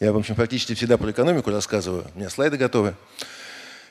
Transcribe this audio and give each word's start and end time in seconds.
Я, 0.00 0.12
в 0.12 0.16
общем, 0.16 0.34
практически 0.34 0.74
всегда 0.74 0.98
про 0.98 1.12
экономику 1.12 1.52
рассказываю. 1.52 2.04
У 2.16 2.18
меня 2.18 2.28
слайды 2.28 2.56
готовы. 2.56 2.94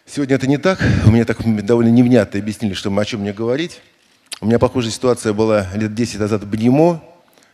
Сегодня 0.05 0.35
это 0.35 0.47
не 0.47 0.57
так. 0.57 0.79
У 1.05 1.11
меня 1.11 1.23
так 1.23 1.37
довольно 1.65 1.91
невнятно 1.91 2.41
объяснили, 2.41 2.73
что 2.73 2.93
о 2.93 3.05
чем 3.05 3.21
мне 3.21 3.31
говорить. 3.31 3.79
У 4.41 4.45
меня 4.45 4.59
похожая 4.59 4.91
ситуация 4.91 5.31
была 5.31 5.67
лет 5.73 5.95
10 5.95 6.19
назад 6.19 6.43
в 6.43 6.49
БНИМО. 6.49 7.01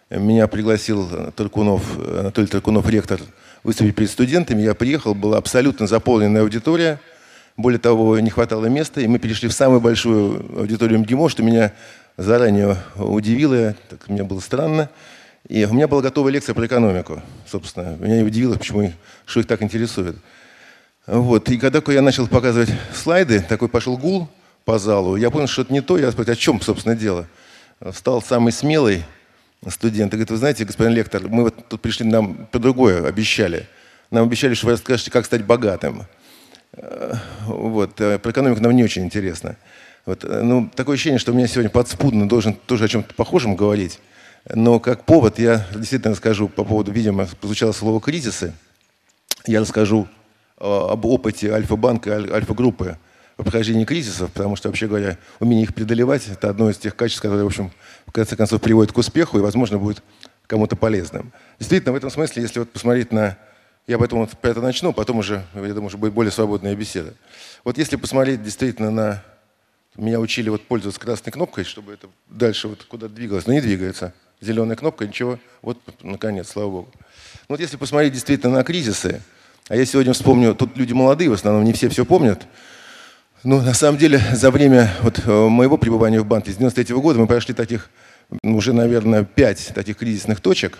Меня 0.09 0.47
пригласил 0.47 1.32
Таркунов, 1.36 1.83
Анатолий 2.00 2.47
Таркунов, 2.47 2.89
ректор, 2.89 3.21
выступить 3.61 3.96
перед 3.96 4.09
студентами. 4.09 4.63
Я 4.63 4.73
приехал, 4.73 5.13
была 5.13 5.38
абсолютно 5.38 5.86
заполненная 5.86 6.41
аудитория. 6.41 7.00
Более 7.55 7.79
того, 7.79 8.20
не 8.20 8.31
хватало 8.31 8.66
места, 8.66 9.00
и 9.00 9.05
мы 9.05 9.20
перешли 9.20 9.47
в 9.47 9.54
самую 9.54 9.79
большую 9.79 10.59
аудиторию 10.59 10.97
МГИМО, 11.02 11.29
что 11.29 11.43
меня 11.43 11.73
заранее 12.18 12.78
удивило, 12.95 13.75
так 13.89 14.09
мне 14.09 14.23
было 14.23 14.39
странно. 14.39 14.89
И 15.49 15.65
у 15.65 15.73
меня 15.73 15.87
была 15.87 16.03
готовая 16.03 16.31
лекция 16.31 16.53
про 16.53 16.67
экономику, 16.67 17.23
собственно. 17.47 17.97
Меня 17.99 18.23
удивило, 18.23 18.53
почему, 18.53 18.93
что 19.25 19.39
их 19.39 19.47
так 19.47 19.63
интересует. 19.63 20.15
Вот. 21.07 21.49
И 21.49 21.57
когда 21.57 21.81
я 21.91 22.03
начал 22.03 22.27
показывать 22.27 22.69
слайды, 22.93 23.41
такой 23.41 23.67
пошел 23.67 23.97
гул 23.97 24.29
по 24.63 24.77
залу, 24.77 25.15
я 25.15 25.31
понял, 25.31 25.47
что 25.47 25.63
это 25.63 25.73
не 25.73 25.81
то. 25.81 25.97
Я 25.97 26.11
спросил, 26.11 26.33
о 26.33 26.35
чем, 26.35 26.61
собственно, 26.61 26.95
дело? 26.95 27.27
Стал 27.93 28.21
самый 28.21 28.51
смелый 28.51 29.03
студент 29.67 30.13
и 30.13 30.17
говорит, 30.17 30.29
вы 30.29 30.37
знаете, 30.37 30.65
господин 30.65 30.93
лектор, 30.93 31.27
мы 31.27 31.45
вот 31.45 31.67
тут 31.67 31.81
пришли, 31.81 32.05
нам 32.05 32.47
по 32.52 32.59
другое 32.59 33.08
обещали. 33.08 33.66
Нам 34.11 34.27
обещали, 34.27 34.53
что 34.53 34.67
вы 34.67 34.73
расскажете, 34.73 35.09
как 35.09 35.25
стать 35.25 35.44
богатым. 35.45 36.05
Вот. 37.47 38.00
Э, 38.00 38.19
про 38.19 38.31
экономику 38.31 38.61
нам 38.61 38.75
не 38.75 38.83
очень 38.83 39.03
интересно. 39.03 39.58
Вот. 40.05 40.23
Ну, 40.23 40.69
такое 40.75 40.94
ощущение, 40.94 41.17
что 41.17 41.31
у 41.31 41.36
меня 41.36 41.47
сегодня 41.47 41.72
подспудно 41.72 42.30
должен 42.30 42.53
тоже 42.53 42.86
о 42.86 42.88
чем-то 42.88 43.16
похожем 43.16 43.56
говорить. 43.56 44.00
Но 44.48 44.80
как 44.80 45.06
повод 45.06 45.40
я 45.40 45.68
действительно 45.73 46.14
расскажу 46.14 46.48
по 46.48 46.64
поводу, 46.64 46.92
видимо, 46.92 47.28
прозвучало 47.40 47.72
слово 47.72 48.00
«кризисы». 48.00 48.54
Я 49.46 49.62
расскажу 49.62 50.08
э, 50.58 50.64
об 50.64 51.06
опыте 51.06 51.52
Альфа-банка 51.52 52.16
Альфа-группы 52.16 52.98
в 53.38 53.44
прохождении 53.44 53.86
кризисов, 53.86 54.31
потому 54.31 54.56
что, 54.56 54.70
вообще 54.70 54.88
говоря, 54.88 55.18
умение 55.40 55.64
их 55.64 55.73
преодолевать– 55.73 56.28
это 56.28 56.50
одно 56.50 56.70
из 56.70 56.78
тех 56.78 56.96
качеств, 56.96 57.22
которые, 57.22 57.44
в 57.44 57.48
общем, 57.48 57.72
в 58.06 58.12
конце 58.12 58.36
концов 58.36 58.62
приводит 58.62 58.92
к 58.92 58.98
успеху 58.98 59.38
и, 59.38 59.42
возможно, 59.42 59.78
будет 59.78 60.04
кому-то 60.48 60.76
полезным. 60.76 61.31
Действительно, 61.58 61.94
в 61.94 61.96
этом 61.96 62.09
смысле, 62.09 62.42
если 62.42 62.59
вот 62.59 62.72
посмотреть 62.72 63.12
на... 63.12 63.38
Я 63.88 63.98
поэтому 63.98 64.22
вот 64.22 64.31
про 64.31 64.50
это 64.50 64.62
начну, 64.62 64.94
потом 64.94 65.20
уже, 65.20 65.44
я 65.56 65.74
думаю, 65.74 65.90
что 65.90 65.98
будет 65.98 66.14
более 66.14 66.31
свободная 66.31 66.76
беседа. 66.76 67.14
Вот 67.64 67.78
если 67.78 67.96
посмотреть 67.96 68.44
действительно 68.44 68.92
на... 68.92 69.24
Меня 69.96 70.20
учили 70.20 70.50
вот 70.50 70.66
пользоваться 70.68 71.00
красной 71.00 71.31
кнопкой, 71.31 71.64
чтобы 71.64 71.94
это 71.94 72.08
дальше 72.30 72.68
вот 72.68 72.84
куда-то 72.84 73.14
двигалось, 73.14 73.48
но 73.48 73.53
не 73.53 73.62
двигается 73.62 74.14
зеленая 74.42 74.76
кнопка, 74.76 75.08
ничего. 75.08 75.40
Вот, 75.62 75.78
наконец, 76.02 76.50
слава 76.50 76.70
богу. 76.70 76.88
Ну, 76.94 77.56
вот 77.56 77.59
если 77.59 77.78
посмотреть 77.78 78.14
действительно 78.14 78.54
на 78.54 78.64
кризисы, 78.64 79.22
а 79.68 79.76
я 79.76 79.86
сегодня 79.86 80.14
вспомню, 80.14 80.56
тут 80.56 80.78
люди 80.78 80.94
молодые, 80.94 81.30
в 81.30 81.34
основном 81.34 81.64
не 81.64 81.73
все 81.73 81.90
все 81.90 82.06
помнят. 82.06 82.48
Ну, 83.44 83.62
на 83.62 83.73
самом 83.73 83.98
деле, 83.98 84.22
за 84.34 84.52
время 84.52 84.92
вот, 85.02 85.22
э, 85.26 85.48
моего 85.48 85.78
пребывания 85.78 86.20
в 86.20 86.26
банке 86.26 86.52
с 86.52 86.58
93 86.58 86.96
-го 86.96 87.02
года 87.02 87.20
мы 87.20 87.28
прошли 87.28 87.54
таких, 87.54 87.90
уже, 88.44 88.73
наверное, 88.73 89.23
пять 89.23 89.72
таких 89.73 89.98
кризисных 89.98 90.42
точек. 90.42 90.78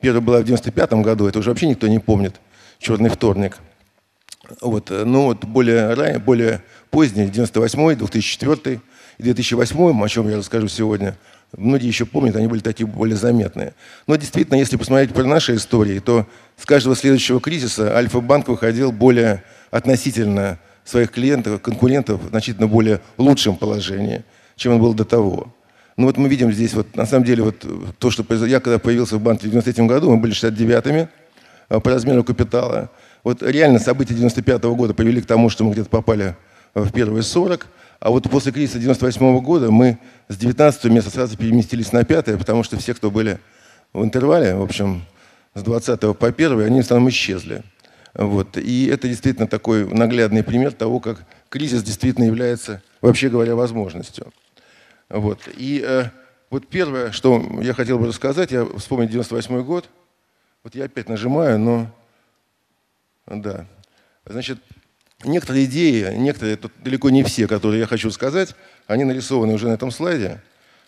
Первая 0.00 0.20
была 0.20 0.40
в 0.40 0.44
95 0.44 1.02
году, 1.02 1.28
это 1.28 1.38
уже 1.38 1.50
вообще 1.50 1.68
никто 1.68 1.86
не 1.86 2.00
помнит, 2.00 2.40
черный 2.78 3.08
вторник. 3.08 3.58
Вот, 4.60 4.90
э, 4.90 5.04
ну 5.04 5.24
вот 5.24 5.44
более, 5.44 5.94
ранее, 5.94 6.18
более 6.18 6.62
поздний, 6.90 7.26
98 7.26 7.96
2004 7.96 8.80
и 9.18 9.22
2008 9.22 10.02
о 10.04 10.08
чем 10.08 10.28
я 10.28 10.36
расскажу 10.36 10.68
сегодня– 10.68 11.16
Многие 11.56 11.88
еще 11.88 12.06
помнят, 12.06 12.34
они 12.34 12.46
были 12.46 12.60
такие 12.60 12.86
более 12.86 13.16
заметные. 13.16 13.74
Но 14.06 14.16
действительно, 14.16 14.56
если 14.56 14.76
посмотреть 14.76 15.12
про 15.12 15.24
наши 15.24 15.54
истории, 15.56 15.98
то 15.98 16.26
с 16.56 16.64
каждого 16.64 16.96
следующего 16.96 17.40
кризиса 17.40 17.94
Альфа-банк 17.94 18.48
выходил 18.48 18.90
более 18.90 19.44
относительно 19.70 20.58
своих 20.84 21.10
клиентов, 21.10 21.60
конкурентов 21.60 22.22
в 22.22 22.28
значительно 22.28 22.68
более 22.68 23.00
лучшем 23.18 23.56
положении, 23.56 24.24
чем 24.56 24.72
он 24.72 24.80
был 24.80 24.94
до 24.94 25.04
того. 25.04 25.52
Ну 25.98 26.06
вот 26.06 26.16
мы 26.16 26.30
видим 26.30 26.50
здесь, 26.52 26.72
вот, 26.72 26.96
на 26.96 27.04
самом 27.04 27.24
деле, 27.24 27.42
вот 27.42 27.66
то, 27.98 28.10
что 28.10 28.24
я 28.46 28.60
когда 28.60 28.78
появился 28.78 29.16
в 29.16 29.20
банке 29.20 29.46
в 29.46 29.50
93 29.50 29.86
году, 29.86 30.10
мы 30.10 30.16
были 30.16 30.34
69-ми 30.34 31.08
а, 31.68 31.80
по 31.80 31.90
размеру 31.90 32.24
капитала. 32.24 32.90
Вот 33.24 33.42
реально 33.42 33.78
события 33.78 34.14
95 34.14 34.62
-го 34.62 34.74
года 34.74 34.94
привели 34.94 35.20
к 35.20 35.26
тому, 35.26 35.50
что 35.50 35.64
мы 35.64 35.72
где-то 35.72 35.90
попали 35.90 36.34
в 36.74 36.90
первые 36.92 37.22
40, 37.22 37.66
а 38.02 38.10
вот 38.10 38.28
после 38.28 38.50
кризиса 38.50 38.80
98 38.80 39.40
года 39.42 39.70
мы 39.70 39.96
с 40.26 40.36
19 40.36 40.86
места 40.86 41.08
сразу 41.10 41.36
переместились 41.36 41.92
на 41.92 42.04
5 42.04 42.36
потому 42.36 42.64
что 42.64 42.76
все, 42.76 42.94
кто 42.94 43.12
были 43.12 43.38
в 43.92 44.02
интервале, 44.02 44.56
в 44.56 44.62
общем, 44.62 45.04
с 45.54 45.62
20 45.62 46.18
по 46.18 46.26
1, 46.26 46.60
они 46.62 46.80
в 46.80 46.84
основном 46.84 47.10
исчезли. 47.10 47.62
Вот. 48.14 48.56
И 48.56 48.86
это 48.86 49.06
действительно 49.06 49.46
такой 49.46 49.86
наглядный 49.86 50.42
пример 50.42 50.72
того, 50.72 50.98
как 50.98 51.24
кризис 51.48 51.84
действительно 51.84 52.24
является, 52.24 52.82
вообще 53.02 53.28
говоря, 53.28 53.54
возможностью. 53.54 54.32
Вот. 55.08 55.38
И 55.56 55.80
э, 55.86 56.06
вот 56.50 56.66
первое, 56.66 57.12
что 57.12 57.40
я 57.62 57.72
хотел 57.72 58.00
бы 58.00 58.08
рассказать, 58.08 58.50
я 58.50 58.64
вспомнил 58.78 59.08
98 59.08 59.62
год. 59.62 59.88
Вот 60.64 60.74
я 60.74 60.86
опять 60.86 61.08
нажимаю, 61.08 61.60
но... 61.60 61.86
Да. 63.28 63.66
Значит, 64.26 64.58
некоторые 65.24 65.66
идеи, 65.66 66.14
некоторые, 66.16 66.56
тут 66.56 66.72
далеко 66.82 67.10
не 67.10 67.22
все, 67.22 67.46
которые 67.46 67.80
я 67.80 67.86
хочу 67.86 68.10
сказать, 68.10 68.54
они 68.86 69.04
нарисованы 69.04 69.54
уже 69.54 69.68
на 69.68 69.72
этом 69.72 69.90
слайде. 69.90 70.40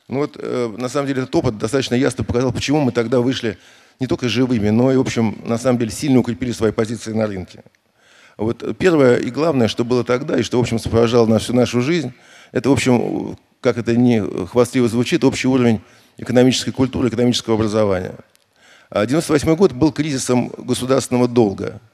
Ну 0.08 0.18
вот, 0.18 0.36
э, 0.38 0.74
на 0.76 0.88
самом 0.88 1.08
деле, 1.08 1.22
этот 1.22 1.34
опыт 1.34 1.58
достаточно 1.58 1.94
ясно 1.94 2.24
показал, 2.24 2.52
почему 2.52 2.80
мы 2.80 2.92
тогда 2.92 3.20
вышли 3.20 3.58
не 4.00 4.06
только 4.06 4.28
живыми, 4.28 4.70
но 4.70 4.92
и, 4.92 4.96
в 4.96 5.00
общем, 5.00 5.38
на 5.44 5.56
самом 5.56 5.78
деле, 5.78 5.90
сильно 5.90 6.18
укрепили 6.18 6.52
свои 6.52 6.72
позиции 6.72 7.12
на 7.12 7.26
рынке. 7.26 7.62
Вот 8.36 8.76
первое 8.76 9.16
и 9.16 9.30
главное, 9.30 9.68
что 9.68 9.84
было 9.84 10.04
тогда, 10.04 10.38
и 10.38 10.42
что, 10.42 10.58
в 10.58 10.60
общем, 10.60 10.78
сопровождало 10.78 11.26
на 11.26 11.38
всю 11.38 11.54
нашу 11.54 11.80
жизнь, 11.80 12.12
это, 12.52 12.68
в 12.68 12.72
общем, 12.72 13.38
как 13.60 13.78
это 13.78 13.96
не 13.96 14.22
хвастливо 14.46 14.88
звучит, 14.88 15.24
общий 15.24 15.48
уровень 15.48 15.80
экономической 16.18 16.72
культуры, 16.72 17.08
экономического 17.08 17.54
образования. 17.54 18.14
А 18.90 19.06
98 19.06 19.56
год 19.56 19.72
был 19.72 19.92
кризисом 19.92 20.48
государственного 20.58 21.28
долга– 21.28 21.80
а, 21.90 21.93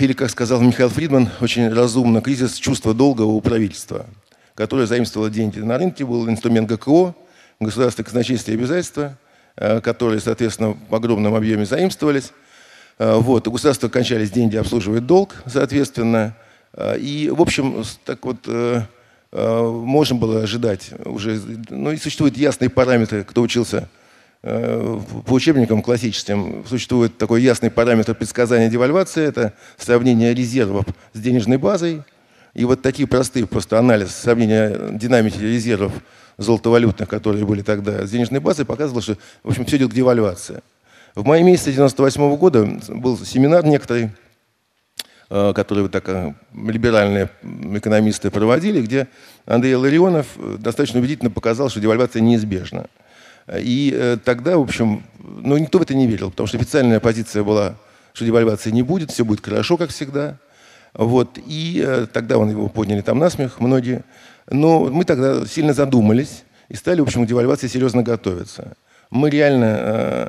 или, 0.00 0.14
как 0.14 0.30
сказал 0.30 0.62
Михаил 0.62 0.88
Фридман, 0.88 1.28
очень 1.40 1.72
разумно, 1.72 2.22
кризис 2.22 2.54
чувства 2.54 2.94
долга 2.94 3.22
у 3.22 3.38
правительства, 3.42 4.06
которое 4.54 4.86
заимствовало 4.86 5.28
деньги 5.28 5.58
на 5.58 5.76
рынке, 5.76 6.06
был 6.06 6.26
инструмент 6.30 6.66
ГКО, 6.70 7.14
государственное 7.60 8.06
казначейство 8.06 8.52
и 8.52 8.54
обязательства, 8.54 9.18
а, 9.54 9.82
которые, 9.82 10.20
соответственно, 10.20 10.78
в 10.88 10.94
огромном 10.94 11.34
объеме 11.34 11.66
заимствовались. 11.66 12.32
А, 12.98 13.18
вот, 13.18 13.46
у 13.48 13.52
государства 13.52 13.90
кончались 13.90 14.30
деньги, 14.30 14.56
обслуживать 14.56 15.04
долг, 15.04 15.34
соответственно. 15.46 16.34
И, 16.98 17.30
в 17.34 17.40
общем, 17.40 17.84
так 18.04 18.22
вот, 18.26 18.36
э, 18.46 18.82
можно 19.32 20.16
было 20.16 20.42
ожидать 20.42 20.90
уже, 21.06 21.40
ну 21.70 21.90
и 21.90 21.96
существуют 21.96 22.36
ясные 22.36 22.68
параметры, 22.68 23.24
кто 23.24 23.40
учился 23.40 23.88
Э, 23.88 23.88
по 24.46 25.32
учебникам 25.32 25.82
классическим 25.82 26.64
существует 26.68 27.18
такой 27.18 27.42
ясный 27.42 27.68
параметр 27.68 28.14
предсказания 28.14 28.68
девальвации. 28.68 29.26
Это 29.26 29.54
сравнение 29.76 30.32
резервов 30.34 30.84
с 31.12 31.18
денежной 31.18 31.56
базой. 31.56 32.02
И 32.54 32.64
вот 32.64 32.80
такие 32.80 33.08
простые 33.08 33.44
просто 33.46 33.76
анализ 33.76 34.14
сравнения 34.14 34.92
динамики 34.92 35.38
резервов 35.38 35.92
золотовалютных, 36.38 37.08
которые 37.08 37.44
были 37.44 37.62
тогда 37.62 38.06
с 38.06 38.10
денежной 38.10 38.38
базой, 38.38 38.64
показывал, 38.64 39.02
что 39.02 39.16
в 39.42 39.50
общем, 39.50 39.64
все 39.64 39.78
идет 39.78 39.90
к 39.90 39.94
девальвации. 39.94 40.60
В 41.16 41.24
мае 41.24 41.42
месяце 41.42 41.70
1998 41.70 42.36
года 42.36 42.94
был 42.94 43.18
семинар 43.18 43.64
некоторый, 43.64 44.10
э, 45.28 45.52
который 45.56 45.82
вот 45.82 45.90
так 45.90 46.08
э, 46.08 46.34
либеральные 46.54 47.30
экономисты 47.42 48.30
проводили, 48.30 48.80
где 48.80 49.08
Андрей 49.44 49.74
Ларионов 49.74 50.26
достаточно 50.58 51.00
убедительно 51.00 51.30
показал, 51.32 51.68
что 51.68 51.80
девальвация 51.80 52.20
неизбежна. 52.20 52.86
И 53.54 53.92
э, 53.94 54.18
тогда, 54.24 54.58
в 54.58 54.62
общем, 54.62 55.04
ну, 55.18 55.56
никто 55.56 55.78
в 55.78 55.82
это 55.82 55.94
не 55.94 56.06
верил, 56.06 56.30
потому 56.30 56.48
что 56.48 56.56
официальная 56.56 56.98
позиция 56.98 57.44
была, 57.44 57.76
что 58.12 58.24
девальвации 58.24 58.70
не 58.70 58.82
будет, 58.82 59.12
все 59.12 59.24
будет 59.24 59.44
хорошо, 59.44 59.76
как 59.76 59.90
всегда. 59.90 60.38
Вот. 60.94 61.38
И 61.46 61.82
э, 61.86 62.06
тогда 62.12 62.38
он 62.38 62.50
его 62.50 62.68
подняли 62.68 63.02
там 63.02 63.18
на 63.18 63.30
смех, 63.30 63.60
многие. 63.60 64.02
Но 64.50 64.86
мы 64.86 65.04
тогда 65.04 65.46
сильно 65.46 65.74
задумались 65.74 66.44
и 66.68 66.74
стали, 66.74 67.00
в 67.00 67.04
общем, 67.04 67.24
к 67.24 67.28
девальвации 67.28 67.68
серьезно 67.68 68.02
готовиться. 68.02 68.76
Мы 69.10 69.30
реально, 69.30 69.76
э, 69.78 70.28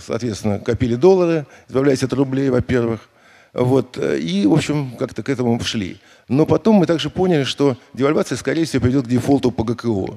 соответственно, 0.00 0.58
копили 0.58 0.94
доллары, 0.94 1.46
избавляясь 1.68 2.02
от 2.02 2.12
рублей, 2.14 2.48
во-первых. 2.48 3.10
Вот. 3.52 3.98
И, 3.98 4.46
в 4.46 4.52
общем, 4.54 4.96
как-то 4.98 5.22
к 5.22 5.28
этому 5.28 5.60
шли. 5.60 5.98
Но 6.28 6.46
потом 6.46 6.76
мы 6.76 6.86
также 6.86 7.10
поняли, 7.10 7.44
что 7.44 7.76
девальвация, 7.92 8.36
скорее 8.36 8.64
всего, 8.64 8.80
приведет 8.80 9.04
к 9.04 9.08
дефолту 9.08 9.50
по 9.50 9.62
ГКО. 9.62 10.14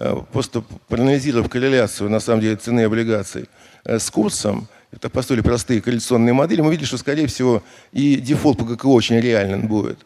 Э, 0.00 0.16
просто 0.32 0.62
проанализировав 0.86 1.50
корреляцию, 1.50 2.08
на 2.08 2.20
самом 2.20 2.40
деле, 2.40 2.54
цены 2.54 2.82
облигаций 2.82 3.46
э, 3.84 3.98
с 3.98 4.08
курсом, 4.10 4.68
это 4.92 5.10
построили 5.10 5.42
простые 5.42 5.82
корреляционные 5.82 6.32
модели, 6.32 6.60
мы 6.60 6.70
видели, 6.70 6.86
что, 6.86 6.98
скорее 6.98 7.26
всего, 7.26 7.64
и 7.90 8.14
дефолт 8.14 8.58
по 8.58 8.64
ГКО 8.64 8.86
очень 8.86 9.18
реален 9.18 9.66
будет. 9.66 9.98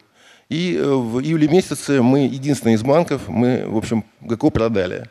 И 0.49 0.75
э, 0.75 0.83
в 0.83 1.21
июле 1.21 1.47
месяце 1.47 2.01
мы, 2.01 2.21
единственный 2.21 2.73
из 2.73 2.81
банков, 2.81 3.27
мы, 3.27 3.65
в 3.67 3.77
общем, 3.77 4.03
ГКО 4.21 4.49
продали. 4.49 5.09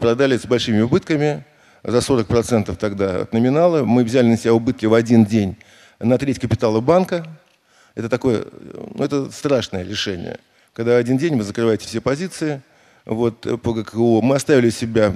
Продали 0.00 0.36
с 0.36 0.44
большими 0.44 0.80
убытками, 0.80 1.44
за 1.84 1.98
40% 1.98 2.74
тогда 2.74 3.20
от 3.20 3.32
номинала. 3.32 3.84
Мы 3.84 4.02
взяли 4.02 4.26
на 4.26 4.36
себя 4.36 4.52
убытки 4.52 4.86
в 4.86 4.94
один 4.94 5.24
день 5.24 5.56
на 6.00 6.18
треть 6.18 6.40
капитала 6.40 6.80
банка. 6.80 7.24
Это 7.94 8.08
такое, 8.08 8.46
ну, 8.94 9.04
это 9.04 9.30
страшное 9.30 9.84
решение. 9.84 10.40
Когда 10.72 10.96
один 10.96 11.18
день 11.18 11.36
вы 11.36 11.44
закрываете 11.44 11.86
все 11.86 12.00
позиции 12.00 12.60
вот, 13.08 13.40
по 13.62 13.72
ГКО. 13.72 14.20
Мы 14.22 14.36
оставили 14.36 14.70
себя 14.70 15.14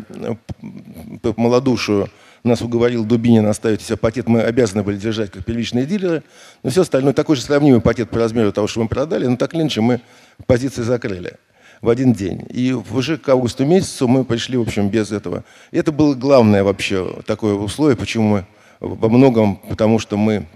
по 1.22 1.34
малодушию 1.36 2.08
нас 2.44 2.60
уговорил 2.60 3.04
Дубинин 3.04 3.46
оставить 3.46 3.82
себе 3.82 3.96
пакет, 3.96 4.28
мы 4.28 4.42
обязаны 4.42 4.82
были 4.82 4.96
держать 4.96 5.30
как 5.30 5.44
первичные 5.44 5.86
дилеры. 5.86 6.22
Но 6.62 6.70
все 6.70 6.82
остальное, 6.82 7.12
такой 7.12 7.36
же 7.36 7.42
сравнимый 7.42 7.80
пакет 7.80 8.10
по 8.10 8.18
размеру 8.18 8.52
того, 8.52 8.66
что 8.66 8.80
мы 8.80 8.88
продали, 8.88 9.26
но 9.26 9.36
так 9.36 9.54
или 9.54 9.62
иначе 9.62 9.80
мы 9.80 10.00
позиции 10.46 10.82
закрыли 10.82 11.34
в 11.80 11.88
один 11.88 12.12
день. 12.12 12.44
И 12.50 12.72
уже 12.72 13.16
к 13.16 13.28
августу 13.28 13.64
месяцу 13.64 14.08
мы 14.08 14.24
пришли, 14.24 14.56
в 14.56 14.62
общем, 14.62 14.88
без 14.88 15.12
этого. 15.12 15.44
И 15.70 15.78
это 15.78 15.92
было 15.92 16.14
главное 16.14 16.64
вообще 16.64 17.22
такое 17.26 17.54
условие, 17.54 17.96
почему 17.96 18.28
мы 18.28 18.46
во 18.80 19.08
многом, 19.08 19.56
потому 19.56 20.00
что 20.00 20.16
мы, 20.16 20.46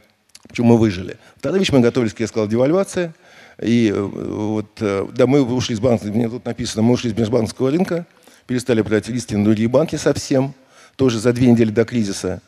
почему 0.49 0.73
мы 0.73 0.79
выжили. 0.79 1.19
Вторая 1.37 1.61
вещь, 1.61 1.71
мы 1.71 1.81
готовились, 1.81 2.13
как 2.13 2.21
я 2.21 2.27
сказал, 2.27 2.49
девальвация. 2.49 3.15
И 3.61 3.91
э, 3.95 4.01
вот, 4.01 4.67
э, 4.81 5.07
да, 5.15 5.27
мы 5.27 5.43
ушли 5.43 5.75
из 5.75 5.81
банка, 5.81 6.07
мне 6.07 6.29
тут 6.29 6.45
написано, 6.45 6.83
мы 6.83 6.93
ушли 6.93 7.11
из 7.11 7.17
межбанковского 7.17 7.71
рынка, 7.71 8.07
перестали 8.47 8.83
брать 8.83 9.09
риски 9.09 9.35
на 9.35 9.45
другие 9.45 9.69
банки 9.69 9.97
совсем, 9.97 10.55
тоже 10.97 11.19
за 11.19 11.33
две 11.33 11.51
недели 11.51 11.71
до 11.71 11.85
кризиса. 11.85 12.43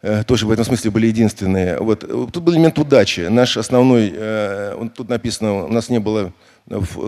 Э, 0.00 0.22
тоже 0.22 0.46
в 0.46 0.50
этом 0.52 0.64
смысле 0.64 0.92
были 0.92 1.08
единственные. 1.08 1.78
Вот. 1.78 2.00
Тут 2.32 2.42
был 2.44 2.54
элемент 2.54 2.78
удачи. 2.78 3.22
Наш 3.22 3.56
основной, 3.56 4.14
тут 4.94 5.08
написано, 5.08 5.64
у 5.64 5.72
нас 5.72 5.88
не 5.88 5.98
было 5.98 6.32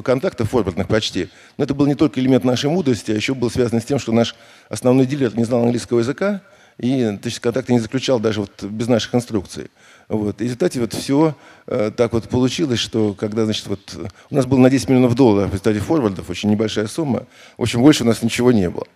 контактов 0.02 0.50
форвардных 0.50 0.88
почти. 0.88 1.28
Но 1.56 1.64
это 1.64 1.74
был 1.74 1.86
не 1.86 1.94
только 1.94 2.18
элемент 2.18 2.42
нашей 2.42 2.68
мудрости, 2.68 3.12
а 3.12 3.14
еще 3.14 3.34
был 3.34 3.50
связан 3.50 3.80
с 3.80 3.84
тем, 3.84 4.00
что 4.00 4.10
наш 4.10 4.34
основной 4.68 5.06
дилер 5.06 5.36
не 5.36 5.44
знал 5.44 5.62
английского 5.62 6.00
языка, 6.00 6.40
и 6.80 7.18
есть, 7.22 7.40
контакты 7.40 7.74
не 7.74 7.78
заключал 7.78 8.18
даже 8.18 8.40
вот 8.40 8.62
без 8.62 8.88
наших 8.88 9.14
инструкций. 9.14 9.70
Вот. 10.08 10.40
И 10.40 10.44
в 10.44 10.46
результате 10.46 10.80
вот 10.80 10.94
все 10.94 11.36
э, 11.66 11.92
так 11.94 12.14
вот 12.14 12.28
получилось, 12.28 12.78
что 12.78 13.12
когда, 13.12 13.44
значит, 13.44 13.66
вот 13.66 13.96
у 14.30 14.34
нас 14.34 14.46
было 14.46 14.58
на 14.58 14.70
10 14.70 14.88
миллионов 14.88 15.14
долларов 15.14 15.50
в 15.50 15.52
результате 15.52 15.80
форвардов, 15.80 16.30
очень 16.30 16.50
небольшая 16.50 16.86
сумма, 16.86 17.26
в 17.58 17.62
общем, 17.62 17.82
больше 17.82 18.02
у 18.02 18.06
нас 18.06 18.22
ничего 18.22 18.50
не 18.50 18.70
было. 18.70 18.86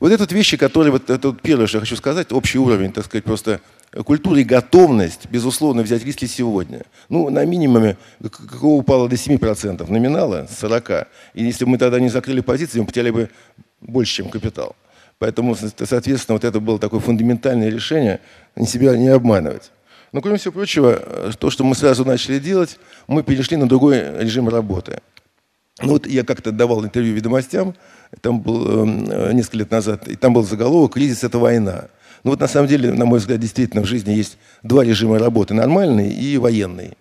Вот 0.00 0.10
это 0.10 0.24
вот 0.24 0.32
вещи, 0.32 0.56
которые, 0.56 0.90
вот 0.90 1.08
это 1.08 1.28
вот 1.28 1.40
первое, 1.40 1.68
что 1.68 1.76
я 1.76 1.82
хочу 1.82 1.94
сказать, 1.94 2.32
общий 2.32 2.58
уровень, 2.58 2.90
так 2.90 3.04
сказать, 3.04 3.22
просто 3.22 3.60
культуры 4.04 4.40
и 4.40 4.44
готовность, 4.44 5.28
безусловно, 5.30 5.82
взять 5.82 6.04
риски 6.04 6.24
сегодня. 6.24 6.82
Ну, 7.08 7.30
на 7.30 7.44
минимуме, 7.44 7.96
какого 8.20 8.76
упало 8.76 9.08
до 9.08 9.14
7% 9.14 9.88
номинала, 9.88 10.48
40. 10.58 11.06
И 11.34 11.44
если 11.44 11.64
бы 11.64 11.72
мы 11.72 11.78
тогда 11.78 12.00
не 12.00 12.08
закрыли 12.08 12.40
позиции, 12.40 12.80
мы 12.80 12.86
потеряли 12.86 13.10
бы 13.10 13.30
больше, 13.80 14.16
чем 14.16 14.30
капитал. 14.30 14.74
Поэтому, 15.20 15.54
соответственно, 15.54 16.36
вот 16.36 16.44
это 16.44 16.60
было 16.60 16.78
такое 16.78 16.98
фундаментальное 16.98 17.68
решение, 17.68 18.20
себя 18.66 18.96
не 18.96 19.08
обманывать. 19.08 19.70
Но, 20.12 20.22
кроме 20.22 20.38
всего 20.38 20.52
прочего, 20.52 21.30
то, 21.38 21.50
что 21.50 21.62
мы 21.62 21.74
сразу 21.74 22.06
начали 22.06 22.38
делать, 22.38 22.78
мы 23.06 23.22
перешли 23.22 23.58
на 23.58 23.68
другой 23.68 24.00
режим 24.18 24.48
работы. 24.48 25.02
Ну 25.82 25.92
вот 25.92 26.06
я 26.06 26.24
как-то 26.24 26.52
давал 26.52 26.82
интервью 26.84 27.14
«Ведомостям», 27.14 27.74
там 28.22 28.40
был 28.40 28.86
э, 28.86 29.32
несколько 29.34 29.58
лет 29.58 29.70
назад, 29.70 30.08
и 30.08 30.16
там 30.16 30.32
был 30.32 30.42
заголовок 30.42 30.94
«Кризис– 30.94 31.22
это 31.24 31.38
война». 31.38 31.88
Ну 32.24 32.30
вот 32.30 32.40
на 32.40 32.48
самом 32.48 32.68
деле, 32.68 32.90
на 32.92 33.04
мой 33.04 33.18
взгляд, 33.18 33.40
действительно 33.40 33.82
в 33.82 33.86
жизни 33.86 34.12
есть 34.12 34.38
два 34.62 34.84
режима 34.84 35.18
работы– 35.18 35.52
нормальный 35.54 36.10
и 36.10 36.38
военный. 36.38 36.96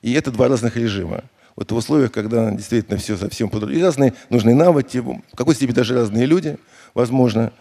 И 0.00 0.12
это 0.12 0.30
два 0.30 0.48
разных 0.48 0.76
режима. 0.76 1.24
Вот 1.56 1.70
в 1.70 1.76
условиях, 1.76 2.12
когда 2.12 2.50
действительно 2.50 2.98
все 2.98 3.16
совсем 3.16 3.48
по-другому. 3.48 3.78
И 3.78 3.82
разные 3.82 4.14
нужны 4.30 4.54
навыки, 4.54 4.98
в 4.98 5.20
какой 5.36 5.54
степени 5.54 5.74
даже 5.74 5.94
разные 5.94 6.26
люди, 6.26 6.58
возможно, 6.94 7.52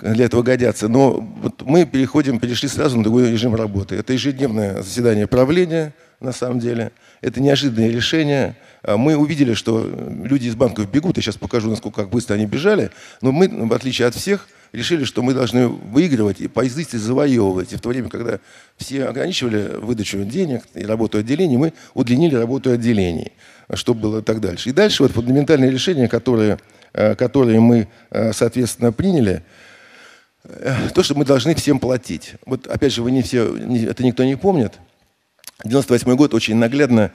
для 0.00 0.24
этого 0.24 0.42
годятся. 0.42 0.88
Но 0.88 1.12
вот 1.12 1.62
мы 1.62 1.86
переходим, 1.86 2.40
перешли 2.40 2.68
сразу 2.68 2.96
на 2.96 3.04
другой 3.04 3.30
режим 3.30 3.54
работы. 3.54 3.96
Это 3.96 4.12
ежедневное 4.12 4.82
заседание 4.82 5.26
правления, 5.26 5.94
на 6.20 6.32
самом 6.32 6.58
деле. 6.58 6.92
Это 7.20 7.40
неожиданное 7.40 7.90
решение– 7.90 8.56
а 8.82 8.96
мы 8.96 9.16
увидели, 9.16 9.54
что 9.54 9.86
люди 10.24 10.48
из 10.48 10.54
банков 10.54 10.90
бегут, 10.90 11.16
я 11.16 11.22
сейчас 11.22 11.36
покажу, 11.36 11.68
насколько 11.70 12.02
как 12.02 12.10
быстро 12.10 12.34
они 12.34 12.46
бежали, 12.46 12.90
но 13.20 13.30
мы, 13.32 13.48
в 13.48 13.72
отличие 13.72 14.08
от 14.08 14.14
всех, 14.14 14.48
решили, 14.72 15.04
что 15.04 15.22
мы 15.22 15.34
должны 15.34 15.68
выигрывать 15.68 16.40
и 16.40 16.48
поездить 16.48 16.94
и 16.94 16.98
завоевывать. 16.98 17.72
И 17.72 17.76
в 17.76 17.80
то 17.80 17.88
время, 17.88 18.08
когда 18.08 18.38
все 18.76 19.04
ограничивали 19.04 19.76
выдачу 19.76 20.24
денег 20.24 20.62
и 20.74 20.84
работу 20.84 21.18
отделений, 21.18 21.56
мы 21.56 21.72
удлинили 21.94 22.36
работу 22.36 22.70
отделений, 22.70 23.32
чтобы 23.74 24.00
было 24.00 24.22
так 24.22 24.40
дальше. 24.40 24.70
И 24.70 24.72
дальше 24.72 25.02
вот 25.02 25.12
фундаментальные 25.12 25.70
решения, 25.70 26.08
которые, 26.08 26.58
э, 26.92 27.14
которые 27.14 27.60
мы, 27.60 27.88
э, 28.10 28.32
соответственно, 28.32 28.92
приняли, 28.92 29.42
э, 30.44 30.74
то, 30.94 31.02
что 31.02 31.14
мы 31.14 31.24
должны 31.24 31.54
всем 31.54 31.78
платить. 31.78 32.34
Вот 32.46 32.66
опять 32.66 32.92
же, 32.92 33.02
вы 33.02 33.10
не 33.10 33.22
все, 33.22 33.56
это 33.88 34.04
никто 34.04 34.24
не 34.24 34.36
помнит, 34.36 34.74
98 35.64 36.16
год 36.16 36.32
очень 36.32 36.56
наглядно 36.56 37.12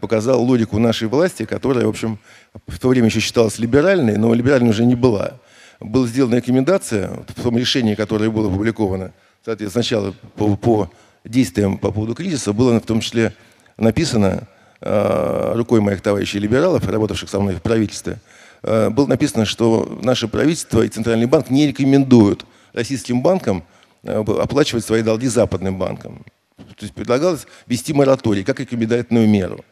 показал 0.00 0.44
логику 0.44 0.78
нашей 0.78 1.08
власти, 1.08 1.44
которая, 1.44 1.86
в 1.86 1.88
общем, 1.88 2.20
в 2.68 2.78
то 2.78 2.86
время 2.86 3.08
еще 3.08 3.18
считалась 3.18 3.58
либеральной, 3.58 4.16
но 4.16 4.32
либеральной 4.32 4.70
уже 4.70 4.84
не 4.84 4.94
была. 4.94 5.40
Была 5.80 6.06
сделана 6.06 6.36
рекомендация 6.36 7.10
в 7.28 7.42
том 7.42 7.56
решении, 7.56 7.94
которое 7.94 8.30
было 8.30 8.48
опубликовано, 8.48 9.12
соответственно, 9.44 9.82
сначала 9.82 10.14
по, 10.36 10.56
по 10.56 10.90
действиям 11.24 11.78
по 11.78 11.90
поводу 11.90 12.14
кризиса, 12.14 12.52
было 12.52 12.78
в 12.78 12.84
том 12.84 13.00
числе 13.00 13.34
написано 13.78 14.46
э, 14.82 15.52
рукой 15.54 15.80
моих 15.80 16.02
товарищей 16.02 16.38
либералов, 16.38 16.86
работавших 16.86 17.30
со 17.30 17.40
мной 17.40 17.54
в 17.54 17.62
правительстве, 17.62 18.18
э, 18.62 18.90
было 18.90 19.06
написано, 19.06 19.46
что 19.46 19.98
наше 20.02 20.28
правительство 20.28 20.82
и 20.82 20.88
Центральный 20.88 21.26
банк 21.26 21.48
не 21.48 21.66
рекомендуют 21.66 22.44
российским 22.74 23.22
банкам 23.22 23.64
оплачивать 24.02 24.84
свои 24.84 25.02
долги 25.02 25.26
западным 25.28 25.78
банкам. 25.78 26.24
То 26.56 26.84
есть 26.84 26.94
предлагалось 26.94 27.46
ввести 27.66 27.92
мораторий 27.92 28.44
как 28.44 28.60
рекомендательную 28.60 29.28
меру. 29.28 29.64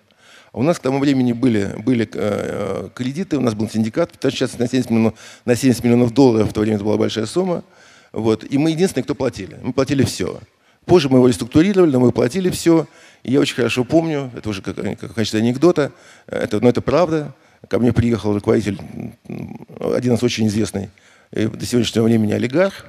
У 0.52 0.62
нас 0.62 0.78
к 0.78 0.82
тому 0.82 0.98
времени 0.98 1.32
были, 1.32 1.74
были 1.84 2.04
э, 2.04 2.08
э 2.14 2.88
кредиты, 2.94 3.36
у 3.36 3.40
нас 3.40 3.54
был 3.54 3.68
синдикат, 3.68 4.12
сейчас 4.20 4.58
на 4.58 4.68
70, 4.68 4.90
миллионов, 4.90 5.14
на 5.44 5.54
70 5.54 5.84
миллионов 5.84 6.12
долларов, 6.12 6.50
в 6.50 6.52
то 6.52 6.60
время 6.60 6.76
это 6.76 6.84
была 6.84 6.96
большая 6.96 7.26
сумма. 7.26 7.64
Вот, 8.12 8.44
и 8.48 8.56
мы 8.58 8.70
единственные, 8.70 9.04
кто 9.04 9.14
платили. 9.14 9.58
Мы 9.62 9.72
платили 9.72 10.02
все. 10.02 10.40
Позже 10.86 11.10
мы 11.10 11.18
его 11.18 11.28
реструктурировали, 11.28 11.90
но 11.90 12.00
мы 12.00 12.12
платили 12.12 12.48
все. 12.48 12.86
И 13.22 13.32
я 13.32 13.40
очень 13.40 13.54
хорошо 13.54 13.84
помню, 13.84 14.30
это 14.34 14.48
уже 14.48 14.62
как, 14.62 14.76
как 14.76 15.14
в 15.14 15.34
анекдота, 15.34 15.92
это, 16.26 16.60
но 16.60 16.70
это 16.70 16.80
правда. 16.80 17.34
Ко 17.68 17.78
мне 17.78 17.92
приехал 17.92 18.32
руководитель, 18.32 18.80
один 19.80 20.14
из 20.14 20.23
очень 20.23 20.46
известный 20.46 20.90
до 21.30 21.66
сегодняшнего 21.66 22.04
времени 22.04 22.32
олигарх, 22.32 22.87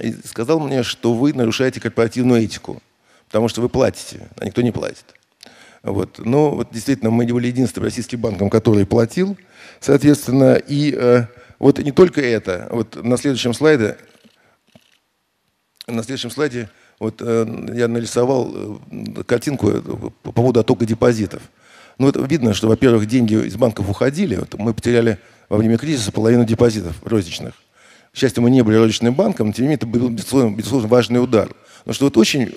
и 0.00 0.14
сказал 0.24 0.60
мне, 0.60 0.82
что 0.82 1.12
вы 1.12 1.32
нарушаете 1.34 1.80
корпоративную 1.80 2.42
этику 2.42 2.80
потому 3.28 3.48
что 3.48 3.60
вы 3.60 3.68
платите, 3.68 4.28
а 4.38 4.44
никто 4.44 4.62
не 4.62 4.72
платит. 4.72 5.04
Вот. 5.82 6.18
Но 6.18 6.50
вот 6.50 6.68
действительно 6.72 7.10
мы 7.10 7.26
были 7.26 7.48
единственным 7.48 7.84
российским 7.84 8.20
банком, 8.20 8.50
который 8.50 8.86
платил, 8.86 9.36
соответственно, 9.80 10.54
и 10.56 10.94
э, 10.96 11.26
вот 11.58 11.78
не 11.78 11.92
только 11.92 12.20
это. 12.20 12.68
Вот 12.70 13.02
на 13.02 13.16
следующем 13.16 13.54
слайде, 13.54 13.96
на 15.86 16.02
следующем 16.02 16.30
слайде 16.30 16.68
вот 16.98 17.16
э, 17.20 17.68
я 17.74 17.88
нарисовал 17.88 18.80
э, 18.90 19.22
картинку 19.24 19.70
э, 19.70 19.80
по 20.22 20.32
поводу 20.32 20.60
оттока 20.60 20.86
депозитов. 20.86 21.42
Ну, 21.98 22.08
это 22.08 22.20
видно, 22.20 22.52
что, 22.52 22.68
во-первых, 22.68 23.06
деньги 23.06 23.34
из 23.34 23.56
банков 23.56 23.88
уходили. 23.88 24.36
Вот 24.36 24.54
мы 24.58 24.74
потеряли 24.74 25.18
во 25.48 25.56
время 25.56 25.78
кризиса 25.78 26.12
половину 26.12 26.44
депозитов 26.44 26.96
розничных. 27.04 27.54
К 28.12 28.16
счастью, 28.18 28.42
мы 28.42 28.50
не 28.50 28.62
были 28.62 28.76
розничным 28.76 29.14
банком, 29.14 29.48
но 29.48 29.52
тем 29.52 29.64
не 29.64 29.68
менее 29.68 29.76
это 29.76 29.86
был, 29.86 30.08
безусловно, 30.08 30.56
безусловно 30.56 30.88
важный 30.88 31.22
удар. 31.22 31.50
Но 31.84 31.92
что 31.92 32.06
вот 32.06 32.16
очень 32.16 32.50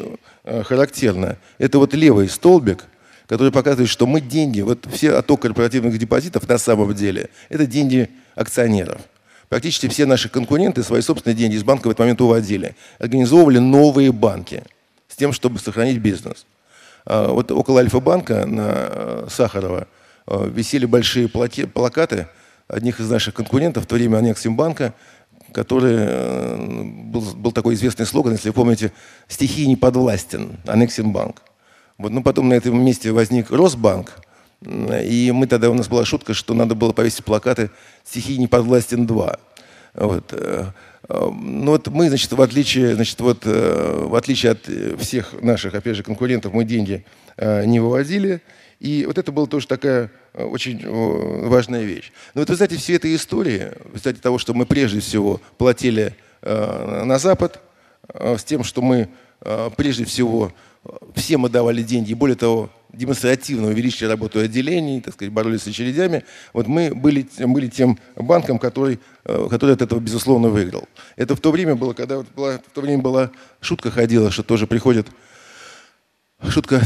э, 0.43 0.63
характерно, 0.63 1.37
это 1.57 1.79
вот 1.79 1.93
левый 1.93 2.29
столбик, 2.29 2.85
который 3.29 3.51
показывает, 3.51 3.89
что 3.89 4.07
мы 4.07 4.21
деньги, 4.21 4.61
вот 4.61 4.87
все 4.91 5.11
отток 5.11 5.43
корпоративных 5.43 5.95
депозитов 5.99 6.49
на 6.49 6.57
самом 6.57 6.95
деле, 6.95 7.29
это 7.49 7.67
деньги 7.67 8.09
акционеров. 8.33 9.01
Практически 9.49 9.87
все 9.87 10.07
наши 10.07 10.29
конкуренты 10.29 10.81
свои 10.81 11.01
собственные 11.01 11.37
деньги 11.37 11.55
из 11.55 11.63
банка 11.63 11.87
в 11.87 11.91
этот 11.91 11.99
момент 11.99 12.21
уводили. 12.21 12.75
Организовывали 12.97 13.59
новые 13.59 14.11
банки 14.11 14.63
с 15.07 15.15
тем, 15.15 15.31
чтобы 15.31 15.59
сохранить 15.59 15.99
бизнес. 15.99 16.47
А 17.05 17.31
вот 17.31 17.51
около 17.51 17.81
Альфа-банка 17.81 18.47
на 18.47 18.71
э, 18.71 19.27
Сахарова 19.29 19.87
э, 20.25 20.49
висели 20.51 20.87
большие 20.87 21.27
плакаты 21.27 22.27
одних 22.67 22.99
из 22.99 23.11
наших 23.11 23.35
конкурентов, 23.35 23.83
в 23.83 23.87
то 23.87 23.93
время 23.93 24.17
Анексимбанка, 24.17 24.95
который 25.53 25.95
э, 25.99 26.85
был, 27.05 27.21
был 27.35 27.51
такой 27.51 27.75
известный 27.75 28.07
слоган, 28.07 28.33
если 28.33 28.49
вы 28.49 28.55
помните, 28.55 28.91
«Стихии 29.27 29.65
не 29.65 29.75
подвластен», 29.75 30.57
Анексимбанк. 30.65 31.43
Вот, 31.99 32.11
ну, 32.11 32.23
потом 32.23 32.49
на 32.49 32.55
этом 32.55 32.83
месте 32.83 33.11
возник 33.11 33.51
Росбанк, 33.51 34.19
и 34.65 35.31
мы 35.31 35.45
тогда, 35.45 35.69
у 35.69 35.75
нас 35.75 35.87
была 35.87 36.03
шутка, 36.03 36.33
что 36.33 36.55
надо 36.55 36.73
было 36.73 36.91
повесить 36.91 37.23
плакаты 37.23 37.69
«Стихии 38.03 38.37
не 38.37 38.47
подвластен 38.47 39.05
2». 39.05 39.39
Вот. 39.93 40.33
Э, 40.33 40.71
э, 41.07 41.29
ну 41.31 41.71
вот 41.71 41.87
мы, 41.89 42.09
значит, 42.09 42.31
в 42.31 42.41
отличие, 42.41 42.95
значит, 42.95 43.19
вот, 43.21 43.45
в 43.45 44.15
отличие 44.15 44.53
от 44.53 44.67
всех 44.99 45.39
наших, 45.43 45.75
опять 45.75 45.95
же, 45.95 46.03
конкурентов, 46.03 46.53
мы 46.53 46.63
деньги 46.63 47.05
не 47.37 47.79
вывозили. 47.79 48.41
И 48.79 49.05
вот 49.05 49.17
это 49.17 49.31
была 49.31 49.45
тоже 49.45 49.67
такая 49.67 50.09
Э, 50.33 50.43
очень 50.43 50.81
важная 51.47 51.83
вещь. 51.83 52.11
Но 52.33 52.41
вот, 52.41 52.49
вы 52.49 52.55
знаете, 52.55 52.77
все 52.77 52.95
этой 52.95 53.15
истории, 53.15 53.71
в 53.83 53.95
результате 53.95 54.21
того, 54.21 54.37
что 54.37 54.53
мы 54.53 54.65
прежде 54.65 54.99
всего 54.99 55.41
платили 55.57 56.15
на 56.41 57.19
Запад 57.19 57.59
с 58.13 58.45
тем, 58.45 58.63
что 58.63 58.81
мы 58.81 59.09
прежде 59.75 60.05
всего 60.05 60.53
все 61.15 61.37
мы 61.37 61.49
давали 61.49 61.83
деньги, 61.83 62.13
более 62.13 62.35
того, 62.35 62.69
демонстративно 62.93 63.67
увеличили 63.67 64.07
работу 64.07 64.39
отделений, 64.39 65.01
так 65.01 65.13
сказать, 65.13 65.31
боролись 65.31 65.63
с 65.63 65.67
очередями. 65.67 66.23
Вот 66.53 66.67
мы 66.67 66.95
были, 66.95 67.27
были 67.37 67.67
тем 67.67 67.99
банком, 68.15 68.57
который, 68.57 68.99
который 69.23 69.75
от 69.75 69.81
этого, 69.81 69.99
безусловно, 69.99 70.49
выиграл. 70.49 70.87
Это 71.15 71.35
в 71.35 71.39
то 71.39 71.51
время 71.51 71.75
было, 71.75 71.93
когда 71.93 72.21
была, 72.35 72.57
в 72.57 72.71
то 72.73 72.81
время 72.81 73.01
была 73.03 73.31
шутка 73.61 73.91
ходила, 73.91 74.31
что 74.31 74.41
тоже 74.41 74.65
приходит, 74.65 75.07
шутка, 76.47 76.81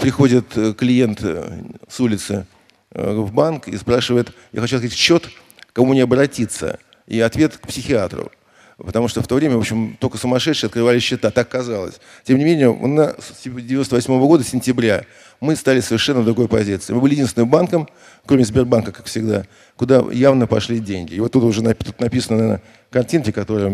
приходит 0.00 0.46
клиент 0.78 1.20
с 1.20 2.00
улицы 2.00 2.46
в 2.90 3.32
банк 3.32 3.68
и 3.68 3.76
спрашивает, 3.76 4.32
я 4.52 4.60
хочу 4.60 4.78
сказать 4.78 4.96
счет, 4.96 5.28
кому 5.72 5.92
не 5.94 6.00
обратиться. 6.00 6.78
И 7.06 7.20
ответ 7.20 7.56
к 7.56 7.66
психиатру. 7.66 8.30
Потому 8.78 9.08
что 9.08 9.22
в 9.22 9.28
то 9.28 9.34
время, 9.34 9.56
в 9.56 9.60
общем, 9.60 9.96
только 10.00 10.18
сумасшедшие 10.18 10.68
открывали 10.68 10.98
счета, 10.98 11.30
так 11.30 11.48
казалось. 11.48 12.00
Тем 12.24 12.38
не 12.38 12.44
менее, 12.44 12.72
на 12.74 13.14
98 13.44 14.12
-го 14.12 14.26
года, 14.26 14.44
сентября, 14.44 15.04
мы 15.40 15.56
стали 15.56 15.80
совершенно 15.80 16.20
в 16.20 16.24
другой 16.24 16.48
позиции. 16.48 16.92
Мы 16.92 17.00
были 17.00 17.12
единственным 17.12 17.50
банком, 17.50 17.88
кроме 18.26 18.44
Сбербанка, 18.44 18.92
как 18.92 19.06
всегда, 19.06 19.44
куда 19.76 20.04
явно 20.12 20.46
пошли 20.46 20.78
деньги. 20.78 21.14
И 21.14 21.20
вот 21.20 21.32
тут 21.32 21.44
уже 21.44 21.62
тут 21.74 22.00
написано 22.00 22.48
на 22.48 22.62
картинке, 22.90 23.32
которая 23.32 23.68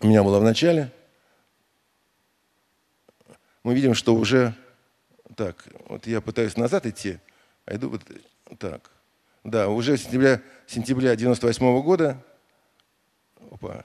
у 0.00 0.06
меня 0.06 0.22
была 0.22 0.38
в 0.38 0.44
начале. 0.44 0.92
Мы 3.62 3.74
видим, 3.74 3.94
что 3.94 4.14
уже... 4.14 4.54
Так, 5.36 5.64
вот 5.88 6.06
я 6.06 6.20
пытаюсь 6.20 6.56
назад 6.56 6.86
идти, 6.86 7.18
а 7.64 7.76
иду 7.76 7.88
вот 7.88 8.02
так. 8.58 8.90
Да, 9.44 9.68
уже 9.68 9.96
сентября, 9.96 10.42
сентября 10.66 11.16
98 11.16 11.64
-го 11.64 11.82
года 11.82 12.22
опа, 13.50 13.84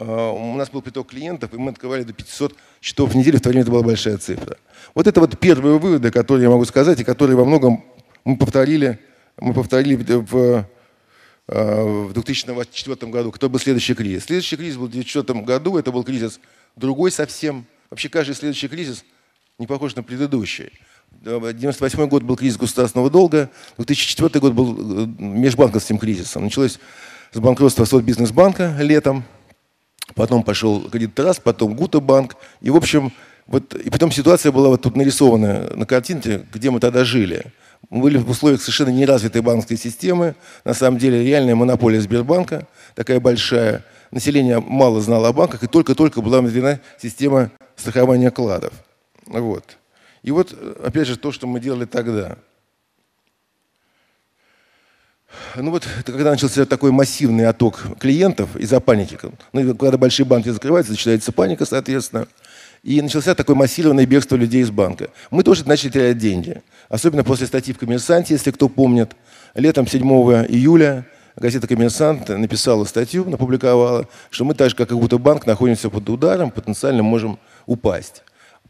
у 0.00 0.56
нас 0.56 0.70
был 0.70 0.82
приток 0.82 1.08
клиентов, 1.08 1.52
и 1.54 1.56
мы 1.56 1.70
открывали 1.70 2.02
до 2.02 2.12
500 2.12 2.54
счетов 2.80 3.12
в 3.12 3.16
неделю, 3.16 3.38
в 3.38 3.40
то 3.40 3.48
время 3.48 3.62
это 3.62 3.70
была 3.70 3.82
большая 3.82 4.18
цифра. 4.18 4.56
Вот 4.94 5.06
это 5.06 5.20
вот 5.20 5.38
первые 5.38 5.78
выводы, 5.78 6.10
которые 6.10 6.44
я 6.44 6.50
могу 6.50 6.64
сказать, 6.64 7.00
и 7.00 7.04
которые 7.04 7.36
во 7.36 7.44
многом 7.44 7.84
мы 8.24 8.36
повторили, 8.36 8.98
мы 9.36 9.54
повторили 9.54 9.96
в, 9.96 10.66
в 11.46 12.12
2004 12.12 13.10
году. 13.10 13.30
Кто 13.32 13.48
был 13.48 13.58
следующий 13.58 13.94
кризис? 13.94 14.24
Следующий 14.24 14.56
кризис 14.56 14.76
был 14.76 14.86
в 14.86 14.90
2004 14.90 15.40
году, 15.42 15.78
это 15.78 15.92
был 15.92 16.04
кризис 16.04 16.40
другой 16.76 17.10
совсем. 17.10 17.66
Вообще 17.90 18.08
каждый 18.08 18.34
следующий 18.34 18.68
кризис 18.68 19.04
не 19.58 19.66
похож 19.66 19.94
на 19.94 20.02
предыдущий. 20.02 20.72
1998 21.20 22.08
год 22.08 22.22
был 22.22 22.36
кризис 22.36 22.56
государственного 22.56 23.10
долга, 23.10 23.50
2004 23.76 24.40
год 24.40 24.52
был 24.52 25.04
э, 25.04 25.06
межбанковским 25.18 25.98
кризисом. 25.98 26.44
Началось 26.44 26.78
с 27.32 27.38
банкротства 27.38 27.84
Сотбизнесбанка 27.84 28.76
летом, 28.80 29.24
потом 30.14 30.42
пошел 30.42 30.88
кредит 30.88 31.14
Траст, 31.14 31.42
потом 31.42 31.74
Гута-банк. 31.74 32.36
И, 32.60 32.70
в 32.70 32.76
общем, 32.76 33.12
вот, 33.46 33.74
и 33.74 33.90
потом 33.90 34.10
ситуация 34.10 34.52
была 34.52 34.68
вот 34.68 34.82
тут 34.82 34.96
нарисована 34.96 35.70
на 35.74 35.86
картинке, 35.86 36.46
где 36.52 36.70
мы 36.70 36.80
тогда 36.80 37.04
жили. 37.04 37.52
Мы 37.90 38.02
были 38.02 38.18
в 38.18 38.30
условиях 38.30 38.60
совершенно 38.62 38.90
неразвитой 38.90 39.42
банковской 39.42 39.76
системы. 39.76 40.34
На 40.64 40.74
самом 40.74 40.98
деле 40.98 41.22
реальная 41.22 41.54
монополия 41.54 42.00
Сбербанка, 42.00 42.66
такая 42.94 43.20
большая. 43.20 43.84
Население 44.10 44.60
мало 44.60 45.00
знало 45.00 45.28
о 45.28 45.32
банках, 45.32 45.62
и 45.64 45.66
только-только 45.66 46.22
была 46.22 46.40
внедрена 46.40 46.80
система 47.02 47.50
страхования 47.76 48.30
кладов. 48.30 48.72
Вот. 49.26 49.76
И 50.22 50.30
вот, 50.30 50.54
опять 50.82 51.08
же, 51.08 51.18
то, 51.18 51.32
что 51.32 51.46
мы 51.46 51.60
делали 51.60 51.84
тогда– 51.84 52.36
ну 55.56 55.70
вот, 55.70 55.86
когда 56.04 56.30
начался 56.30 56.66
такой 56.66 56.90
массивный 56.90 57.46
отток 57.46 57.86
клиентов 57.98 58.56
из-за 58.56 58.80
паники, 58.80 59.18
ну, 59.52 59.74
когда 59.74 59.96
большие 59.98 60.26
банки 60.26 60.48
закрываются, 60.48 60.92
начинается 60.92 61.32
паника, 61.32 61.64
соответственно, 61.64 62.26
и 62.82 63.00
начался 63.00 63.34
такое 63.34 63.56
массированное 63.56 64.06
бегство 64.06 64.36
людей 64.36 64.62
из 64.62 64.70
банка. 64.70 65.08
Мы 65.30 65.42
тоже 65.42 65.66
начали 65.66 65.90
терять 65.90 66.18
деньги. 66.18 66.62
Особенно 66.88 67.24
после 67.24 67.46
статьи 67.46 67.72
в 67.72 67.78
«Коммерсанте», 67.78 68.34
если 68.34 68.50
кто 68.50 68.68
помнит. 68.68 69.12
Летом 69.54 69.86
7 69.86 70.02
июля 70.48 71.06
газета 71.36 71.66
«Коммерсант» 71.66 72.28
написала 72.28 72.84
статью, 72.84 73.24
напубликовала, 73.28 74.06
что 74.30 74.44
мы 74.44 74.54
так 74.54 74.70
же, 74.70 74.76
как 74.76 74.90
и 74.92 74.94
будто 74.94 75.18
банк, 75.18 75.46
находимся 75.46 75.88
под 75.88 76.08
ударом, 76.10 76.50
потенциально 76.50 77.02
можем 77.02 77.38
упасть. 77.66 78.22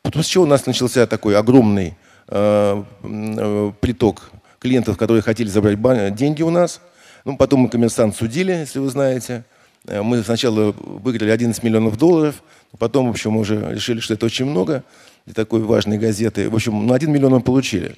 После 0.02 0.22
чего 0.22 0.44
у 0.44 0.46
нас 0.46 0.66
начался 0.66 1.06
такой 1.06 1.36
огромный 1.36 1.96
э, 2.28 2.84
э, 3.02 3.72
приток 3.80 4.30
клиентов, 4.64 4.96
которые 4.96 5.22
хотели 5.22 5.46
забрать 5.48 5.78
деньги 6.14 6.42
у 6.42 6.48
нас. 6.48 6.80
Ну, 7.26 7.36
потом 7.36 7.60
мы 7.60 7.68
коммерсант 7.68 8.16
судили, 8.16 8.52
если 8.52 8.78
вы 8.78 8.88
знаете. 8.88 9.44
Э, 9.86 10.00
мы 10.00 10.22
сначала 10.22 10.72
выиграли 10.72 11.30
11 11.30 11.62
миллионов 11.62 11.98
долларов, 11.98 12.42
потом, 12.78 13.08
в 13.08 13.10
общем, 13.10 13.32
мы 13.32 13.40
уже 13.40 13.56
решили, 13.74 14.00
что 14.00 14.14
это 14.14 14.24
очень 14.24 14.46
много 14.46 14.82
для 15.26 15.34
такой 15.34 15.60
важной 15.60 15.98
газеты. 15.98 16.48
В 16.48 16.54
общем, 16.54 16.86
на 16.86 16.94
1 16.94 17.12
миллион 17.12 17.32
мы 17.34 17.40
получили, 17.42 17.96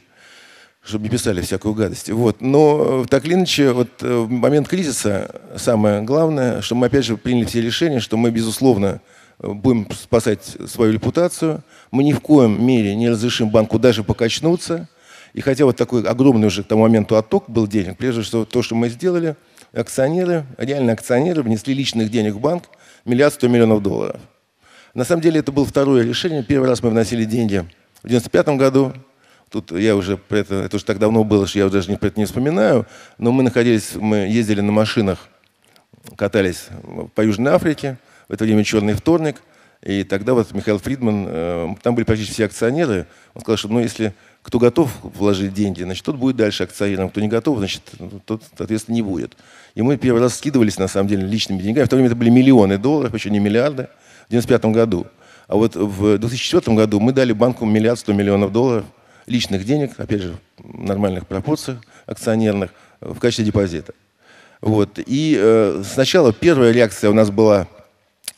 чтобы 0.83 1.05
не 1.05 1.11
писали 1.11 1.41
всякую 1.41 1.75
гадость. 1.75 2.11
Вот. 2.11 2.41
Но 2.41 3.05
э, 3.05 3.09
так 3.09 3.25
или 3.27 3.35
иначе, 3.35 3.71
вот 3.71 3.91
э, 4.01 4.17
в 4.17 4.29
момент 4.29 4.67
кризиса 4.67 5.41
самое 5.55 6.03
главное, 6.03 6.63
что 6.63 6.75
мы 6.75 6.89
опять 6.89 7.05
же 7.05 7.17
приняли 7.17 7.45
все 7.45 7.63
решения, 7.63 8.01
что 8.01 8.17
мы, 8.17 8.33
безусловно, 8.33 9.01
будем 9.39 9.87
спасать 9.93 10.57
свою 10.67 10.93
репутацию. 10.93 11.63
Мы 11.93 12.03
ни 12.03 12.13
в 12.13 12.19
коем 12.19 12.67
мере 12.67 12.97
не 12.97 13.09
разрешим 13.09 13.51
банку 13.51 13.79
даже 13.79 14.03
покачнуться– 14.03 14.89
и 15.37 15.43
хотя 15.43 15.67
вот 15.67 15.77
такой 15.77 16.03
огромный 16.03 16.47
уже 16.47 16.63
к 16.65 16.67
тому 16.67 16.85
моменту 16.85 17.15
отток 17.15 17.45
был 17.51 17.67
денег, 17.67 17.99
прежде 17.99 18.23
всего 18.23 18.47
то, 18.47 18.63
что 18.63 18.75
мы 18.75 18.89
сделали, 18.89 19.37
акционеры, 19.75 20.47
реально 20.57 20.93
акционеры 20.93 21.43
внесли 21.43 21.75
личных 21.75 22.11
денег 22.11 22.37
в 22.37 22.41
банк 22.41 22.65
миллиард 23.05 23.35
сто 23.35 23.47
миллионов 23.47 23.83
долларов. 23.83 24.19
На 24.95 25.05
самом 25.05 25.21
деле 25.21 25.41
это 25.41 25.53
было 25.53 25.67
второе 25.67 26.03
решение. 26.05 26.43
Первый 26.43 26.71
раз 26.71 26.83
мы 26.83 26.89
вносили 26.89 27.27
деньги 27.27 27.67
в 28.03 28.09
95 28.09 28.49
году. 28.57 28.95
Тут 29.51 29.73
я 29.73 29.95
уже 29.95 30.17
про 30.17 30.39
это, 30.39 30.55
это 30.55 30.77
уже 30.77 30.87
так 30.87 30.99
давно 30.99 31.23
было, 31.23 31.47
что 31.47 31.59
я 31.59 31.69
даже 31.69 31.91
не, 31.91 31.99
про 31.99 32.07
это 32.07 32.19
не 32.19 32.25
вспоминаю. 32.25 32.87
Но 33.19 33.31
мы 33.31 33.43
находились, 33.43 33.95
мы 33.95 34.17
ездили 34.17 34.63
на 34.63 34.73
машинах, 34.73 35.29
катались 36.17 36.69
по 37.15 37.21
Южной 37.21 37.53
Африке. 37.53 37.99
В 38.29 38.33
это 38.33 38.45
время 38.45 38.65
черный 38.65 38.95
вторник. 38.95 39.43
И 39.83 40.03
тогда 40.03 40.33
вот 40.33 40.53
Михаил 40.53 40.79
Фридман, 40.79 41.27
э, 41.29 41.75
там 41.83 41.95
были 41.95 42.07
почти 42.07 42.25
все 42.25 42.47
акционеры, 42.47 43.07
он 43.35 43.43
сказал, 43.43 43.59
что 43.59 43.69
ну, 43.69 43.81
если 43.81 44.15
кто 44.47 44.61
готов 44.61 44.93
вложить 45.03 45.53
деньги, 45.55 45.83
значит, 45.83 46.05
тот 46.05 46.15
будет 46.15 46.37
дальше 46.37 46.63
акционером. 46.63 47.11
Кто 47.11 47.21
не 47.21 47.27
готов, 47.27 47.59
значит, 47.59 47.83
тот, 48.27 48.45
соответственно, 48.57 48.95
не 48.95 49.03
будет. 49.03 49.37
И 49.75 49.83
мы 49.83 49.97
первый 49.97 50.23
раз 50.23 50.37
скидывались, 50.37 50.79
на 50.79 50.87
самом 50.87 51.09
деле, 51.09 51.27
личными 51.27 51.61
деньгами. 51.61 51.85
В 51.85 51.89
то 51.89 51.97
время 51.97 52.07
это 52.07 52.17
были 52.17 52.31
миллионы 52.31 52.79
долларов, 52.79 53.13
еще 53.13 53.29
не 53.29 53.41
миллиарды, 53.41 53.89
в 54.23 54.29
1995 54.29 54.67
году. 54.67 55.09
А 55.49 55.57
вот 55.57 55.75
в 55.75 56.19
2004 56.19 56.77
году 56.77 57.01
мы 57.01 57.13
дали 57.13 57.33
банку 57.33 57.65
миллиард 57.65 57.99
сто 57.99 58.13
миллионов 58.13 58.53
долларов 58.53 58.85
личных 59.27 59.65
денег, 59.65 59.99
опять 59.99 60.23
же, 60.23 60.37
в 60.59 60.81
нормальных 60.81 61.27
пропорциях 61.27 61.81
акционерных, 62.07 62.71
в 63.01 63.19
качестве 63.19 63.47
депозита. 63.47 63.95
Вот. 64.61 65.01
И 65.05 65.37
э, 65.37 65.83
сначала 65.85 66.33
первая 66.33 66.71
реакция 66.71 67.11
у 67.11 67.15
нас 67.15 67.33
была, 67.33 67.67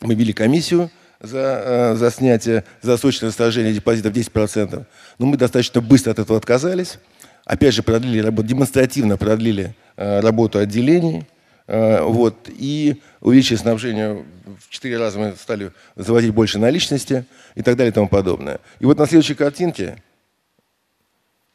мы 0.01 0.15
ввели 0.15 0.33
комиссию, 0.33 0.89
за, 1.21 1.63
э, 1.65 1.95
за 1.95 2.11
снятие, 2.11 2.63
за 2.81 2.97
срочное 2.97 3.31
сторожение 3.31 3.73
депозитов 3.73 4.13
10%. 4.13 4.85
Но 5.17 5.25
мы 5.25 5.37
достаточно 5.37 5.81
быстро 5.81 6.11
от 6.11 6.19
этого 6.19 6.37
отказались. 6.37 6.99
Опять 7.45 7.73
же, 7.73 7.83
продлили 7.83 8.19
работу, 8.19 8.47
демонстративно 8.47 9.17
продлили 9.17 9.75
э, 9.97 10.19
работу 10.21 10.59
отделений. 10.59 11.25
Э, 11.67 12.01
вот, 12.01 12.49
и 12.49 13.01
увеличили 13.21 13.57
снабжение 13.57 14.25
в 14.59 14.69
4 14.69 14.97
раза 14.97 15.19
мы 15.19 15.35
стали 15.35 15.71
заводить 15.95 16.33
больше 16.33 16.57
наличности 16.57 17.25
и 17.55 17.61
так 17.61 17.75
далее 17.75 17.91
и 17.91 17.93
тому 17.93 18.07
подобное. 18.07 18.59
И 18.79 18.85
вот 18.85 18.97
на 18.97 19.05
следующей 19.05 19.35
картинке, 19.35 20.01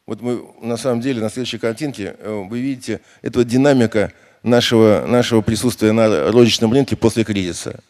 вот 0.07 0.21
мы 0.21 0.45
на 0.63 0.77
самом 0.77 1.01
деле 1.01 1.21
на 1.21 1.31
следующей 1.31 1.59
картинке 1.59 2.15
вы 2.23 2.61
видите, 2.61 3.01
это 3.23 3.41
вот 3.41 3.49
динамика 3.49 4.13
нашего, 4.45 5.05
нашего 5.07 5.41
присутствия 5.41 5.93
на 5.93 6.31
розничном 6.31 6.73
рынке 6.73 6.95
после 6.95 7.25
кризиса. 7.25 7.81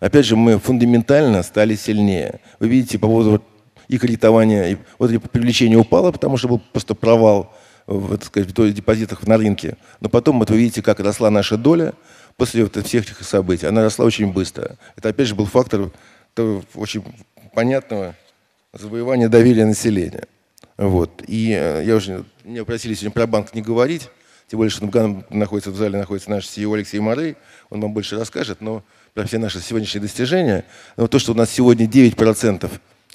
Опять 0.00 0.24
же, 0.26 0.34
мы 0.34 0.58
фундаментально 0.58 1.42
стали 1.42 1.76
сильнее. 1.76 2.40
Вы 2.58 2.68
видите, 2.68 2.98
по 2.98 3.06
поводу 3.06 3.42
и 3.88 3.98
кредитования, 3.98 4.68
и 4.68 4.76
вот 4.98 5.10
привлечение 5.30 5.78
упало, 5.78 6.10
потому 6.10 6.36
что 6.36 6.48
был 6.48 6.60
просто 6.72 6.94
провал 6.94 7.52
в, 7.86 8.16
так 8.16 8.24
сказать, 8.24 8.48
в 8.50 8.72
депозитах 8.72 9.26
на 9.26 9.36
рынке. 9.36 9.76
Но 10.00 10.08
потом 10.08 10.38
вот 10.38 10.48
вы 10.50 10.58
видите, 10.58 10.80
как 10.80 11.00
росла 11.00 11.30
наша 11.30 11.56
доля 11.56 11.92
после 12.36 12.62
вот 12.62 12.76
всех 12.86 13.04
этих 13.04 13.22
событий. 13.22 13.66
Она 13.66 13.82
росла 13.82 14.04
очень 14.06 14.32
быстро. 14.32 14.76
Это 14.96 15.10
опять 15.10 15.26
же 15.26 15.34
был 15.34 15.46
фактор 15.46 15.90
очень 16.74 17.02
понятного 17.52 18.14
завоевания 18.72 19.28
доверия 19.28 19.66
населения. 19.66 20.24
Вот. 20.76 21.22
И 21.26 21.52
э, 21.52 21.82
я 21.84 21.96
уже, 21.96 22.24
меня 22.44 22.64
просили 22.64 22.94
сегодня 22.94 23.10
про 23.10 23.26
банк 23.26 23.52
не 23.54 23.60
говорить, 23.60 24.08
тем 24.50 24.58
более, 24.58 24.72
что 24.72 24.84
находится 25.30 25.70
в 25.70 25.76
зале 25.76 25.96
находится 25.96 26.28
наш 26.28 26.44
CEO 26.44 26.74
Алексей 26.74 26.98
Морей, 26.98 27.36
он 27.70 27.80
вам 27.80 27.94
больше 27.94 28.18
расскажет, 28.18 28.60
но 28.60 28.82
про 29.14 29.24
все 29.24 29.38
наши 29.38 29.60
сегодняшние 29.60 30.02
достижения. 30.02 30.64
Но 30.96 31.06
то, 31.06 31.20
что 31.20 31.32
у 31.32 31.34
нас 31.36 31.50
сегодня 31.50 31.86
9%, 31.86 32.68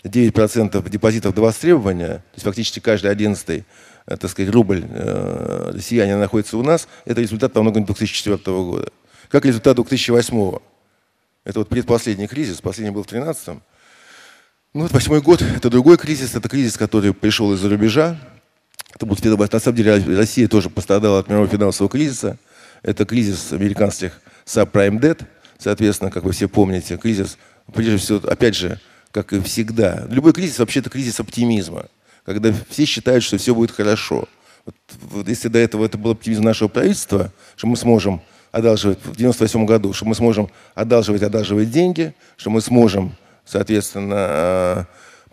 9% 0.05 0.89
депозитов 0.89 1.35
до 1.35 1.41
востребования, 1.41 2.07
то 2.07 2.35
есть 2.35 2.45
фактически 2.45 2.79
каждый 2.79 3.11
одиннадцатый 3.11 3.65
э, 4.05 4.15
так 4.15 4.31
сказать, 4.31 4.49
рубль 4.53 4.85
э, 4.87 5.71
россияне 5.73 6.15
находится 6.15 6.57
у 6.57 6.63
нас, 6.63 6.87
это 7.03 7.19
результат 7.19 7.51
по 7.51 7.61
многом 7.61 7.83
2004 7.83 8.37
года. 8.37 8.87
Как 9.27 9.43
результат 9.43 9.75
2008 9.75 10.37
года. 10.37 10.61
Это 11.43 11.59
вот 11.59 11.67
предпоследний 11.67 12.27
кризис, 12.27 12.61
последний 12.61 12.91
был 12.91 13.03
в 13.03 13.07
2013 13.07 13.61
ну 14.73 14.81
вот 14.81 14.91
восьмой 14.91 15.21
год– 15.21 15.41
это 15.55 15.69
другой 15.69 15.97
кризис, 15.97 16.35
это 16.35 16.49
кризис, 16.49 16.75
который 16.75 17.13
пришел 17.13 17.53
из-за 17.53 17.69
рубежа. 17.69 18.19
Это 18.95 19.05
будет, 19.05 19.25
на 19.25 19.59
самом 19.59 19.75
деле 19.75 19.97
Россия 20.17 20.47
тоже 20.47 20.69
пострадала 20.69 21.19
от 21.19 21.27
мирового 21.27 21.49
финансового 21.49 21.91
кризиса. 21.91 22.37
Это 22.81 23.05
кризис 23.05 23.51
американских 23.51 24.21
subprime 24.45 25.01
debt, 25.01 25.25
соответственно, 25.57 26.11
как 26.11 26.23
вы 26.23 26.31
все 26.31 26.47
помните, 26.47 26.97
кризис, 26.97 27.37
прежде 27.73 27.97
всего, 27.97 28.21
опять 28.25 28.55
же, 28.55 28.79
как 29.11 29.33
и 29.33 29.41
всегда. 29.41 30.05
Любой 30.09 30.31
кризис 30.31 30.59
вообще 30.59 30.79
это 30.79 30.89
кризис 30.89 31.19
оптимизма, 31.19 31.87
когда 32.25 32.53
все 32.69 32.85
считают, 32.85 33.23
что 33.23 33.37
все 33.37 33.53
будет 33.53 33.71
хорошо. 33.71 34.29
Вот, 34.65 34.75
вот 35.11 35.27
если 35.27 35.49
до 35.49 35.59
этого 35.59 35.85
это 35.85 35.97
был 35.97 36.11
оптимизм 36.11 36.43
нашего 36.43 36.69
правительства, 36.69 37.33
что 37.57 37.67
мы 37.67 37.75
сможем 37.75 38.21
одалживать 38.53 38.99
в 39.03 39.15
98 39.17 39.65
году, 39.65 39.91
что 39.91 40.05
мы 40.05 40.15
сможем 40.15 40.49
одалживать, 40.73 41.21
одалживать 41.21 41.69
деньги, 41.69 42.13
что 42.37 42.49
мы 42.49 42.61
сможем 42.61 43.13
соответственно, 43.45 44.15
э, 44.17 44.83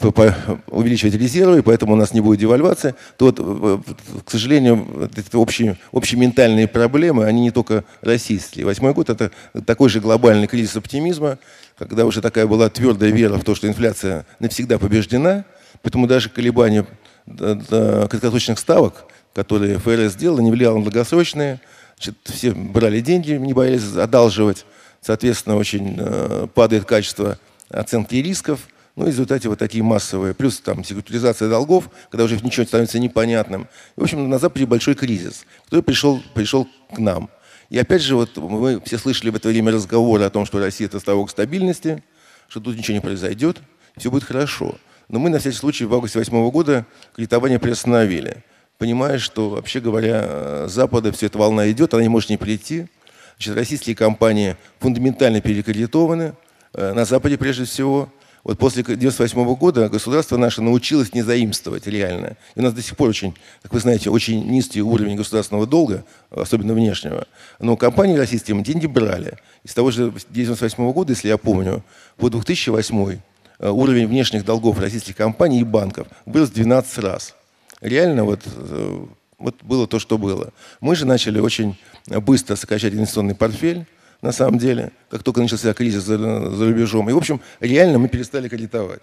увеличивать 0.05 1.15
резервы, 1.15 1.63
поэтому 1.63 1.93
у 1.93 1.97
нас 1.97 2.13
не 2.13 2.21
будет 2.21 2.41
девальвации, 2.41 2.95
то 3.17 3.27
вот, 3.27 3.85
к 4.25 4.31
сожалению, 4.31 5.11
эти 5.17 5.35
общие, 5.37 5.79
общие 5.93 6.21
ментальные 6.21 6.69
проблемы, 6.69 7.25
они 7.25 7.43
не 7.43 7.51
только 7.51 7.85
российские. 8.01 8.67
Восьмой 8.67 8.95
год– 8.95 9.11
это 9.11 9.31
такой 9.67 9.89
же 9.89 10.01
глобальный 10.01 10.47
кризис 10.47 10.77
оптимизма, 10.77 11.39
когда 11.79 12.07
уже 12.07 12.21
такая 12.21 12.47
была 12.47 12.69
твердая 12.69 13.11
вера 13.11 13.37
в 13.39 13.45
то, 13.45 13.55
что 13.55 13.69
инфляция 13.69 14.27
навсегда 14.39 14.79
побеждена, 14.79 15.45
поэтому 15.83 16.07
даже 16.07 16.29
колебания 16.29 16.87
краткосрочных 17.27 18.59
ставок, 18.59 19.05
которые 19.35 19.79
ФРС 19.79 20.13
сделала, 20.13 20.41
не 20.41 20.51
влияло 20.51 20.79
на 20.79 20.85
долгосрочные. 20.85 21.61
Значит, 21.97 22.17
все 22.25 22.53
брали 22.53 23.01
деньги, 23.01 23.33
не 23.33 23.53
боялись 23.53 23.95
одалживать. 23.97 24.67
Соответственно, 25.01 25.57
очень 25.57 25.97
э, 25.99 26.47
падает 26.55 26.85
качество 26.85 27.39
оценки 27.69 28.17
рисков, 28.17 28.69
ну, 28.95 29.05
в 29.05 29.07
результате 29.07 29.49
вот 29.49 29.59
такие 29.59 29.83
массовые, 29.83 30.35
плюс 30.35 30.61
там 30.61 30.85
секуритизация 30.85 31.49
долгов, 31.49 31.89
когда 32.11 32.25
уже 32.25 32.37
ничего 32.37 32.67
становится 32.67 32.99
непонятным. 32.99 33.69
И, 33.97 34.01
в 34.01 34.03
общем, 34.03 34.29
на 34.29 34.39
Западе 34.39 34.67
большой 34.67 34.95
кризис, 34.95 35.47
который 35.65 35.83
пришел, 35.83 36.23
пришел 36.35 36.69
к 36.95 36.99
нам. 36.99 37.31
И 37.71 37.79
опять 37.79 38.03
же, 38.03 38.17
вот 38.17 38.37
мы 38.37 38.83
все 38.85 38.99
слышали 38.99 39.31
в 39.31 39.37
это 39.37 39.49
время 39.49 39.73
разговоры 39.73 40.25
о 40.25 40.31
том, 40.31 40.45
что 40.45 40.59
Россия– 40.59 40.87
это 40.89 41.01
ставок 41.01 41.31
стабильности, 41.31 42.03
что 42.49 42.61
тут 42.61 42.77
ничего 42.77 42.95
не 42.95 43.01
произойдет, 43.01 43.63
все 43.97 44.11
будет 44.11 44.25
хорошо. 44.25 44.75
Но 45.09 45.19
мы 45.19 45.31
на 45.31 45.39
всякий 45.39 45.57
случай 45.57 45.87
в 45.87 45.95
августе 45.95 46.19
2008 46.19 46.51
года 46.51 46.87
кредитование 47.15 47.59
приостановили, 47.59 48.45
понимая, 48.77 49.19
что, 49.19 49.49
вообще 49.49 49.81
говоря, 49.81 50.69
Запада 50.69 51.13
вся 51.13 51.27
эта 51.27 51.39
волна 51.39 51.71
идет, 51.71 51.95
она 51.95 52.03
не 52.03 52.11
может 52.11 52.29
не 52.29 52.37
прийти. 52.37 52.89
Значит, 53.37 53.57
российские 53.57 53.97
компании 53.97 54.57
фундаментально 54.81 55.41
перекредитованы– 55.41 56.35
Э, 56.75 56.93
на 56.93 57.05
Западе 57.05 57.37
прежде 57.37 57.65
всего. 57.65 58.09
Вот 58.45 58.59
после 58.59 58.83
1998 58.83 59.55
года 59.55 59.89
государство 59.89 60.37
наше 60.37 60.63
научилось 60.63 61.15
не 61.15 61.23
заимствовать 61.23 61.87
реально. 61.87 62.37
И 62.57 62.61
у 62.61 62.63
нас 62.63 62.73
до 62.73 62.83
сих 62.83 62.97
пор 62.97 63.09
очень, 63.09 63.35
как 63.63 63.73
вы 63.73 63.79
знаете, 63.79 64.11
очень 64.11 64.45
низкий 64.51 64.83
уровень 64.83 65.15
государственного 65.15 65.67
долга, 65.67 66.05
особенно 66.31 66.75
внешнего. 66.75 67.27
Но 67.61 67.77
компании 67.77 68.17
российские 68.17 68.61
деньги 68.63 68.87
брали. 68.87 69.39
И 69.63 69.69
с 69.69 69.75
того 69.75 69.93
же 69.93 70.09
1998 70.09 70.93
года, 70.93 71.13
если 71.13 71.29
я 71.29 71.39
помню, 71.39 71.85
по 72.17 72.31
2008 72.31 73.19
э, 73.61 73.69
уровень 73.69 74.09
внешних 74.09 74.45
долгов 74.45 74.81
российских 74.81 75.15
компаний 75.15 75.61
и 75.61 75.65
банков 75.65 76.09
был 76.27 76.45
в 76.45 76.53
12 76.53 76.99
раз. 76.99 77.37
Реально 77.81 78.25
вот, 78.25 78.41
э, 78.45 79.07
вот 79.39 79.55
было 79.63 79.87
то, 79.87 80.01
что 80.01 80.19
было. 80.19 80.53
Мы 80.81 80.97
же 80.97 81.07
начали 81.07 81.39
очень 81.39 81.79
быстро 82.09 82.57
сокращать 82.57 82.93
инвестиционный 82.93 83.37
портфель 83.37 83.87
на 84.23 84.31
самом 84.31 84.59
деле, 84.59 84.93
как 85.11 85.25
только 85.25 85.41
начался 85.41 85.75
кризис 85.75 86.05
за, 86.05 86.17
за 86.17 86.67
рубежом. 86.67 87.11
И, 87.11 87.13
в 87.13 87.17
общем, 87.17 87.41
реально 87.61 87.99
мы 87.99 88.09
перестали 88.09 88.49
кредитовать. 88.49 89.03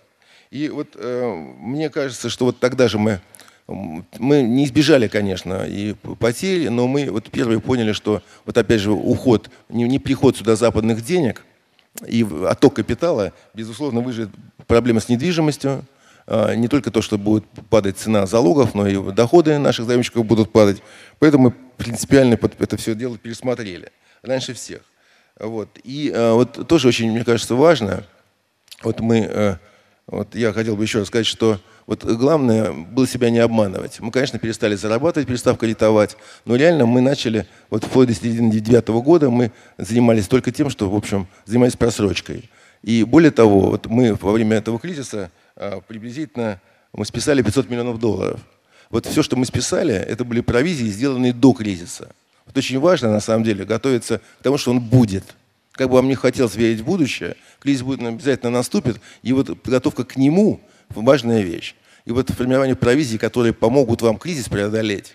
И 0.49 0.69
вот 0.69 0.95
э, 0.95 1.33
мне 1.59 1.89
кажется, 1.89 2.29
что 2.29 2.45
вот 2.45 2.59
тогда 2.59 2.87
же 2.87 2.97
мы, 2.97 3.19
мы 3.67 4.41
не 4.41 4.65
избежали, 4.65 5.07
конечно, 5.07 5.65
и 5.67 5.93
потери, 5.93 6.69
но 6.69 6.87
мы 6.87 7.11
вот 7.11 7.29
первые 7.29 7.59
поняли, 7.59 7.91
что 7.91 8.23
вот 8.45 8.57
опять 8.57 8.79
же 8.79 8.91
уход, 8.91 9.51
не, 9.67 9.83
не 9.83 9.99
приход 9.99 10.37
сюда 10.37 10.55
западных 10.55 11.03
денег 11.03 11.45
и 12.07 12.25
отток 12.47 12.75
капитала, 12.75 13.33
безусловно, 13.53 13.99
выживет 13.99 14.29
проблема 14.67 15.01
с 15.01 15.09
недвижимостью, 15.09 15.85
э, 16.27 16.55
не 16.55 16.69
только 16.69 16.91
то, 16.91 17.01
что 17.01 17.17
будет 17.17 17.43
падать 17.69 17.97
цена 17.97 18.25
залогов, 18.25 18.73
но 18.73 18.87
и 18.87 19.11
доходы 19.11 19.57
наших 19.59 19.85
заемщиков 19.85 20.25
будут 20.25 20.51
падать. 20.51 20.81
Поэтому 21.19 21.49
мы 21.49 21.53
принципиально 21.77 22.39
это 22.57 22.77
все 22.77 22.95
дело 22.95 23.17
пересмотрели 23.17 23.91
раньше 24.23 24.53
всех. 24.53 24.81
Вот. 25.39 25.69
И 25.83 26.11
э, 26.13 26.31
вот 26.33 26.67
тоже 26.67 26.87
очень, 26.87 27.11
мне 27.11 27.23
кажется, 27.23 27.55
важно, 27.55 28.03
вот 28.83 28.99
мы, 28.99 29.19
э, 29.19 29.55
вот 30.07 30.35
я 30.35 30.51
хотел 30.53 30.75
бы 30.75 30.83
еще 30.83 30.99
раз 30.99 31.07
сказать, 31.07 31.25
что 31.25 31.59
вот 31.87 32.03
главное 32.03 32.71
было 32.71 33.07
себя 33.07 33.29
не 33.29 33.39
обманывать. 33.39 33.99
Мы, 33.99 34.11
конечно, 34.11 34.37
перестали 34.37 34.75
зарабатывать, 34.75 35.27
перестав 35.27 35.57
кредитовать, 35.57 36.17
но 36.45 36.55
реально 36.55 36.85
мы 36.85 37.01
начали, 37.01 37.47
вот 37.69 37.83
вплоть 37.83 38.09
до 38.09 38.13
середины 38.13 38.51
2009 38.51 38.89
года 39.03 39.29
мы 39.29 39.51
занимались 39.77 40.27
только 40.27 40.51
тем, 40.51 40.69
что, 40.69 40.89
в 40.89 40.95
общем, 40.95 41.27
занимались 41.45 41.75
просрочкой. 41.75 42.49
И 42.83 43.03
более 43.03 43.31
того, 43.31 43.71
вот 43.71 43.87
мы 43.87 44.13
во 44.15 44.31
время 44.33 44.57
этого 44.57 44.77
кризиса 44.77 45.31
э, 45.55 45.79
приблизительно 45.87 46.61
мы 46.93 47.05
списали 47.05 47.41
500 47.41 47.69
миллионов 47.69 47.99
долларов. 47.99 48.39
Вот 48.89 49.05
все, 49.05 49.21
что 49.23 49.35
мы 49.35 49.45
списали, 49.45 49.93
это 49.93 50.23
были 50.23 50.41
провизии, 50.41 50.85
сделанные 50.85 51.33
до 51.33 51.53
кризиса. 51.53 52.09
Вот 52.49 52.57
очень 52.57 52.79
важно, 52.79 53.11
на 53.11 53.19
самом 53.19 53.43
деле, 53.43 53.63
готовиться 53.63 54.21
к 54.39 54.43
тому, 54.43 54.57
что 54.57 54.71
он 54.71 54.79
будет. 54.79 55.23
Как 55.73 55.87
бы 55.87 55.93
вам 55.93 56.07
не 56.07 56.15
хотелось 56.15 56.55
верить 56.55 56.79
в 56.81 56.85
будущее, 56.85 57.35
кризис 57.59 57.83
будет 57.83 58.01
обязательно 58.01 58.49
наступит, 58.49 58.99
и 59.21 59.33
вот 59.33 59.61
подготовка 59.61 60.03
к 60.03 60.17
нему– 60.17 60.59
важная 60.89 61.41
вещь. 61.41 61.75
И 62.05 62.11
вот 62.11 62.31
формирование 62.31 62.75
провизий, 62.75 63.19
которые 63.19 63.53
помогут 63.53 64.01
вам 64.01 64.17
кризис 64.17 64.49
преодолеть. 64.49 65.13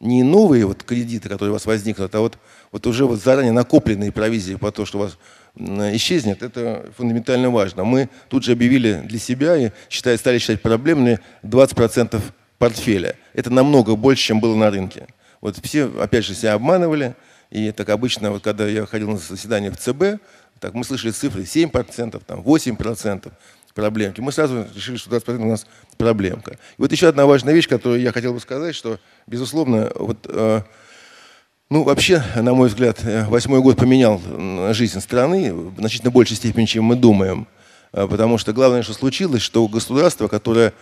Не 0.00 0.24
новые 0.24 0.66
вот 0.66 0.82
кредиты, 0.82 1.28
которые 1.28 1.50
у 1.50 1.52
вас 1.52 1.66
возникнут, 1.66 2.12
а 2.16 2.18
вот, 2.18 2.36
вот 2.72 2.84
уже 2.88 3.06
вот 3.06 3.22
заранее 3.22 3.52
накопленные 3.52 4.10
провизии 4.10 4.56
по 4.56 4.72
то, 4.72 4.84
что 4.84 4.98
у 4.98 5.02
вас 5.02 5.16
исчезнет, 5.56 6.42
это 6.42 6.90
фундаментально 6.96 7.50
важно. 7.50 7.84
Мы 7.84 8.08
тут 8.28 8.42
же 8.42 8.50
объявили 8.50 9.04
для 9.04 9.20
себя 9.20 9.56
и 9.56 9.70
считали, 9.88 10.16
стали 10.16 10.38
считать 10.38 10.60
проблемными 10.60 11.20
20% 11.44 12.20
портфеля. 12.58 13.14
Это 13.34 13.50
намного 13.50 13.94
больше, 13.94 14.24
чем 14.24 14.40
было 14.40 14.56
на 14.56 14.68
рынке. 14.68 15.06
Вот 15.42 15.58
все, 15.62 15.92
опять 16.00 16.24
же, 16.24 16.34
себя 16.34 16.54
обманывали. 16.54 17.14
И 17.50 17.70
так 17.72 17.90
обычно, 17.90 18.30
вот 18.30 18.42
когда 18.42 18.66
я 18.66 18.86
ходил 18.86 19.10
на 19.10 19.18
заседание 19.18 19.70
в 19.70 19.76
ЦБ, 19.76 20.22
так 20.58 20.72
мы 20.72 20.84
слышали 20.84 21.10
цифры 21.10 21.42
7%, 21.42 22.22
там, 22.24 22.40
8% 22.40 23.30
проблемки. 23.74 24.20
Мы 24.20 24.32
сразу 24.32 24.66
решили, 24.74 24.96
что 24.96 25.14
20% 25.14 25.42
у 25.42 25.48
нас 25.48 25.66
проблемка. 25.98 26.52
И 26.52 26.56
вот 26.78 26.92
еще 26.92 27.08
одна 27.08 27.26
важная 27.26 27.52
вещь, 27.52 27.68
которую 27.68 28.00
я 28.00 28.12
хотел 28.12 28.32
бы 28.32 28.40
сказать, 28.40 28.74
что, 28.74 28.98
безусловно, 29.26 29.90
вот, 29.96 30.18
э, 30.28 30.62
ну, 31.68 31.82
вообще, 31.82 32.22
на 32.36 32.54
мой 32.54 32.68
взгляд, 32.68 32.98
э, 33.02 33.24
восьмой 33.26 33.60
год 33.60 33.76
поменял 33.76 34.20
жизнь 34.72 35.00
страны 35.00 35.52
в 35.52 35.78
значительно 35.78 36.10
большей 36.10 36.36
степени, 36.36 36.66
чем 36.66 36.84
мы 36.84 36.96
думаем. 36.96 37.48
Э, 37.92 38.06
потому 38.06 38.38
что 38.38 38.52
главное, 38.52 38.82
что 38.82 38.92
случилось, 38.92 39.42
что 39.42 39.66
государство, 39.66 40.28
которое 40.28 40.72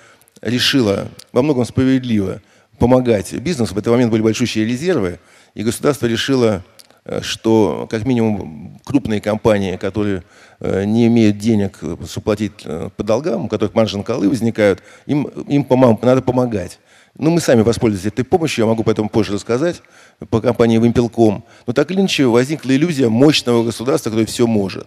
решило 0.42 1.09
во 1.33 1.42
многом 1.42 1.64
справедливо 1.64 2.42
помогать 2.81 3.33
бизнесу. 3.35 3.75
В 3.75 3.79
этот 3.79 3.93
момент 3.93 4.11
были 4.11 4.23
большущие 4.23 4.64
резервы, 4.64 5.21
и 5.55 5.62
государство 5.62 6.07
решило, 6.07 6.64
э, 7.05 7.21
что 7.23 7.87
как 7.88 8.05
минимум 8.07 8.81
крупные 8.85 9.21
компании, 9.21 9.77
которые 9.77 10.25
э, 10.59 10.85
не 10.85 11.07
имеют 11.07 11.38
денег, 11.38 11.79
э, 11.83 11.97
чтобы 12.09 12.25
платить 12.25 12.64
по 12.97 13.05
долгам, 13.05 13.45
у 13.45 13.49
которых 13.49 13.75
маржин 13.75 14.03
колы 14.03 14.29
возникают, 14.29 14.83
им, 15.07 15.25
им 15.25 15.66
надо 16.03 16.23
помогать. 16.23 16.81
Ну, 17.19 17.31
мы 17.31 17.40
сами 17.40 17.61
воспользовались 17.61 18.12
этой 18.12 18.25
помощью, 18.25 18.64
я 18.64 18.69
могу 18.69 18.83
по 18.83 18.90
этому 18.90 19.11
позже 19.11 19.35
рассказать, 19.35 19.83
по 20.31 20.40
компании 20.40 20.79
Вимпелком. 20.79 21.45
Но 21.66 21.73
так 21.73 21.90
или 21.90 22.01
иначе 22.01 22.25
возникла 22.27 22.71
иллюзия 22.71 23.09
мощного 23.09 23.62
государства, 23.64 24.11
которое 24.11 24.27
все 24.27 24.47
может. 24.47 24.87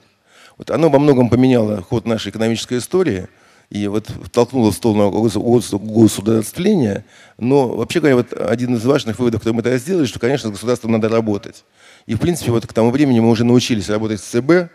Вот 0.58 0.71
оно 0.71 0.89
во 0.89 0.99
многом 0.99 1.29
поменяло 1.29 1.82
ход 1.82 2.06
нашей 2.06 2.32
экономической 2.32 2.79
истории– 2.79 3.27
и 3.73 3.88
вот 3.88 4.07
толкнуло 4.31 4.71
в 4.71 4.75
сторону 4.75 5.09
государствления. 5.09 7.05
Но 7.39 7.69
вообще 7.69 8.01
говоря, 8.01 8.17
вот 8.17 8.31
один 8.31 8.75
из 8.75 8.86
важных 8.86 9.17
выводов, 9.17 9.41
который 9.41 9.55
мы 9.55 9.63
тогда 9.63 9.79
сделали, 9.79 10.05
что, 10.05 10.19
конечно, 10.19 10.49
с 10.49 10.51
государством 10.51 10.91
надо 10.91 11.09
работать. 11.09 11.65
И, 12.05 12.13
в 12.13 12.19
принципе, 12.19 12.51
вот 12.51 12.67
к 12.67 12.73
тому 12.73 12.91
времени 12.91 13.19
мы 13.19 13.31
уже 13.31 13.43
научились 13.43 13.89
работать 13.89 14.21
с 14.21 14.25
ЦБ 14.25 14.69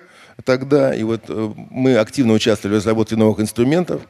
тогда, 0.44 0.92
и 0.92 1.04
вот 1.04 1.22
э, 1.28 1.52
мы 1.70 1.96
активно 1.96 2.32
участвовали 2.32 2.74
в 2.74 2.78
разработке 2.78 3.14
новых 3.14 3.38
инструментов, 3.38 4.02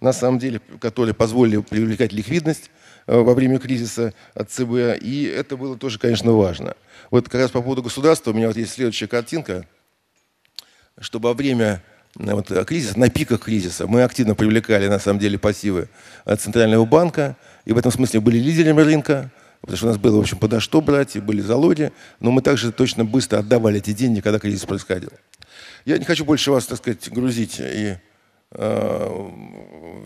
на 0.00 0.12
самом 0.12 0.38
деле, 0.38 0.60
которые 0.80 1.14
позволили 1.14 1.60
привлекать 1.60 2.12
ликвидность 2.12 2.70
э, 3.08 3.18
во 3.18 3.34
время 3.34 3.58
кризиса 3.58 4.14
от 4.34 4.52
ЦБ, 4.52 5.02
и 5.02 5.24
это 5.24 5.56
было 5.56 5.76
тоже, 5.76 5.98
конечно, 5.98 6.30
важно. 6.30 6.74
Вот 7.10 7.28
как 7.28 7.40
раз 7.40 7.50
по 7.50 7.62
поводу 7.62 7.82
государства 7.82 8.30
у 8.30 8.34
меня 8.34 8.46
вот 8.46 8.56
есть 8.56 8.74
следующая 8.74 9.08
картинка, 9.08 9.66
что 11.00 11.18
во 11.18 11.34
время 11.34 11.82
вот, 12.18 12.50
э, 12.50 12.64
кризис, 12.64 12.96
на 12.96 13.08
пиках 13.08 13.40
кризиса 13.40 13.86
мы 13.86 14.02
активно 14.02 14.34
привлекали, 14.34 14.88
на 14.88 14.98
самом 14.98 15.18
деле, 15.18 15.38
пассивы 15.38 15.88
Центрального 16.38 16.84
банка, 16.84 17.36
и 17.64 17.72
в 17.72 17.78
этом 17.78 17.92
смысле 17.92 18.20
были 18.20 18.38
лидерами 18.38 18.80
рынка, 18.80 19.30
потому 19.60 19.76
что 19.76 19.86
у 19.86 19.88
нас 19.90 19.98
было, 19.98 20.16
в 20.16 20.20
общем, 20.20 20.38
подо 20.38 20.60
что 20.60 20.80
брать, 20.80 21.16
и 21.16 21.20
были 21.20 21.40
залоги, 21.40 21.92
но 22.20 22.30
мы 22.30 22.42
также 22.42 22.72
точно 22.72 23.04
быстро 23.04 23.38
отдавали 23.38 23.78
эти 23.78 23.92
деньги, 23.92 24.20
когда 24.20 24.38
кризис 24.38 24.64
происходил. 24.64 25.10
Я 25.84 25.98
не 25.98 26.04
хочу 26.04 26.24
больше 26.24 26.50
вас, 26.50 26.66
так 26.66 26.78
сказать, 26.78 27.08
грузить 27.10 27.56
и 27.60 27.96
э, 28.52 29.30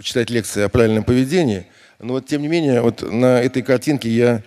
читать 0.03 0.31
лекции 0.31 0.63
о 0.63 0.69
правильном 0.69 1.05
поведении, 1.05 1.67
но 1.99 2.15
вот 2.15 2.27
тем 2.27 2.43
не 2.43 2.49
менее, 2.49 2.81
вот 2.83 3.03
на 3.03 3.41
этой 3.41 3.63
картинке 3.63 4.09
я 4.11 4.43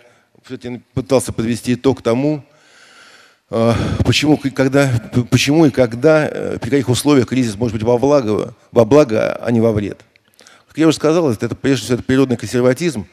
пытался 0.93 1.31
подвести 1.31 1.75
итог 1.75 2.01
тому, 2.01 2.37
э, 2.37 2.52
почему, 4.03 4.37
когда, 4.37 4.89
почему 5.29 5.65
и 5.65 5.69
когда, 5.69 6.27
э, 6.27 6.57
при 6.59 6.71
каких 6.71 6.89
условиях 6.89 7.27
кризис 7.27 7.55
может 7.55 7.73
быть 7.73 7.83
во 7.83 7.99
благо, 7.99 8.55
во 8.71 8.83
благо 8.83 9.35
а 9.35 9.51
не 9.51 9.61
во 9.61 9.71
вред. 9.71 10.01
Как 10.67 10.77
я 10.79 10.87
уже 10.87 10.95
сказал, 10.95 11.31
это, 11.31 11.45
это 11.45 11.55
прежде 11.55 11.83
всего 11.83 11.95
это 11.95 12.03
природный 12.03 12.35
консерватизм, 12.35 13.05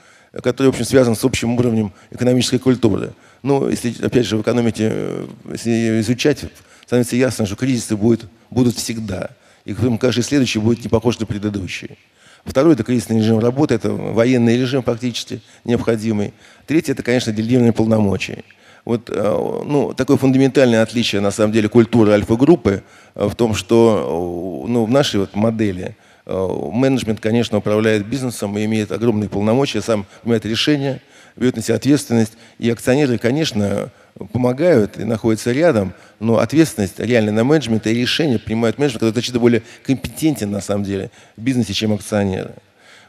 который, 0.43 0.69
в 0.69 0.71
общем, 0.71 0.87
связан 0.87 1.15
с 1.15 1.25
общим 1.25 1.55
уровнем 1.57 1.93
экономической 2.11 2.59
культуры. 2.59 3.13
Но 3.43 3.69
если, 3.69 3.95
опять 4.03 4.25
же, 4.25 4.39
в 4.39 4.41
экономике, 4.41 4.89
э, 4.91 5.27
если 5.53 6.01
изучать, 6.01 6.45
становится 6.87 7.17
ясно, 7.17 7.45
что 7.45 7.57
кризисы 7.57 7.97
будут, 7.97 8.27
будут 8.49 8.77
всегда. 8.77 9.31
И 9.67 9.75
каждый 9.75 10.23
следующий 10.23 10.59
будет 10.59 10.83
не 10.83 10.89
похож 10.89 11.19
на 11.19 11.27
предыдущий. 11.27 11.99
Второй– 12.47 12.73
это 12.75 12.83
кризисный 12.83 13.19
режим 13.19 13.41
работы, 13.41 13.75
это 13.75 13.93
военный 13.93 14.57
режим 14.57 14.83
фактически 14.83 15.43
необходимый. 15.65 16.33
Третий– 16.67 16.93
это, 16.93 17.03
конечно, 17.03 17.31
делегирование 17.31 17.75
полномочий. 17.75 18.45
Вот 18.85 19.11
э, 19.11 19.63
ну, 19.67 19.93
такое 19.95 20.17
фундаментальное 20.17 20.83
отличие, 20.83 21.21
на 21.21 21.31
самом 21.31 21.53
деле, 21.53 21.69
культуры 21.69 22.13
альфа-группы 22.13 22.83
э, 23.15 23.29
в 23.29 23.35
том, 23.35 23.55
что 23.55 24.65
ну, 24.67 24.85
в 24.85 24.91
нашей 24.91 25.21
вот 25.21 25.35
модели– 25.35 25.97
Э, 26.33 26.47
менеджмент, 26.73 27.19
конечно, 27.19 27.59
управляет 27.59 28.07
бизнесом 28.07 28.57
и 28.57 28.65
имеет 28.65 28.93
огромные 28.93 29.29
полномочия, 29.29 29.81
сам 29.81 30.07
принимает 30.23 30.47
решения, 30.47 31.01
берет 31.35 31.57
на 31.57 31.63
себя 31.63 31.75
ответственность. 31.75 32.35
И 32.59 32.71
акционеры, 32.71 33.19
конечно, 33.19 33.91
помогают 34.33 34.97
и 34.97 35.03
находятся 35.03 35.51
рядом, 35.51 35.93
но 36.21 36.39
ответственность 36.39 37.01
реально 37.01 37.33
на 37.33 37.43
менеджмент 37.43 37.87
и 37.89 37.95
решения 37.95 38.39
принимают 38.39 38.79
менеджмент, 38.79 39.01
который 39.01 39.13
значительно 39.13 39.41
более 39.41 39.63
компетентен 39.85 40.53
на 40.53 40.61
самом 40.61 40.85
деле 40.85 41.11
в 41.37 41.43
бизнесе, 41.43 41.73
чем 41.73 41.93
акционеры. 41.93 42.55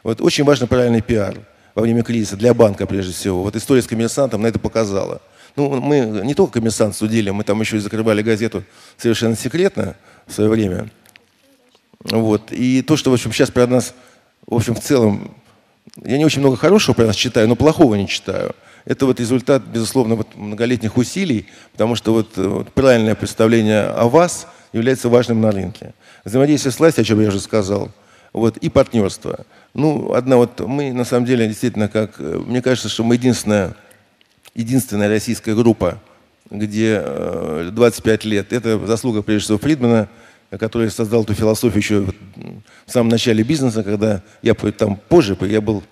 Вот 0.02 0.20
очень 0.20 0.42
важно 0.42 0.66
правильный 0.66 1.00
пиар 1.00 1.36
во 1.76 1.82
время 1.82 2.02
кризиса 2.02 2.36
для 2.36 2.54
банка 2.54 2.86
прежде 2.86 3.12
всего. 3.12 3.42
Вот 3.44 3.54
история 3.54 3.82
с 3.82 3.86
коммерсантом 3.86 4.42
на 4.42 4.48
это 4.48 4.58
показала. 4.58 5.20
Ну, 5.56 5.80
мы 5.80 6.22
не 6.24 6.34
только 6.34 6.54
коммерсант 6.54 6.96
судили, 6.96 7.30
мы 7.30 7.44
там 7.44 7.60
еще 7.60 7.76
и 7.76 7.80
закрывали 7.80 8.22
газету 8.22 8.64
совершенно 8.96 9.36
секретно 9.36 9.96
в 10.26 10.32
свое 10.32 10.48
время. 10.48 10.90
Вот. 12.04 12.52
И 12.52 12.82
то, 12.82 12.96
что, 12.96 13.10
в 13.10 13.14
общем, 13.14 13.32
сейчас 13.32 13.50
про 13.50 13.66
нас, 13.66 13.94
в 14.46 14.54
общем, 14.54 14.74
в 14.74 14.80
целом, 14.80 15.34
я 16.04 16.16
не 16.16 16.24
очень 16.24 16.40
много 16.40 16.56
хорошего 16.56 16.94
про 16.94 17.06
нас 17.06 17.16
читаю, 17.16 17.48
но 17.48 17.56
плохого 17.56 17.94
не 17.94 18.08
читаю. 18.08 18.54
Это 18.84 19.06
вот 19.06 19.20
результат, 19.20 19.62
безусловно, 19.62 20.16
вот 20.16 20.34
многолетних 20.34 20.96
усилий, 20.96 21.46
потому 21.72 21.94
что 21.94 22.12
вот, 22.12 22.36
вот 22.36 22.72
правильное 22.72 23.14
представление 23.14 23.84
о 23.84 24.08
вас 24.08 24.48
является 24.72 25.08
важным 25.08 25.40
на 25.40 25.52
рынке. 25.52 25.94
Взаимодействие 26.24 26.72
с 26.72 26.78
властью, 26.78 27.02
о 27.02 27.04
чем 27.04 27.20
я 27.20 27.28
уже 27.28 27.40
сказал, 27.40 27.90
вот, 28.32 28.56
и 28.56 28.68
партнерство. 28.68 29.44
Ну, 29.74 30.14
одна 30.14 30.36
вот, 30.36 30.60
мы 30.60 30.92
на 30.92 31.04
самом 31.04 31.26
деле 31.26 31.46
действительно 31.46 31.88
как, 31.88 32.18
мне 32.18 32.62
кажется, 32.62 32.88
что 32.88 33.04
мы 33.04 33.14
единственная, 33.14 33.74
единственная 34.54 35.08
российская 35.08 35.54
группа, 35.54 36.00
где 36.50 37.02
25 37.70 38.24
лет, 38.24 38.52
это 38.52 38.78
заслуга 38.86 39.22
прежде 39.22 39.44
всего 39.44 39.58
Фридмана, 39.58 40.08
который 40.50 40.90
создал 40.90 41.22
эту 41.22 41.34
философию 41.34 41.78
еще 41.78 42.06
в 42.86 42.90
самом 42.90 43.08
начале 43.08 43.42
бизнеса, 43.42 43.82
когда 43.82 44.22
я 44.42 44.54
там 44.54 44.96
позже, 45.08 45.36
я 45.40 45.60
был 45.60 45.82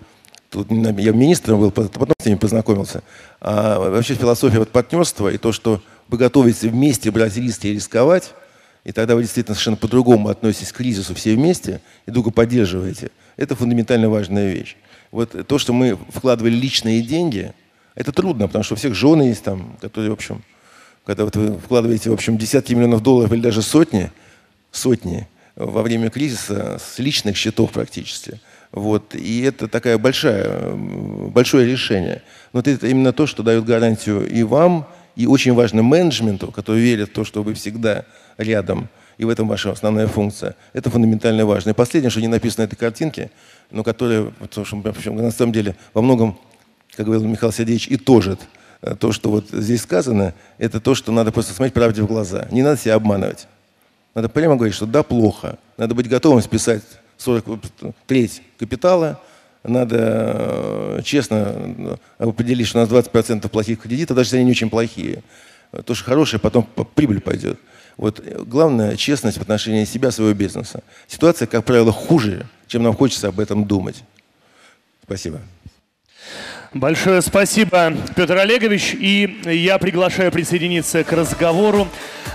Тут 0.51 0.69
я 0.69 1.13
министром 1.13 1.61
был, 1.61 1.71
потом 1.71 2.13
с 2.21 2.25
ними 2.25 2.35
познакомился. 2.35 3.03
А 3.39 3.79
вообще 3.79 4.15
философия 4.15 4.59
вот 4.59 4.69
партнерства 4.69 5.29
и 5.29 5.37
то, 5.37 5.53
что 5.53 5.81
вы 6.09 6.17
готовитесь 6.17 6.63
вместе 6.63 7.09
брать 7.09 7.37
риски 7.37 7.67
и 7.67 7.73
рисковать, 7.73 8.33
и 8.83 8.91
тогда 8.91 9.15
вы 9.15 9.21
действительно 9.21 9.55
совершенно 9.55 9.77
по-другому 9.77 10.27
относитесь 10.27 10.73
к 10.73 10.75
кризису 10.75 11.15
все 11.15 11.35
вместе 11.35 11.79
и 12.05 12.11
друг 12.11 12.33
поддерживаете. 12.33 13.11
Это 13.37 13.55
фундаментально 13.55 14.09
важная 14.09 14.51
вещь. 14.51 14.75
Вот 15.11 15.47
то, 15.47 15.57
что 15.57 15.71
мы 15.71 15.97
вкладывали 16.09 16.53
личные 16.53 17.01
деньги, 17.01 17.53
это 17.95 18.11
трудно, 18.11 18.47
потому 18.47 18.63
что 18.63 18.75
у 18.75 18.77
всех 18.77 18.95
жены 18.95 19.23
есть 19.23 19.43
там, 19.43 19.77
которые, 19.81 20.11
в 20.11 20.13
общем, 20.13 20.43
когда 21.05 21.25
вот 21.25 21.35
вы 21.35 21.57
вкладываете, 21.57 22.09
в 22.09 22.13
общем, 22.13 22.37
десятки 22.37 22.73
миллионов 22.73 23.01
долларов 23.01 23.31
или 23.31 23.41
даже 23.41 23.61
сотни, 23.61 24.11
сотни 24.71 25.27
во 25.55 25.81
время 25.81 26.09
кризиса 26.09 26.79
с 26.79 26.99
личных 26.99 27.35
счетов 27.35 27.71
практически. 27.71 28.39
Вот. 28.71 29.15
И 29.15 29.41
это 29.41 29.67
такая 29.67 29.97
большая, 29.97 30.73
большое 30.73 31.69
решение. 31.69 32.21
Но 32.53 32.61
это 32.61 32.87
именно 32.87 33.11
то, 33.11 33.27
что 33.27 33.43
дает 33.43 33.65
гарантию 33.65 34.27
и 34.27 34.43
вам, 34.43 34.87
и 35.15 35.27
очень 35.27 35.53
важно 35.53 35.83
менеджменту, 35.83 36.51
который 36.51 36.81
верит 36.81 37.09
в 37.09 37.13
то, 37.13 37.25
что 37.25 37.43
вы 37.43 37.53
всегда 37.53 38.05
рядом, 38.37 38.87
и 39.17 39.25
в 39.25 39.29
этом 39.29 39.47
ваша 39.47 39.71
основная 39.71 40.07
функция. 40.07 40.55
Это 40.71 40.89
фундаментально 40.89 41.45
важно. 41.45 41.71
И 41.71 41.73
последнее, 41.73 42.09
что 42.09 42.21
не 42.21 42.27
написано 42.27 42.63
на 42.63 42.67
этой 42.67 42.77
картинке, 42.77 43.29
но 43.69 43.83
которое, 43.83 44.31
на 45.05 45.31
самом 45.31 45.51
деле, 45.51 45.75
во 45.93 46.01
многом, 46.01 46.39
как 46.95 47.05
говорил 47.05 47.25
Михаил 47.25 47.51
Сергеевич, 47.51 47.87
и 47.87 47.97
тожит 47.97 48.39
э, 48.81 48.95
то, 48.95 49.11
что 49.11 49.29
вот 49.29 49.49
здесь 49.51 49.81
сказано, 49.81 50.33
это 50.57 50.79
то, 50.79 50.95
что 50.95 51.11
надо 51.11 51.31
просто 51.31 51.53
смотреть 51.53 51.73
правде 51.73 52.01
в 52.01 52.07
глаза. 52.07 52.47
Не 52.51 52.63
надо 52.63 52.77
себя 52.77 52.95
обманывать. 52.95 53.47
Надо 54.13 54.29
прямо 54.29 54.55
говорить, 54.55 54.75
что 54.75 54.85
да, 54.85 55.03
плохо. 55.03 55.57
Надо 55.77 55.95
быть 55.95 56.09
готовым 56.09 56.41
списать 56.41 56.83
40, 57.17 57.45
треть 58.07 58.41
капитала. 58.59 59.19
Надо 59.63 59.97
э, 59.99 61.01
честно 61.03 61.55
э, 61.55 61.95
определить, 62.17 62.67
что 62.67 62.79
у 62.79 62.81
нас 62.81 62.89
20% 62.89 63.47
плохих 63.47 63.81
кредитов, 63.81 64.17
даже 64.17 64.27
если 64.27 64.37
они 64.37 64.45
не 64.45 64.51
очень 64.51 64.69
плохие. 64.69 65.23
То, 65.85 65.93
что 65.93 66.05
хорошее, 66.05 66.39
потом 66.39 66.67
прибыль 66.95 67.21
пойдет. 67.21 67.59
Вот 67.95 68.19
э, 68.19 68.43
главное 68.43 68.95
честность 68.97 69.37
в 69.37 69.41
отношении 69.41 69.85
себя, 69.85 70.09
своего 70.11 70.33
бизнеса. 70.33 70.83
Ситуация, 71.07 71.45
как 71.45 71.63
правило, 71.63 71.91
хуже, 71.91 72.47
чем 72.67 72.83
нам 72.83 72.95
хочется 72.95 73.27
об 73.27 73.39
этом 73.39 73.65
думать. 73.65 74.03
Спасибо. 75.03 75.39
Большое 76.73 77.21
спасибо, 77.21 77.93
Петр 78.15 78.37
Олегович. 78.37 78.95
И 78.97 79.41
я 79.45 79.77
приглашаю 79.77 80.31
присоединиться 80.31 81.03
к 81.03 81.11
разговору 81.11 81.85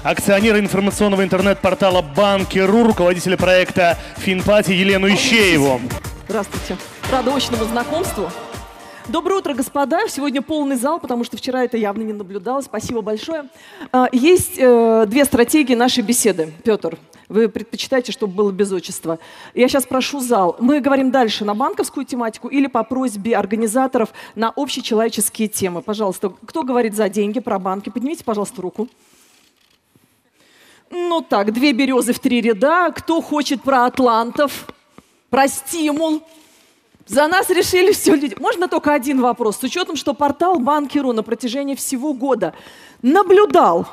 акционера 0.02 0.60
информационного 0.60 1.24
интернет-портала 1.24 2.02
Банкиру, 2.02 2.84
руководителя 2.84 3.38
проекта 3.38 3.98
Финпати 4.18 4.72
Елену 4.72 5.08
Ищееву. 5.08 5.80
Здравствуйте. 6.28 6.76
Рада 7.10 7.34
очному 7.34 7.64
знакомству. 7.64 8.30
Доброе 9.08 9.36
утро, 9.36 9.54
господа. 9.54 10.08
Сегодня 10.08 10.42
полный 10.42 10.74
зал, 10.74 10.98
потому 10.98 11.22
что 11.22 11.36
вчера 11.36 11.62
это 11.62 11.76
явно 11.76 12.02
не 12.02 12.12
наблюдалось. 12.12 12.64
Спасибо 12.64 13.02
большое. 13.02 13.48
А, 13.92 14.08
есть 14.10 14.54
э, 14.58 15.04
две 15.06 15.24
стратегии 15.24 15.76
нашей 15.76 16.02
беседы. 16.02 16.52
Петр, 16.64 16.98
вы 17.28 17.48
предпочитаете, 17.48 18.10
чтобы 18.10 18.34
было 18.34 18.50
без 18.50 18.72
отчества. 18.72 19.20
Я 19.54 19.68
сейчас 19.68 19.86
прошу 19.86 20.18
зал. 20.18 20.56
Мы 20.58 20.80
говорим 20.80 21.12
дальше 21.12 21.44
на 21.44 21.54
банковскую 21.54 22.04
тематику 22.04 22.48
или 22.48 22.66
по 22.66 22.82
просьбе 22.82 23.36
организаторов 23.36 24.12
на 24.34 24.52
общечеловеческие 24.56 25.46
темы. 25.46 25.82
Пожалуйста, 25.82 26.32
кто 26.44 26.64
говорит 26.64 26.96
за 26.96 27.08
деньги, 27.08 27.38
про 27.38 27.60
банки? 27.60 27.90
Поднимите, 27.90 28.24
пожалуйста, 28.24 28.60
руку. 28.60 28.88
Ну 30.90 31.20
так, 31.20 31.52
две 31.52 31.72
березы 31.72 32.12
в 32.12 32.18
три 32.18 32.40
ряда. 32.40 32.90
Кто 32.90 33.20
хочет 33.20 33.62
про 33.62 33.84
атлантов, 33.84 34.66
про 35.30 35.46
стимул? 35.46 36.24
За 37.06 37.28
нас 37.28 37.48
решили 37.50 37.92
все 37.92 38.14
люди. 38.14 38.34
Можно 38.38 38.68
только 38.68 38.92
один 38.92 39.20
вопрос. 39.20 39.58
С 39.58 39.62
учетом, 39.62 39.96
что 39.96 40.12
портал 40.12 40.58
Банкиру 40.58 41.12
на 41.12 41.22
протяжении 41.22 41.74
всего 41.74 42.12
года 42.12 42.52
наблюдал 43.02 43.86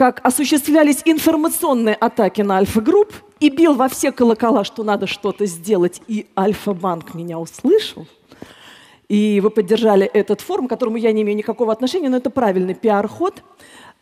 как 0.00 0.26
осуществлялись 0.26 1.02
информационные 1.04 1.94
атаки 1.94 2.40
на 2.40 2.56
Альфа-групп 2.56 3.12
и 3.38 3.50
бил 3.50 3.74
во 3.74 3.86
все 3.90 4.12
колокола, 4.12 4.64
что 4.64 4.82
надо 4.82 5.06
что-то 5.06 5.44
сделать, 5.44 6.00
и 6.08 6.26
Альфа-банк 6.34 7.12
меня 7.12 7.38
услышал, 7.38 8.06
и 9.10 9.40
вы 9.42 9.50
поддержали 9.50 10.06
этот 10.06 10.40
форум, 10.40 10.68
к 10.68 10.70
которому 10.70 10.96
я 10.96 11.12
не 11.12 11.20
имею 11.20 11.36
никакого 11.36 11.70
отношения, 11.70 12.08
но 12.08 12.16
это 12.16 12.30
правильный 12.30 12.72
пиар-ход. 12.72 13.42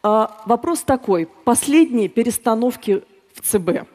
А, 0.05 0.41
вопрос 0.47 0.83
такой. 0.83 1.27
Последние 1.45 2.09
перестановки 2.09 3.03
в 3.35 3.41
ЦБ. 3.41 3.89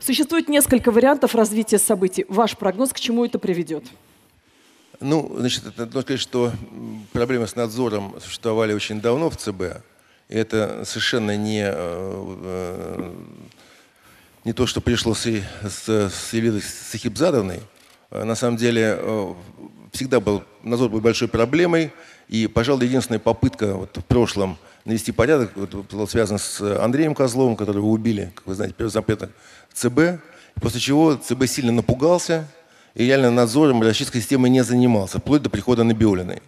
Существует 0.00 0.48
несколько 0.48 0.90
вариантов 0.92 1.34
развития 1.34 1.78
событий. 1.78 2.24
Ваш 2.28 2.56
прогноз, 2.56 2.92
к 2.92 3.00
чему 3.00 3.24
это 3.24 3.38
приведет? 3.38 3.84
Ну, 5.00 5.34
значит, 5.38 5.64
нужно 5.76 6.02
сказать, 6.02 6.20
что 6.20 6.52
проблемы 7.12 7.46
с 7.46 7.56
надзором 7.56 8.14
существовали 8.20 8.72
очень 8.72 9.00
давно 9.00 9.28
в 9.30 9.36
ЦБ. 9.36 9.82
Это 10.28 10.82
совершенно 10.84 11.36
не, 11.36 11.62
э, 11.62 11.72
э, 11.74 13.12
не 14.44 14.52
то, 14.52 14.66
что 14.66 14.80
пришло 14.80 15.14
с, 15.14 15.24
с, 15.24 15.88
с 15.88 16.34
Элидой 16.34 16.62
Сахибзадовной. 16.62 17.60
Э, 18.10 18.24
на 18.24 18.34
самом 18.34 18.56
деле 18.56 19.34
всегда 19.92 20.20
был, 20.20 20.44
надзор 20.62 20.90
был 20.90 21.00
большой 21.00 21.28
проблемой. 21.28 21.92
И, 22.28 22.46
пожалуй, 22.46 22.86
единственная 22.86 23.20
попытка 23.20 23.74
вот 23.74 23.96
в 23.96 24.04
прошлом 24.04 24.58
навести 24.88 25.12
порядок 25.12 25.52
вот, 25.54 25.74
была 25.92 26.06
связана 26.06 26.38
с 26.38 26.60
Андреем 26.82 27.14
Козловым, 27.14 27.56
которого 27.56 27.86
убили, 27.86 28.32
как 28.34 28.46
вы 28.46 28.54
знаете, 28.54 28.74
первый 28.76 28.90
зампред 28.90 29.30
ЦБ. 29.74 30.20
После 30.60 30.80
чего 30.80 31.14
ЦБ 31.14 31.46
сильно 31.46 31.72
напугался 31.72 32.48
и 32.94 33.04
реально 33.04 33.30
надзором 33.30 33.82
российской 33.82 34.20
системы 34.20 34.48
не 34.48 34.64
занимался, 34.64 35.18
вплоть 35.18 35.42
до 35.42 35.50
прихода 35.50 35.84
Набиулиной. 35.84 36.42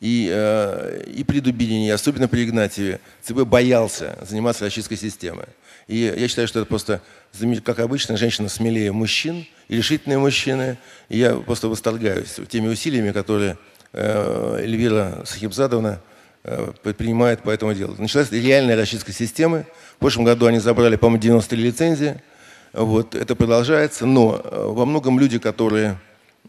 И, 0.00 0.28
э, 0.32 1.04
и 1.14 1.22
при 1.24 1.40
Дубинине, 1.40 1.94
особенно 1.94 2.26
при 2.26 2.44
Игнатьеве, 2.44 3.00
ЦБ 3.22 3.42
боялся 3.42 4.18
заниматься 4.28 4.64
российской 4.64 4.96
системой. 4.96 5.46
И 5.86 5.98
я 5.98 6.26
считаю, 6.28 6.48
что 6.48 6.60
это 6.60 6.68
просто, 6.68 7.02
как 7.62 7.78
обычно, 7.78 8.16
женщина 8.16 8.48
смелее 8.48 8.92
мужчин 8.92 9.46
и 9.68 9.76
решительные 9.76 10.18
мужчины. 10.18 10.78
И 11.10 11.18
я 11.18 11.36
просто 11.36 11.68
восторгаюсь 11.68 12.40
теми 12.48 12.68
усилиями, 12.68 13.12
которые 13.12 13.58
э, 13.92 14.60
Эльвира 14.62 15.22
Сахибзадовна 15.26 16.00
э, 16.02 16.13
предпринимает 16.82 17.42
по 17.42 17.50
этому 17.50 17.74
делу. 17.74 17.94
Началась 17.98 18.30
реальная 18.30 18.76
российская 18.76 19.12
система. 19.12 19.64
В 19.96 19.98
прошлом 19.98 20.24
году 20.24 20.46
они 20.46 20.58
забрали, 20.58 20.96
по-моему, 20.96 21.22
93 21.22 21.62
лицензии. 21.62 22.22
Вот, 22.72 23.14
это 23.14 23.34
продолжается, 23.34 24.04
но 24.04 24.40
э, 24.42 24.64
во 24.66 24.84
многом 24.84 25.18
люди, 25.18 25.38
которые 25.38 25.98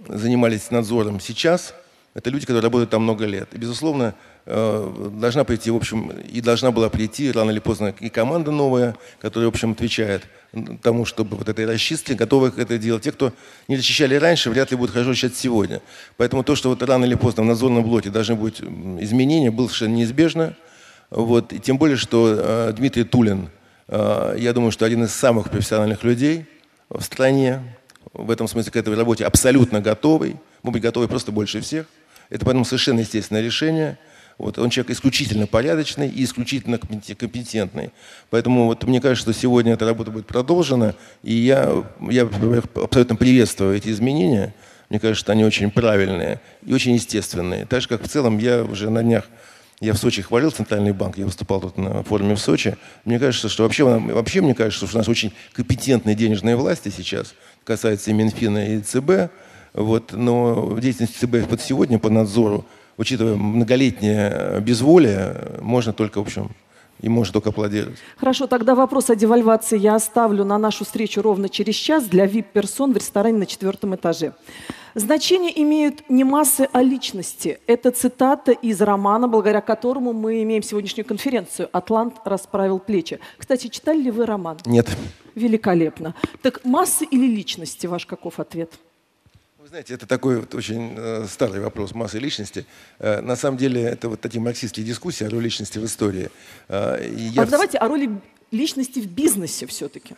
занимались 0.07 0.71
надзором 0.71 1.19
сейчас– 1.19 1.73
это 2.15 2.29
люди, 2.29 2.45
которые 2.45 2.63
работают 2.63 2.89
там 2.89 3.03
много 3.03 3.25
лет. 3.25 3.49
И, 3.51 3.57
безусловно, 3.57 4.15
э, 4.45 5.09
должна 5.19 5.43
прийти, 5.43 5.69
в 5.69 5.75
общем, 5.75 6.11
и 6.11 6.39
должна 6.39 6.71
была 6.71 6.89
прийти 6.89 7.29
рано 7.29 7.51
или 7.51 7.59
поздно 7.59 7.93
и 7.99 8.07
команда 8.07 8.51
новая, 8.51 8.95
которая, 9.19 9.49
в 9.49 9.53
общем, 9.53 9.73
отвечает 9.73 10.23
тому, 10.81 11.03
чтобы 11.03 11.35
вот 11.35 11.49
этой 11.49 11.65
расчистки, 11.65 12.13
готовы 12.13 12.53
это 12.55 12.77
делать. 12.77 13.03
Те, 13.03 13.11
кто 13.11 13.33
не 13.67 13.75
расчищали 13.75 14.15
раньше, 14.15 14.49
вряд 14.49 14.71
ли 14.71 14.77
будут 14.77 14.93
хорошо 14.93 15.13
сейчас 15.13 15.35
сегодня. 15.35 15.81
Поэтому 16.15 16.45
то, 16.45 16.55
что 16.55 16.69
вот 16.69 16.81
рано 16.83 17.03
или 17.03 17.15
поздно 17.15 17.43
в 17.43 17.47
надзорном 17.47 17.83
блоке 17.83 18.09
должны 18.09 18.35
быть 18.35 18.61
изменения, 18.61 19.51
было 19.51 19.65
совершенно 19.65 19.95
неизбежно. 19.95 20.55
Вот. 21.09 21.51
И 21.51 21.59
тем 21.59 21.77
более, 21.77 21.97
что 21.97 22.33
э, 22.37 22.73
Дмитрий 22.77 23.03
Тулин, 23.03 23.49
э, 23.89 24.37
я 24.39 24.53
думаю, 24.53 24.71
что 24.71 24.85
один 24.85 25.03
из 25.03 25.13
самых 25.13 25.49
профессиональных 25.49 26.05
людей 26.05 26.45
в 26.87 27.01
стране, 27.01 27.61
в 28.13 28.31
этом 28.31 28.47
смысле 28.47 28.71
к 28.71 28.77
этой 28.77 28.95
работе 28.95 29.25
абсолютно 29.25 29.81
готовый, 29.81 30.37
может 30.63 30.75
быть, 30.75 30.81
готовый 30.81 31.09
просто 31.09 31.33
больше 31.33 31.59
всех– 31.59 31.87
это 32.29 32.45
поэтому 32.45 32.65
совершенно 32.65 32.99
естественное 32.99 33.41
решение. 33.41 33.97
Вот, 34.37 34.57
он 34.57 34.69
человек 34.69 34.91
исключительно 34.91 35.47
порядочный 35.47 36.09
и 36.09 36.23
исключительно 36.23 36.77
компетентный. 36.77 37.91
Поэтому 38.29 38.65
вот, 38.65 38.83
мне 38.83 38.99
кажется, 38.99 39.31
что 39.31 39.39
сегодня 39.39 39.73
эта 39.73 39.85
работа 39.85 40.11
будет 40.11 40.27
продолжена. 40.27 40.93
И 41.23 41.33
я, 41.33 41.85
я 42.01 42.23
абсолютно 42.75 43.15
приветствую 43.15 43.77
эти 43.77 43.89
изменения. 43.89 44.53
Мне 44.89 44.99
кажется, 44.99 45.21
что 45.21 45.31
они 45.31 45.45
очень 45.45 45.71
правильные 45.71 46.41
и 46.65 46.73
очень 46.73 46.93
естественные. 46.93 47.65
Так 47.65 47.81
же, 47.81 47.87
как 47.87 48.03
в 48.03 48.07
целом 48.09 48.37
я 48.37 48.63
уже 48.63 48.89
на 48.89 49.03
днях 49.03 49.25
я 49.81 49.93
в 49.93 49.97
Сочи 49.97 50.21
хвалил 50.21 50.51
Центральный 50.51 50.93
банк, 50.93 51.17
я 51.17 51.25
выступал 51.25 51.59
тут 51.59 51.77
на 51.77 52.03
форуме 52.03 52.35
в 52.35 52.39
Сочи. 52.39 52.77
Мне 53.03 53.19
кажется, 53.19 53.49
что 53.49 53.63
вообще, 53.63 53.83
вообще 53.83 54.41
мне 54.41 54.55
кажется, 54.55 54.87
что 54.87 54.95
у 54.95 54.99
нас 54.99 55.09
очень 55.09 55.33
компетентные 55.53 56.15
денежные 56.15 56.55
власти 56.55 56.93
сейчас, 56.95 57.33
касается 57.65 58.11
и 58.11 58.13
Минфина, 58.13 58.75
и 58.75 58.81
ЦБ. 58.81 59.31
Вот, 59.75 60.13
но 60.13 60.77
деятельность 60.79 61.19
ЦБ 61.19 61.49
под 61.49 61.61
сегодня 61.61 61.99
по 61.99 62.09
надзору, 62.09 62.63
учитывая 62.97 63.35
многолетнее 63.35 64.61
безволие, 64.61 65.59
можно 65.61 65.91
только, 65.91 66.19
в 66.19 66.21
общем, 66.21 66.51
и 67.01 67.09
можно 67.09 67.33
только 67.33 67.49
аплодировать. 67.49 67.97
Хорошо, 68.15 68.47
тогда 68.47 68.73
вопрос 68.73 69.09
о 69.09 69.15
девальвации 69.15 69.77
я 69.77 69.95
оставлю 69.95 70.45
на 70.45 70.57
нашу 70.57 70.85
встречу 70.85 71.21
ровно 71.21 71.49
через 71.49 71.75
час 71.75 72.05
для 72.05 72.25
VIP-персон 72.25 72.93
в 72.93 72.97
ресторане 72.97 73.39
на 73.39 73.45
четвертом 73.45 73.95
этаже. 73.95 74.31
Значение 74.93 75.61
имеют 75.61 76.09
не 76.09 76.23
массы, 76.23 76.69
а 76.71 76.81
личности. 76.81 77.59
Это 77.67 77.91
цитата 77.91 78.53
из 78.53 78.81
романа, 78.81 79.27
благодаря 79.27 79.59
которому 79.59 80.13
мы 80.13 80.41
имеем 80.43 80.63
сегодняшнюю 80.63 81.05
конференцию 81.05 81.67
«Атлант 81.73 82.15
расправил 82.23 82.79
плечи». 82.79 83.19
Кстати, 83.37 83.67
читали 83.67 84.03
ли 84.03 84.11
вы 84.11 84.25
роман? 84.25 84.57
Нет. 84.65 84.87
Великолепно. 85.35 86.15
Так 86.41 86.63
массы 86.63 87.03
или 87.03 87.27
личности? 87.27 87.87
Ваш 87.87 88.05
каков 88.05 88.39
ответ? 88.39 88.71
Вы 89.65 89.69
знаете, 89.69 89.95
это 89.95 90.05
такой 90.05 90.41
вот 90.41 90.53
очень 90.53 90.93
э, 90.95 91.25
старый 91.27 91.59
вопрос 91.59 91.95
массы 91.95 92.19
личности. 92.19 92.67
Э, 92.99 93.19
на 93.21 93.35
самом 93.35 93.57
деле 93.57 93.81
это 93.81 94.09
вот 94.09 94.21
такие 94.21 94.39
марксистские 94.39 94.85
дискуссии 94.85 95.25
о 95.25 95.29
роли 95.31 95.45
личности 95.45 95.79
в 95.79 95.85
истории. 95.85 96.29
Э, 96.67 97.03
я 97.11 97.41
а 97.41 97.45
давайте 97.47 97.79
о 97.79 97.87
роли 97.87 98.21
личности 98.51 98.99
в 98.99 99.07
бизнесе 99.07 99.65
все-таки. 99.65 100.13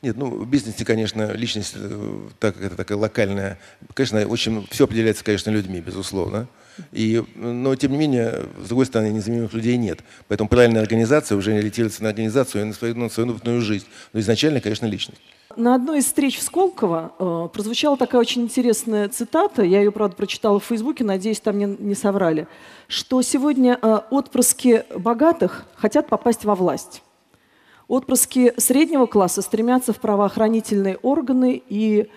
Нет, 0.00 0.16
ну 0.16 0.30
в 0.30 0.48
бизнесе, 0.48 0.84
конечно, 0.84 1.32
личность, 1.32 1.72
э, 1.74 2.28
так 2.38 2.54
как 2.54 2.66
это 2.66 2.76
такая 2.76 2.96
локальная, 2.96 3.58
конечно, 3.94 4.24
очень 4.28 4.64
все 4.70 4.84
определяется, 4.84 5.24
конечно, 5.24 5.50
людьми, 5.50 5.80
безусловно. 5.80 6.46
И, 6.92 7.22
но, 7.34 7.74
тем 7.76 7.92
не 7.92 7.98
менее, 7.98 8.46
с 8.62 8.68
другой 8.68 8.86
стороны, 8.86 9.12
незаменимых 9.12 9.52
людей 9.52 9.76
нет. 9.76 10.00
Поэтому 10.28 10.48
правильная 10.48 10.82
организация 10.82 11.36
уже 11.36 11.52
ориентируется 11.52 12.02
на 12.02 12.08
организацию 12.08 12.62
и 12.62 12.64
на 12.64 12.72
свою, 12.72 12.94
на 12.96 13.08
свою 13.08 13.30
внутреннюю 13.30 13.60
жизнь. 13.60 13.86
Но 14.12 14.20
изначально, 14.20 14.60
конечно, 14.60 14.86
личность. 14.86 15.20
На 15.56 15.76
одной 15.76 15.98
из 15.98 16.06
встреч 16.06 16.38
в 16.38 16.42
Сколково 16.42 17.12
э, 17.18 17.48
прозвучала 17.52 17.96
такая 17.96 18.20
очень 18.20 18.42
интересная 18.42 19.08
цитата, 19.08 19.62
я 19.62 19.78
ее, 19.78 19.92
правда, 19.92 20.16
прочитала 20.16 20.58
в 20.58 20.64
Фейсбуке, 20.64 21.04
надеюсь, 21.04 21.38
там 21.38 21.58
не, 21.58 21.66
не 21.66 21.94
соврали, 21.94 22.48
что 22.88 23.22
сегодня 23.22 23.78
э, 23.80 24.00
отпрыски 24.10 24.84
богатых 24.96 25.64
хотят 25.76 26.08
попасть 26.08 26.44
во 26.44 26.56
власть. 26.56 27.02
Отпрыски 27.86 28.54
среднего 28.56 29.06
класса 29.06 29.42
стремятся 29.42 29.92
в 29.92 30.00
правоохранительные 30.00 30.96
органы 30.96 31.62
и 31.68 32.08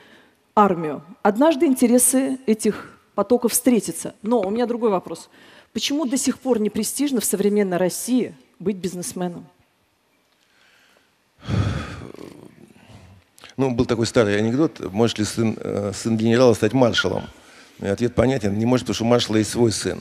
армию. 0.55 1.03
Однажды 1.21 1.67
интересы 1.67 2.39
этих 2.47 2.96
потоков 3.17 3.51
встретятся. 3.53 4.13
Но 4.21 4.41
у 4.41 4.51
меня 4.51 4.67
другой 4.67 4.91
вопрос. 4.91 5.29
Почему 5.73 6.05
до 6.05 6.17
сих 6.17 6.37
пор 6.37 6.59
не 6.59 6.69
престижно 6.69 7.19
в 7.19 7.25
современной 7.25 7.77
России 7.77 8.35
быть 8.59 8.77
бизнесменом? 8.77 9.47
Ну, 13.57 13.71
был 13.71 13.87
такой 13.87 14.05
старый 14.05 14.37
анекдот. 14.37 14.79
Может 14.93 15.17
ли 15.17 15.25
сын, 15.25 15.57
э, 15.59 15.93
сын 15.95 16.15
генерала 16.15 16.53
стать 16.53 16.73
маршалом? 16.73 17.23
И 17.79 17.87
ответ 17.87 18.13
понятен. 18.13 18.55
Не 18.55 18.67
может, 18.67 18.85
потому 18.85 18.93
что 18.93 19.05
у 19.05 19.07
маршала 19.07 19.37
есть 19.37 19.49
свой 19.49 19.71
сын. 19.71 19.99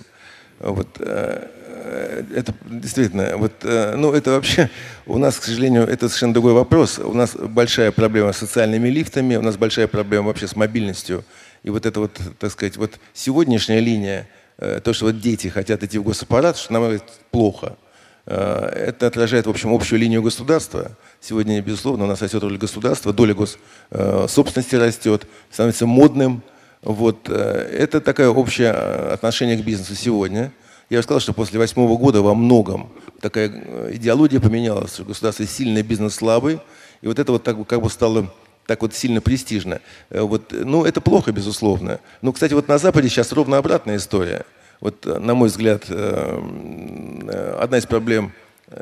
Вот, 0.58 0.88
э, 0.98 1.48
э, 1.64 2.24
это 2.34 2.52
действительно, 2.66 3.38
вот, 3.38 3.52
ну, 3.62 4.12
это 4.12 4.32
вообще, 4.32 4.68
у 5.06 5.16
нас, 5.16 5.38
к 5.38 5.44
сожалению, 5.44 5.84
это 5.84 6.08
совершенно 6.08 6.34
другой 6.34 6.52
вопрос. 6.52 6.98
У 6.98 7.14
нас 7.14 7.34
большая 7.34 7.92
проблема 7.92 8.34
с 8.34 8.36
социальными 8.36 8.90
лифтами, 8.90 9.36
у 9.36 9.42
нас 9.42 9.56
большая 9.56 9.86
проблема 9.86 10.26
вообще 10.26 10.46
с 10.46 10.54
мобильностью. 10.54 11.24
И 11.66 11.70
вот 11.70 11.84
это 11.84 11.98
вот, 11.98 12.12
так 12.38 12.52
сказать, 12.52 12.76
вот 12.76 12.92
сегодняшняя 13.12 13.80
линия, 13.80 14.28
то, 14.56 14.92
что 14.92 15.06
вот 15.06 15.20
дети 15.20 15.48
хотят 15.48 15.82
идти 15.82 15.98
в 15.98 16.04
госаппарат, 16.04 16.56
что, 16.56 16.72
на 16.72 16.78
мой 16.78 16.88
взгляд, 16.94 17.10
плохо. 17.32 17.76
Это 18.24 19.08
отражает, 19.08 19.46
в 19.46 19.50
общем, 19.50 19.74
общую 19.74 19.98
линию 19.98 20.22
государства. 20.22 20.92
Сегодня, 21.20 21.60
безусловно, 21.60 22.04
у 22.04 22.06
нас 22.06 22.22
растет 22.22 22.40
роль 22.44 22.56
государства, 22.56 23.12
доля 23.12 23.34
госсобственности 23.34 24.76
растет, 24.76 25.26
становится 25.50 25.86
модным. 25.86 26.42
Вот. 26.82 27.28
Э, 27.28 27.68
это 27.76 28.00
такое 28.00 28.28
общее 28.28 28.72
э, 28.72 29.14
отношение 29.14 29.56
к 29.56 29.64
бизнесу 29.64 29.96
сегодня. 29.96 30.52
Я 30.88 30.98
бы 30.98 31.02
сказал, 31.02 31.20
что 31.20 31.32
после 31.32 31.58
восьмого 31.58 31.96
года 31.98 32.22
во 32.22 32.32
многом 32.34 32.92
такая 33.20 33.50
э, 33.52 33.90
идеология 33.94 34.38
поменялась, 34.38 35.00
государство 35.00 35.44
сильный, 35.46 35.82
бизнес 35.82 36.14
слабый. 36.14 36.60
И 37.00 37.08
вот 37.08 37.18
это 37.18 37.32
вот 37.32 37.42
так, 37.42 37.66
как 37.66 37.82
бы 37.82 37.90
стало 37.90 38.32
так 38.66 38.82
вот 38.82 38.94
сильно 38.94 39.20
престижно. 39.20 39.80
Вот, 40.10 40.52
ну, 40.52 40.84
это 40.84 41.00
плохо, 41.00 41.32
безусловно. 41.32 42.00
Но, 42.22 42.32
кстати, 42.32 42.52
вот 42.52 42.68
на 42.68 42.78
Западе 42.78 43.08
сейчас 43.08 43.32
ровно 43.32 43.58
обратная 43.58 43.96
история. 43.96 44.44
Вот, 44.80 45.04
на 45.06 45.34
мой 45.34 45.48
взгляд, 45.48 45.88
одна 45.88 47.78
из 47.78 47.86
проблем 47.86 48.32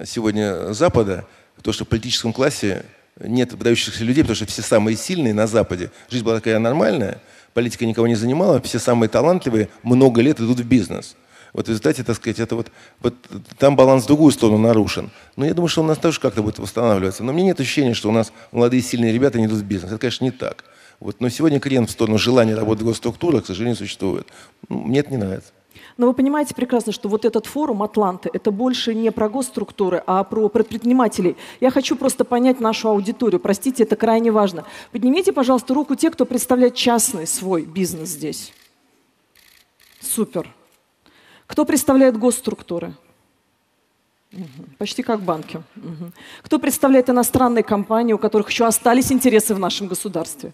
сегодня 0.04 0.72
Запада 0.72 1.26
то, 1.62 1.72
что 1.72 1.84
в 1.84 1.88
политическом 1.88 2.32
классе 2.32 2.84
нет 3.20 3.52
выдающихся 3.52 4.04
людей, 4.04 4.22
потому 4.22 4.36
что 4.36 4.46
все 4.46 4.60
самые 4.60 4.96
сильные 4.96 5.32
на 5.32 5.46
Западе, 5.46 5.90
жизнь 6.10 6.24
была 6.24 6.36
такая 6.36 6.58
нормальная, 6.58 7.20
политика 7.54 7.86
никого 7.86 8.06
не 8.06 8.16
занимала, 8.16 8.60
все 8.60 8.78
самые 8.78 9.08
талантливые 9.08 9.68
много 9.82 10.20
лет 10.20 10.40
идут 10.40 10.60
в 10.60 10.66
бизнес. 10.66 11.16
Вот 11.54 11.66
в 11.66 11.68
результате, 11.68 12.02
так 12.02 12.16
сказать, 12.16 12.40
это 12.40 12.56
вот, 12.56 12.70
вот 13.00 13.14
там 13.58 13.76
баланс 13.76 14.04
в 14.04 14.06
другую 14.08 14.32
сторону 14.32 14.58
нарушен. 14.58 15.10
Но 15.36 15.46
я 15.46 15.54
думаю, 15.54 15.68
что 15.68 15.82
у 15.82 15.86
нас 15.86 15.98
тоже 15.98 16.20
как-то 16.20 16.42
будет 16.42 16.58
восстанавливаться. 16.58 17.22
Но 17.22 17.32
мне 17.32 17.44
нет 17.44 17.60
ощущения, 17.60 17.94
что 17.94 18.08
у 18.08 18.12
нас 18.12 18.32
молодые 18.50 18.82
сильные 18.82 19.12
ребята 19.12 19.38
не 19.38 19.46
идут 19.46 19.60
в 19.60 19.64
бизнес. 19.64 19.92
Это, 19.92 20.00
конечно, 20.00 20.24
не 20.24 20.32
так. 20.32 20.64
Вот, 20.98 21.20
но 21.20 21.28
сегодня 21.28 21.60
крен 21.60 21.86
в 21.86 21.90
сторону 21.90 22.18
желания 22.18 22.56
работать 22.56 22.82
в 22.82 22.86
госструктурах, 22.86 23.44
к 23.44 23.46
сожалению, 23.46 23.76
существует. 23.76 24.26
Ну, 24.68 24.80
мне 24.80 24.98
это 24.98 25.12
не 25.12 25.16
нравится. 25.16 25.52
Но 25.96 26.08
вы 26.08 26.14
понимаете 26.14 26.56
прекрасно, 26.56 26.92
что 26.92 27.08
вот 27.08 27.24
этот 27.24 27.46
форум 27.46 27.84
Атланты– 27.84 28.30
это 28.32 28.50
больше 28.50 28.92
не 28.92 29.12
про 29.12 29.28
госструктуры, 29.28 30.02
а 30.06 30.24
про 30.24 30.48
предпринимателей. 30.48 31.36
Я 31.60 31.70
хочу 31.70 31.94
просто 31.94 32.24
понять 32.24 32.58
нашу 32.58 32.88
аудиторию. 32.88 33.38
Простите, 33.38 33.84
это 33.84 33.94
крайне 33.94 34.32
важно. 34.32 34.64
Поднимите, 34.90 35.32
пожалуйста, 35.32 35.72
руку 35.72 35.94
те, 35.94 36.10
кто 36.10 36.26
представляет 36.26 36.74
частный 36.74 37.28
свой 37.28 37.62
бизнес 37.62 38.08
здесь. 38.08 38.52
Супер. 40.00 40.48
Кто 41.46 41.64
представляет 41.64 42.16
госструктуры? 42.18 42.94
Угу. 44.32 44.76
Почти 44.78 45.02
как 45.02 45.20
банки. 45.20 45.62
Угу. 45.76 46.12
Кто 46.42 46.58
представляет 46.58 47.08
иностранные 47.08 47.62
компании, 47.62 48.12
у 48.12 48.18
которых 48.18 48.50
еще 48.50 48.66
остались 48.66 49.12
интересы 49.12 49.54
в 49.54 49.58
нашем 49.58 49.86
государстве? 49.86 50.52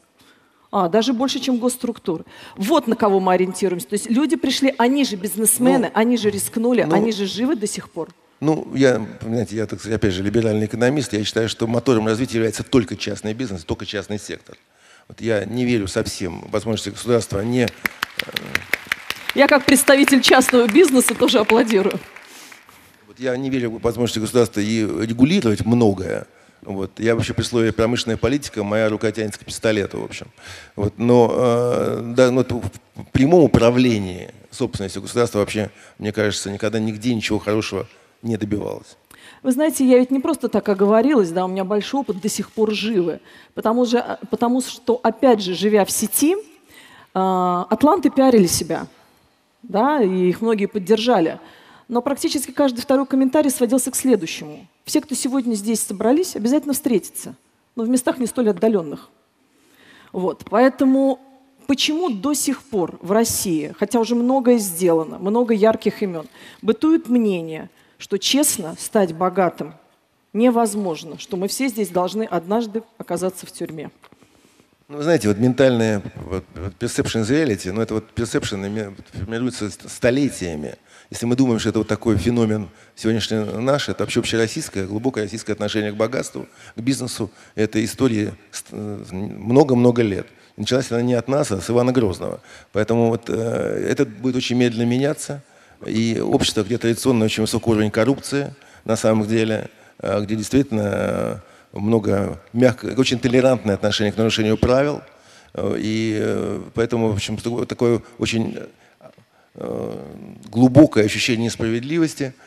А, 0.73 0.89
даже 0.89 1.13
больше, 1.13 1.41
чем 1.41 1.59
госструктуры. 1.59 2.25
Вот 2.57 2.87
на 2.87 2.95
кого 2.95 3.19
мы 3.19 3.33
ориентируемся. 3.33 3.89
То 3.89 3.95
есть 3.95 4.09
люди 4.09 4.37
пришли, 4.37 4.75
они 4.79 5.05
же 5.05 5.17
бизнесмены, 5.17 5.91
ну, 5.93 6.01
они 6.01 6.17
же 6.17 6.31
рискнули, 6.31 6.83
ну, 6.83 6.95
они 6.95 7.11
же 7.13 7.27
живы 7.27 7.57
до 7.57 7.67
сих 7.67 7.91
пор. 7.91 8.11
Ну, 8.41 8.73
я, 8.75 9.05
понимаете, 9.21 9.57
я, 9.57 9.67
так 9.67 9.81
сказать, 9.81 9.97
опять 9.97 10.15
же, 10.15 10.23
либеральный 10.23 10.67
экономист. 10.67 11.13
Я 11.13 11.25
считаю, 11.25 11.49
что 11.49 11.67
мотором 11.67 12.07
развития 12.07 12.37
является 12.37 12.63
только 12.63 12.97
частный 12.97 13.35
бизнес, 13.35 13.65
только 13.65 13.85
частный 13.85 14.19
сектор. 14.19 14.57
Вот 15.09 15.21
я 15.21 15.45
не 15.45 15.65
верю 15.65 15.89
совсем 15.89 16.43
в 16.43 16.51
возможности 16.51 16.91
государства 16.91 17.41
не... 17.41 17.69
Э, 19.35 19.39
Я 19.39 19.47
как 19.47 19.65
представитель 19.65 20.21
частного 20.21 20.67
бизнеса 20.67 21.15
тоже 21.15 21.39
аплодирую. 21.39 21.99
Я 23.19 23.37
не 23.37 23.51
верю 23.51 23.71
в 23.73 23.83
возможности 23.83 24.19
государства 24.19 24.61
и 24.61 24.81
регулировать 24.81 25.67
многое. 25.67 26.27
Вот. 26.63 26.99
Я 26.99 27.15
вообще 27.15 27.35
при 27.35 27.43
слове 27.43 27.73
промышленная 27.73 28.17
политика, 28.17 28.65
моя 28.65 28.89
рука 28.89 29.13
тянется 29.13 29.41
к 29.41 29.45
пистолету, 29.45 30.01
в 30.01 30.05
общем. 30.05 30.29
Вот. 30.77 30.95
Но, 30.97 31.31
э, 31.33 32.13
да, 32.17 32.31
но 32.31 32.45
в 32.45 32.71
прямом 33.13 33.45
управлении 33.45 34.31
собственностью 34.51 35.03
государства 35.03 35.41
вообще, 35.41 35.71
мне 35.99 36.13
кажется, 36.13 36.51
никогда 36.51 36.79
нигде 36.79 37.15
ничего 37.15 37.39
хорошего 37.39 37.87
не 38.23 38.37
добивалось. 38.37 38.97
Вы 39.43 39.53
знаете, 39.53 39.85
я 39.87 39.99
ведь 39.99 40.11
не 40.11 40.21
просто 40.21 40.49
так 40.49 40.69
оговорилась, 40.69 41.31
да, 41.31 41.45
у 41.45 41.49
меня 41.49 41.65
большой 41.65 42.01
опыт 42.01 42.21
до 42.21 42.29
сих 42.29 42.51
пор 42.51 42.73
живы. 42.73 43.21
Потому, 43.55 43.85
же, 43.85 44.19
потому 44.31 44.61
что, 44.61 45.01
опять 45.03 45.43
же, 45.43 45.55
живя 45.55 45.85
в 45.85 45.91
сети, 45.91 46.35
э, 46.35 46.39
атланты 47.15 48.11
пиарили 48.11 48.47
себя, 48.47 48.87
да, 49.63 50.03
и 50.03 50.29
их 50.29 50.41
многие 50.41 50.67
поддержали. 50.67 51.41
Но 51.89 52.03
практически 52.03 52.51
каждый 52.51 52.81
второй 52.81 53.07
комментарий 53.07 53.51
сводился 53.51 53.91
к 53.91 53.97
следующему. 53.97 54.67
Все, 54.85 55.01
кто 55.01 55.15
сегодня 55.15 55.55
здесь 55.55 55.81
собрались, 55.81 56.37
обязательно 56.37 56.73
встретятся, 56.73 57.35
но 57.77 57.85
в 57.85 57.89
местах 57.89 58.19
не 58.19 58.27
столь 58.27 58.51
отдаленных. 58.51 59.11
Вот, 60.13 60.45
поэтому 60.49 61.21
почему 61.67 62.11
до 62.11 62.35
сих 62.35 62.63
пор 62.63 62.99
в 63.01 63.13
России, 63.13 63.75
хотя 63.79 64.01
уже 64.01 64.15
многое 64.15 64.59
сделано, 64.59 65.19
много 65.19 65.55
ярких 65.55 66.03
имен, 66.03 66.27
бытует 66.63 67.09
мнение– 67.09 67.71
что 68.01 68.19
честно 68.19 68.75
стать 68.79 69.15
богатым 69.15 69.75
невозможно, 70.33 71.19
что 71.19 71.37
мы 71.37 71.49
все 71.49 71.69
здесь 71.69 71.91
должны 71.91 72.25
однажды 72.25 72.83
оказаться 72.97 73.47
в 73.47 73.53
тюрьме. 73.53 73.91
Ну, 74.91 74.97
вы 74.97 75.05
знаете, 75.05 75.29
вот 75.29 75.39
ментальная 75.39 76.03
вот, 76.17 76.45
perception 76.81 77.23
reality, 77.23 77.71
ну 77.71 77.81
это 77.81 77.95
вот 77.95 78.07
perception 78.13 78.93
формируется 79.13 79.71
столетиями. 79.71 80.75
Если 81.11 81.27
мы 81.27 81.37
думаем, 81.37 81.61
что 81.61 81.69
это 81.69 81.79
вот 81.79 81.87
такой 81.87 82.19
феномен 82.19 82.69
сегодняшний 82.97 83.39
наш, 83.61 83.89
это 83.89 84.03
вообще 84.03 84.19
общероссийское, 84.19 84.87
глубокое 84.87 85.25
российское 85.25 85.53
отношение 85.53 85.93
к 85.93 85.95
богатству, 85.95 86.49
к 86.75 86.81
бизнесу, 86.81 87.31
это 87.55 87.85
история 87.85 88.35
много-много 88.73 90.03
лет. 90.03 90.27
началась 90.57 90.91
она 90.91 91.03
не 91.03 91.15
от 91.15 91.29
нас, 91.29 91.53
а 91.53 91.61
с 91.61 91.71
Ивана 91.71 91.93
Грозного. 91.93 92.41
Поэтому 92.73 93.11
вот, 93.11 93.27
э, 93.29 93.87
это 93.89 94.05
будет 94.05 94.35
очень 94.35 94.57
медленно 94.57 94.89
меняться. 94.89 95.45
И 95.87 96.19
общество, 96.19 96.65
где 96.65 96.79
традиционно 96.79 97.27
очень 97.27 97.43
высокий 97.45 97.71
уровень 97.71 97.93
коррупции, 97.93 98.53
на 98.85 98.97
самом 98.97 99.29
деле, 99.29 99.69
э, 100.01 100.21
где 100.25 100.35
действительно 100.35 100.83
э, 100.83 101.37
много 101.73 102.41
мягко, 102.53 102.87
очень 102.97 103.19
толерантное 103.19 103.75
отношение 103.75 104.13
к 104.13 104.17
нарушению 104.17 104.57
правил. 104.57 105.03
Э, 105.55 105.75
и 105.79 106.61
поэтому, 106.75 107.09
в 107.09 107.15
общем, 107.15 107.37
такое 107.67 108.03
очень 108.19 108.59
глубокое 110.49 111.05
ощущение 111.05 111.47
несправедливости– 111.47 112.35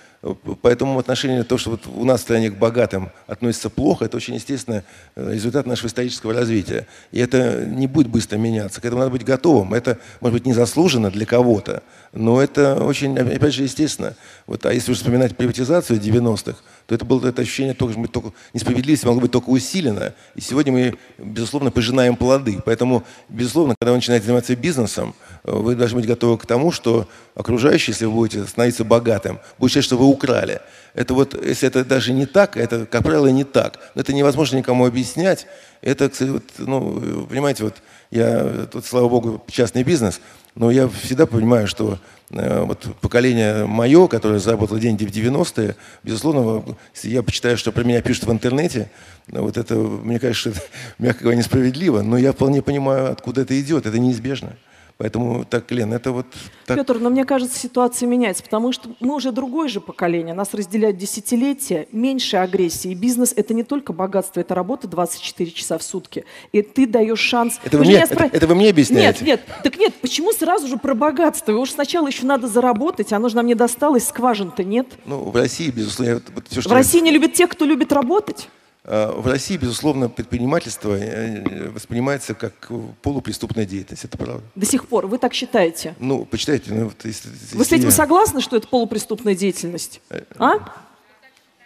Поэтому 0.62 0.96
в 0.96 1.00
отношении 1.00 1.42
того, 1.42 1.60
что 1.60 1.72
вот 1.72 1.82
у 1.86 2.06
нас 2.06 2.22
стране 2.22 2.50
к 2.50 2.58
богатым 2.58 3.10
относится 3.28 3.70
плохо, 3.70 4.06
это 4.06 4.16
очень 4.16 4.36
естественно 4.36 4.86
э, 5.16 5.34
результат 5.34 5.66
нашего 5.66 5.88
исторического 5.88 6.34
развития. 6.34 6.88
И 7.12 7.20
это 7.20 7.66
не 7.66 7.88
будет 7.88 8.08
быстро 8.08 8.38
меняться. 8.38 8.80
К 8.80 8.86
этому 8.86 9.00
надо 9.00 9.12
быть 9.12 9.26
готовым. 9.26 9.74
Это, 9.74 10.00
может 10.22 10.40
быть, 10.40 10.46
незаслуженно 10.46 11.12
для 11.12 11.26
кого-то, 11.26 11.84
но 12.14 12.42
это 12.42 12.82
очень, 12.82 13.18
опять 13.18 13.54
же, 13.54 13.64
естественно. 13.64 14.16
Вот, 14.48 14.66
а 14.66 14.74
если 14.74 14.94
уж 14.94 15.00
вспоминать 15.00 15.36
приватизацию 15.36 16.00
90-х, 16.00 16.58
то 16.86 16.96
это 16.96 17.04
было 17.04 17.28
это 17.28 17.42
ощущение 17.42 17.74
только, 17.74 18.08
только 18.08 18.32
несправедливости 18.54 19.06
могло 19.06 19.22
быть 19.22 19.32
только 19.32 19.50
усилено. 19.50 20.14
И 20.36 20.42
сегодня 20.42 20.72
мы, 20.72 20.98
безусловно, 21.18 21.70
пожинаем 21.70 22.16
плоды. 22.16 22.62
Поэтому, 22.66 23.04
безусловно, 23.28 23.76
когда 23.78 23.92
вы 23.92 23.98
начинаете 23.98 24.26
заниматься 24.26 24.56
бизнесом, 24.56 25.16
э, 25.44 25.52
вы 25.52 25.76
должны 25.76 25.98
быть 26.00 26.08
готовы 26.08 26.38
к 26.38 26.46
тому, 26.46 26.72
что 26.72 27.10
окружающие, 27.36 27.92
если 27.92 28.06
вы 28.06 28.14
будете 28.14 28.46
становиться 28.46 28.86
богатым, 28.86 29.40
будут 29.58 29.72
считать, 29.72 29.86
что 29.86 29.98
вы 29.98 30.13
украли. 30.14 30.62
Это 30.94 31.14
вот, 31.14 31.34
если 31.44 31.68
это 31.68 31.84
даже 31.84 32.14
не 32.14 32.26
так, 32.26 32.56
это, 32.56 32.86
как 32.86 33.04
правило, 33.04 33.28
не 33.28 33.44
так. 33.44 33.80
Но 33.96 34.02
это 34.02 34.14
невозможно 34.14 34.58
никому 34.58 34.86
объяснять. 34.86 35.48
Это, 35.82 36.10
вот, 36.20 36.44
ну, 36.60 37.26
понимаете, 37.28 37.64
вот 37.64 37.76
я, 38.12 38.68
тут, 38.72 38.86
слава 38.86 39.10
богу, 39.10 39.44
частный 39.50 39.84
бизнес, 39.84 40.22
но 40.56 40.70
я 40.70 40.88
всегда 40.88 41.26
понимаю, 41.26 41.68
что 41.68 41.98
э, 42.30 42.64
вот 42.64 42.88
поколение 43.02 43.66
мое, 43.66 44.08
которое 44.08 44.40
заработало 44.40 44.80
деньги 44.80 45.04
в 45.04 45.10
90-е, 45.10 45.76
безусловно, 46.04 46.78
если 46.94 47.10
я 47.10 47.24
почитаю, 47.24 47.58
что 47.58 47.72
про 47.72 47.84
меня 47.84 48.02
пишут 48.02 48.26
в 48.26 48.32
интернете, 48.32 48.92
вот 49.28 49.58
это, 49.58 49.76
мне 49.76 50.20
кажется, 50.20 50.52
это, 50.52 50.62
мягко 51.00 51.24
говоря, 51.24 51.40
несправедливо, 51.40 52.04
но 52.04 52.18
я 52.18 52.34
вполне 52.34 52.62
понимаю, 52.62 53.12
откуда 53.12 53.42
это 53.42 53.60
идет, 53.60 53.88
это 53.88 53.98
неизбежно. 53.98 54.56
Поэтому 54.98 55.44
так, 55.44 55.72
Лен, 55.72 55.92
это 55.92 56.12
вот... 56.12 56.28
Так... 56.66 56.78
Петр, 56.78 57.00
но 57.00 57.10
мне 57.10 57.26
кажется, 57.26 57.58
ситуация 57.58 58.08
меняется, 58.08 58.44
потому 58.44 58.72
что 58.72 58.90
мы 59.00 59.16
уже 59.16 59.32
другое 59.32 59.68
же 59.68 59.82
поколение, 59.82 60.34
нас 60.36 60.54
разделяют 60.54 60.98
десятилетия, 60.98 61.88
меньше 61.92 62.38
агрессии. 62.38 62.92
И 62.92 62.96
бизнес— 62.96 63.34
это 63.36 63.54
не 63.54 63.64
только 63.64 63.92
богатство, 63.92 64.40
это 64.40 64.54
работа 64.54 64.88
24 64.88 65.52
часа 65.52 65.78
в 65.78 65.84
сутки. 65.84 66.26
И 66.52 66.62
ты 66.62 66.86
даешь 66.86 67.20
шанс... 67.20 67.60
Это 67.64 67.78
вы, 67.80 67.86
мне, 67.86 68.06
спро... 68.06 68.26
это, 68.26 68.38
это 68.38 68.48
вы 68.48 68.56
мне 68.56 68.70
объясняете? 68.70 69.26
Нет, 69.26 69.42
нет, 69.48 69.62
так 69.64 69.78
нет, 69.78 69.94
почему 69.96 70.32
сразу 70.32 70.68
же 70.68 70.78
про 70.78 70.94
богатство? 70.94 71.54
Уж 71.54 71.72
сначала 71.72 72.08
еще 72.08 72.26
надо 72.26 72.48
заработать, 72.48 73.12
оно 73.14 73.30
же 73.30 73.36
нам 73.36 73.48
не 73.48 73.56
досталось, 73.56 74.08
скважин-то 74.08 74.64
нет. 74.64 74.88
Ну, 75.06 75.24
в 75.24 75.36
России, 75.36 75.72
безусловно... 75.72 76.22
Вот 76.36 76.48
все, 76.48 76.62
что 76.62 76.70
в 76.70 76.74
России 76.74 77.00
не 77.00 77.12
любят 77.12 77.34
тех, 77.34 77.50
кто 77.50 77.66
любит 77.66 77.92
работать? 77.92 78.48
А, 78.86 79.14
в 79.14 79.28
России, 79.28 79.56
безусловно, 79.56 80.10
предпринимательство 80.10 80.98
э, 80.98 81.70
воспринимается 81.70 82.34
как 82.34 82.70
полупреступная 83.02 83.66
деятельность. 83.66 84.04
Это 84.04 84.18
правда. 84.18 84.44
До 84.56 84.66
сих 84.66 84.88
пор. 84.88 85.08
Вы 85.08 85.18
так 85.18 85.34
считаете? 85.34 85.96
Ну, 86.00 86.26
почитайте. 86.26 86.74
Ну, 86.74 86.86
вот, 86.86 87.06
если, 87.06 87.30
Вы 87.54 87.64
с 87.64 87.72
этим 87.72 87.86
я... 87.86 87.92
согласны, 87.92 88.42
что 88.42 88.58
это 88.58 88.68
полупреступная 88.68 89.36
деятельность? 89.36 90.02
Э, 90.10 90.24
а? 90.38 90.56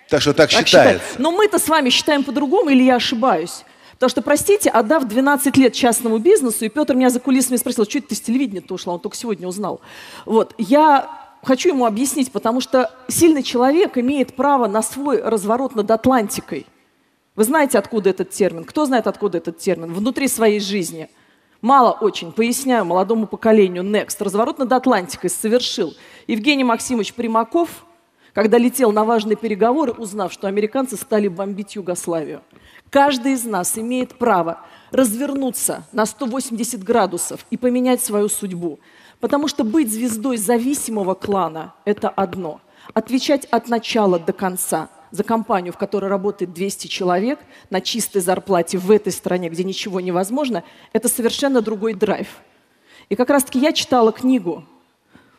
Так 0.09 0.21
что 0.21 0.33
так, 0.33 0.51
так 0.51 0.67
считается. 0.67 1.03
Считает. 1.03 1.19
Но 1.19 1.31
мы-то 1.31 1.57
с 1.57 1.67
вами 1.67 1.89
считаем 1.89 2.23
по-другому, 2.23 2.69
или 2.69 2.83
я 2.83 2.95
ошибаюсь? 2.97 3.63
Потому 3.93 4.11
что, 4.11 4.21
простите, 4.21 4.69
отдав 4.69 5.05
12 5.05 5.57
лет 5.57 5.73
частному 5.73 6.19
бизнесу, 6.19 6.65
и 6.65 6.69
Петр 6.69 6.93
меня 6.93 7.09
за 7.09 7.19
кулисами 7.19 7.57
спросил, 7.57 7.85
что 7.85 7.97
это 7.97 8.09
ты 8.09 8.15
с 8.15 8.21
телевидения-то 8.21 8.75
ушла, 8.75 8.93
он 8.93 8.99
только 8.99 9.17
сегодня 9.17 9.47
узнал. 9.47 9.81
Вот, 10.25 10.53
я 10.59 11.09
хочу 11.41 11.69
ему 11.69 11.87
объяснить, 11.87 12.31
потому 12.31 12.61
что 12.61 12.91
сильный 13.07 13.41
человек 13.41 13.97
имеет 13.97 14.35
право 14.35 14.67
на 14.67 14.83
свой 14.83 15.19
разворот 15.19 15.73
над 15.73 15.89
Атлантикой– 15.89 16.67
вы 17.37 17.43
знаете, 17.43 17.77
откуда 17.77 18.09
этот 18.09 18.31
термин? 18.31 18.63
Кто 18.63 18.87
знает, 18.87 19.05
откуда 19.05 19.37
этот 19.37 19.59
термин? 19.59 19.93
Внутри 19.93 20.27
своей 20.27 20.59
жизни. 20.59 21.07
Мало 21.61 21.91
очень. 21.91 22.31
Поясняю 22.31 22.83
молодому 22.83 23.27
поколению. 23.27 23.83
Next. 23.83 24.15
Разворот 24.19 24.57
над 24.57 24.73
Атлантикой 24.73 25.29
совершил 25.29 25.93
Евгений 26.25 26.63
Максимович 26.63 27.13
Примаков, 27.13 27.85
когда 28.33 28.57
летел 28.57 28.91
на 28.91 29.05
важные 29.05 29.35
переговоры, 29.35 29.91
узнав, 29.91 30.33
что 30.33 30.47
американцы 30.47 30.97
стали 30.97 31.27
бомбить 31.27 31.75
Югославию. 31.75 32.41
Каждый 32.89 33.33
из 33.33 33.45
нас 33.45 33.77
имеет 33.77 34.15
право 34.15 34.61
развернуться 34.89 35.85
на 35.91 36.07
180 36.07 36.83
градусов 36.83 37.45
и 37.51 37.57
поменять 37.57 38.01
свою 38.01 38.29
судьбу. 38.29 38.79
Потому 39.19 39.47
что 39.47 39.63
быть 39.63 39.93
звездой 39.93 40.37
зависимого 40.37 41.13
клана– 41.13 41.75
это 41.85 42.09
одно. 42.09 42.61
Отвечать 42.95 43.45
от 43.45 43.69
начала 43.69 44.17
до 44.17 44.33
конца– 44.33 44.89
за 45.11 45.23
компанию, 45.23 45.73
в 45.73 45.77
которой 45.77 46.09
работает 46.09 46.53
200 46.53 46.87
человек, 46.87 47.39
на 47.69 47.81
чистой 47.81 48.21
зарплате 48.21 48.77
в 48.77 48.91
этой 48.91 49.11
стране, 49.11 49.49
где 49.49 49.63
ничего 49.63 49.99
невозможно, 49.99 50.63
это 50.93 51.07
совершенно 51.07 51.61
другой 51.61 51.93
драйв. 51.93 52.27
И 53.09 53.15
как 53.15 53.29
раз-таки 53.29 53.59
я 53.59 53.71
читала 53.71 54.11
книгу, 54.11 54.63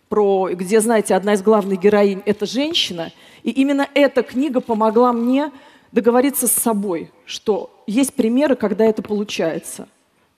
про, 0.08 0.48
где, 0.52 0.80
знаете, 0.80 1.14
одна 1.14 1.34
из 1.34 1.42
главных 1.42 1.80
героинь– 1.80 2.22
это 2.24 2.46
женщина, 2.46 3.12
и 3.42 3.50
именно 3.50 3.86
эта 3.94 4.22
книга 4.22 4.60
помогла 4.60 5.12
мне 5.12 5.52
договориться 5.92 6.46
с 6.46 6.52
собой, 6.52 7.10
что 7.24 7.82
есть 7.86 8.14
примеры, 8.14 8.56
когда 8.56 8.84
это 8.84 9.02
получается. 9.02 9.88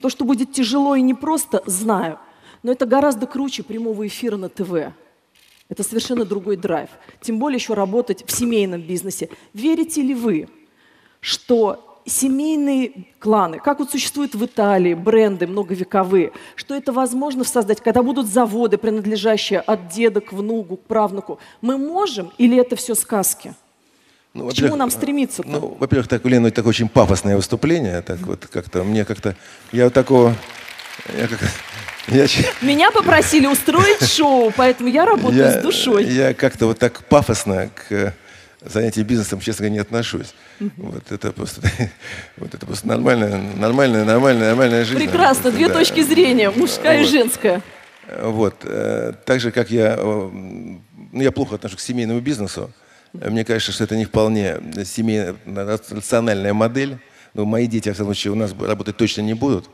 То, 0.01 0.09
что 0.09 0.25
будет 0.25 0.53
тяжело 0.53 0.95
и 0.95 1.03
непросто, 1.03 1.63
знаю, 1.67 2.19
но 2.63 2.73
это 2.73 2.87
гораздо 2.87 3.27
круче 3.27 3.63
прямого 3.63 4.07
эфира 4.07 4.37
на 4.37 4.49
ТВ. 4.49 4.93
Это 5.71 5.85
совершенно 5.85 6.25
другой 6.25 6.57
драйв. 6.57 6.91
Тем 7.23 7.39
более 7.39 7.57
еще 7.57 7.75
работать 7.75 8.25
в 8.27 8.31
семейном 8.31 8.83
бизнесе. 8.83 9.31
Верите 9.55 10.03
ли 10.03 10.15
вы, 10.15 10.49
что 11.21 12.03
семейные 12.05 13.07
кланы, 13.21 13.61
как 13.61 13.79
вот 13.79 13.91
существуют 13.91 14.35
в 14.35 14.45
Италии, 14.45 14.95
бренды 14.95 15.47
многовековые, 15.47 16.33
что 16.57 16.75
это 16.75 16.93
возможно 16.93 17.45
создать, 17.45 17.81
когда 17.81 18.03
будут 18.03 18.27
заводы, 18.27 18.79
принадлежащие 18.79 19.61
от 19.61 19.89
деда 19.89 20.21
к 20.21 20.33
внуку, 20.33 20.77
к 20.77 20.83
правнуку. 20.83 21.39
Мы 21.61 21.79
можем 21.79 22.33
или 22.37 22.59
это 22.59 22.75
все 22.75 22.97
сказки? 22.97 23.55
Ну, 24.35 24.49
К 24.49 24.53
чему 24.53 24.77
нам 24.77 24.91
стремиться? 24.91 25.43
-то? 25.43 25.51
Ну, 25.51 25.77
во-первых, 25.79 26.09
так, 26.09 26.25
Лена, 26.25 26.49
это 26.49 26.57
такое 26.57 26.71
очень 26.71 26.89
пафосное 26.89 27.37
выступление. 27.37 28.03
Так 28.03 28.19
вот 28.21 28.47
как-то 28.47 28.83
мне 28.83 29.05
как-то 29.05 29.37
я 29.73 29.85
вот 29.85 29.95
такого 29.95 30.35
я 31.17 31.29
как 31.29 31.41
я... 32.11 32.27
Меня 32.61 32.91
попросили 32.91 33.47
устроить 33.47 34.07
шоу, 34.07 34.53
поэтому 34.57 34.89
я 34.89 35.05
работаю 35.05 35.43
я, 35.43 35.53
с 35.53 35.63
душой. 35.63 36.05
Я 36.05 36.35
как-то 36.35 36.67
вот 36.67 36.79
так 36.79 37.05
пафосно 37.05 37.71
к 37.75 38.15
занятию 38.65 39.05
бизнесом, 39.05 39.41
честно 39.41 39.65
говоря, 39.65 39.75
не 39.75 39.79
отношусь. 39.81 40.35
Угу. 40.61 40.71
Вот 40.77 41.13
это 41.13 41.33
просто, 41.33 41.63
вот 42.37 42.55
это 42.55 42.67
просто 42.67 42.89
нормальная, 42.89 43.41
нормальная, 43.57 44.05
нормальная, 44.05 44.49
нормальная 44.49 44.85
жизнь. 44.85 45.01
Прекрасно, 45.01 45.51
две 45.51 45.69
да. 45.69 45.75
точки 45.75 46.03
зрения, 46.03 46.51
мужская 46.51 46.99
вот. 46.99 47.07
и 47.07 47.11
женская. 47.11 47.63
Вот. 48.23 48.57
Э, 48.65 49.13
так 49.25 49.41
же, 49.41 49.51
как 49.51 49.71
я, 49.71 49.97
э, 49.97 50.03
ну, 50.03 51.23
я 51.23 51.33
плохо 51.33 51.55
отношусь 51.55 51.79
к 51.79 51.83
семейному 51.83 52.21
бизнесу. 52.21 52.73
Мне 53.13 53.45
кажется, 53.45 53.73
что 53.73 53.85
это 53.85 53.97
не 53.97 54.05
вполне 54.05 54.61
семейная, 54.85 55.37
рациональная 55.91 56.55
модель. 56.55 56.99
Но 57.35 57.45
мои 57.45 57.67
дети, 57.67 57.89
в 57.89 57.95
всяком 57.95 58.07
случае, 58.07 58.33
у 58.33 58.37
нас 58.37 58.53
работать 58.59 58.97
точно 58.97 59.23
не 59.23 59.35
будут. 59.35 59.69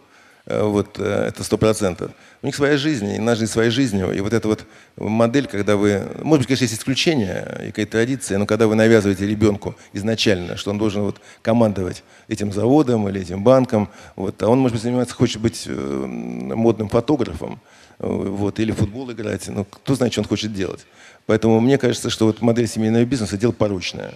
Э, 0.46 0.62
вот 0.62 0.98
э, 0.98 1.26
это 1.28 1.42
сто 1.42 1.58
процентов. 1.58 2.12
У 2.42 2.46
них 2.46 2.54
своя 2.54 2.76
жизнь, 2.76 3.08
и 3.08 3.18
наша 3.18 3.40
жизнь 3.40 3.52
своей 3.52 3.70
жизнью. 3.70 4.12
И 4.12 4.20
вот 4.20 4.32
эта 4.32 4.46
вот 4.46 4.64
модель, 4.96 5.48
когда 5.48 5.76
вы, 5.76 6.06
может 6.22 6.42
быть, 6.42 6.46
конечно, 6.46 6.64
есть 6.64 6.74
исключения 6.74 7.62
и 7.64 7.66
какая-то 7.66 7.92
традиция, 7.92 8.38
но 8.38 8.46
когда 8.46 8.68
вы 8.68 8.76
навязываете 8.76 9.26
ребенку 9.26 9.74
изначально, 9.92 10.56
что 10.56 10.70
он 10.70 10.78
должен 10.78 11.02
вот 11.02 11.20
командовать 11.42 12.04
этим 12.28 12.52
заводом 12.52 13.08
или 13.08 13.20
этим 13.20 13.42
банком, 13.42 13.88
вот, 14.14 14.40
а 14.42 14.48
он, 14.48 14.60
может 14.60 14.74
быть, 14.74 14.82
занимается, 14.82 15.16
хочет 15.16 15.42
быть 15.42 15.64
э, 15.66 15.72
модным 15.72 16.88
фотографом, 16.88 17.60
вот, 17.98 18.60
или 18.60 18.72
футбол 18.72 19.10
играть, 19.10 19.48
ну, 19.48 19.64
кто 19.64 19.94
знает, 19.94 20.12
что 20.12 20.20
он 20.20 20.28
хочет 20.28 20.52
делать. 20.52 20.86
Поэтому 21.24 21.58
мне 21.60 21.78
кажется, 21.78 22.10
что 22.10 22.26
вот 22.26 22.42
модель 22.42 22.68
семейного 22.68 23.04
бизнеса– 23.04 23.36
дело 23.38 23.52
порочное. 23.52 24.12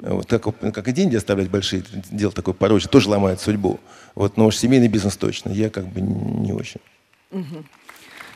Вот 0.00 0.26
так, 0.28 0.42
как 0.42 0.88
и 0.88 0.92
деньги 0.92 1.16
оставлять 1.16 1.50
большие, 1.50 1.82
дело 2.10 2.32
такое 2.32 2.54
порочное, 2.54 2.90
тоже 2.90 3.08
ломает 3.08 3.40
судьбу. 3.40 3.78
Вот, 4.14 4.36
но 4.36 4.46
уж 4.46 4.56
семейный 4.56 4.88
бизнес 4.88 5.16
точно, 5.16 5.50
я 5.50 5.70
как 5.70 5.86
бы 5.86 6.00
не 6.00 6.52
очень. 6.52 6.80
Угу. 7.30 7.64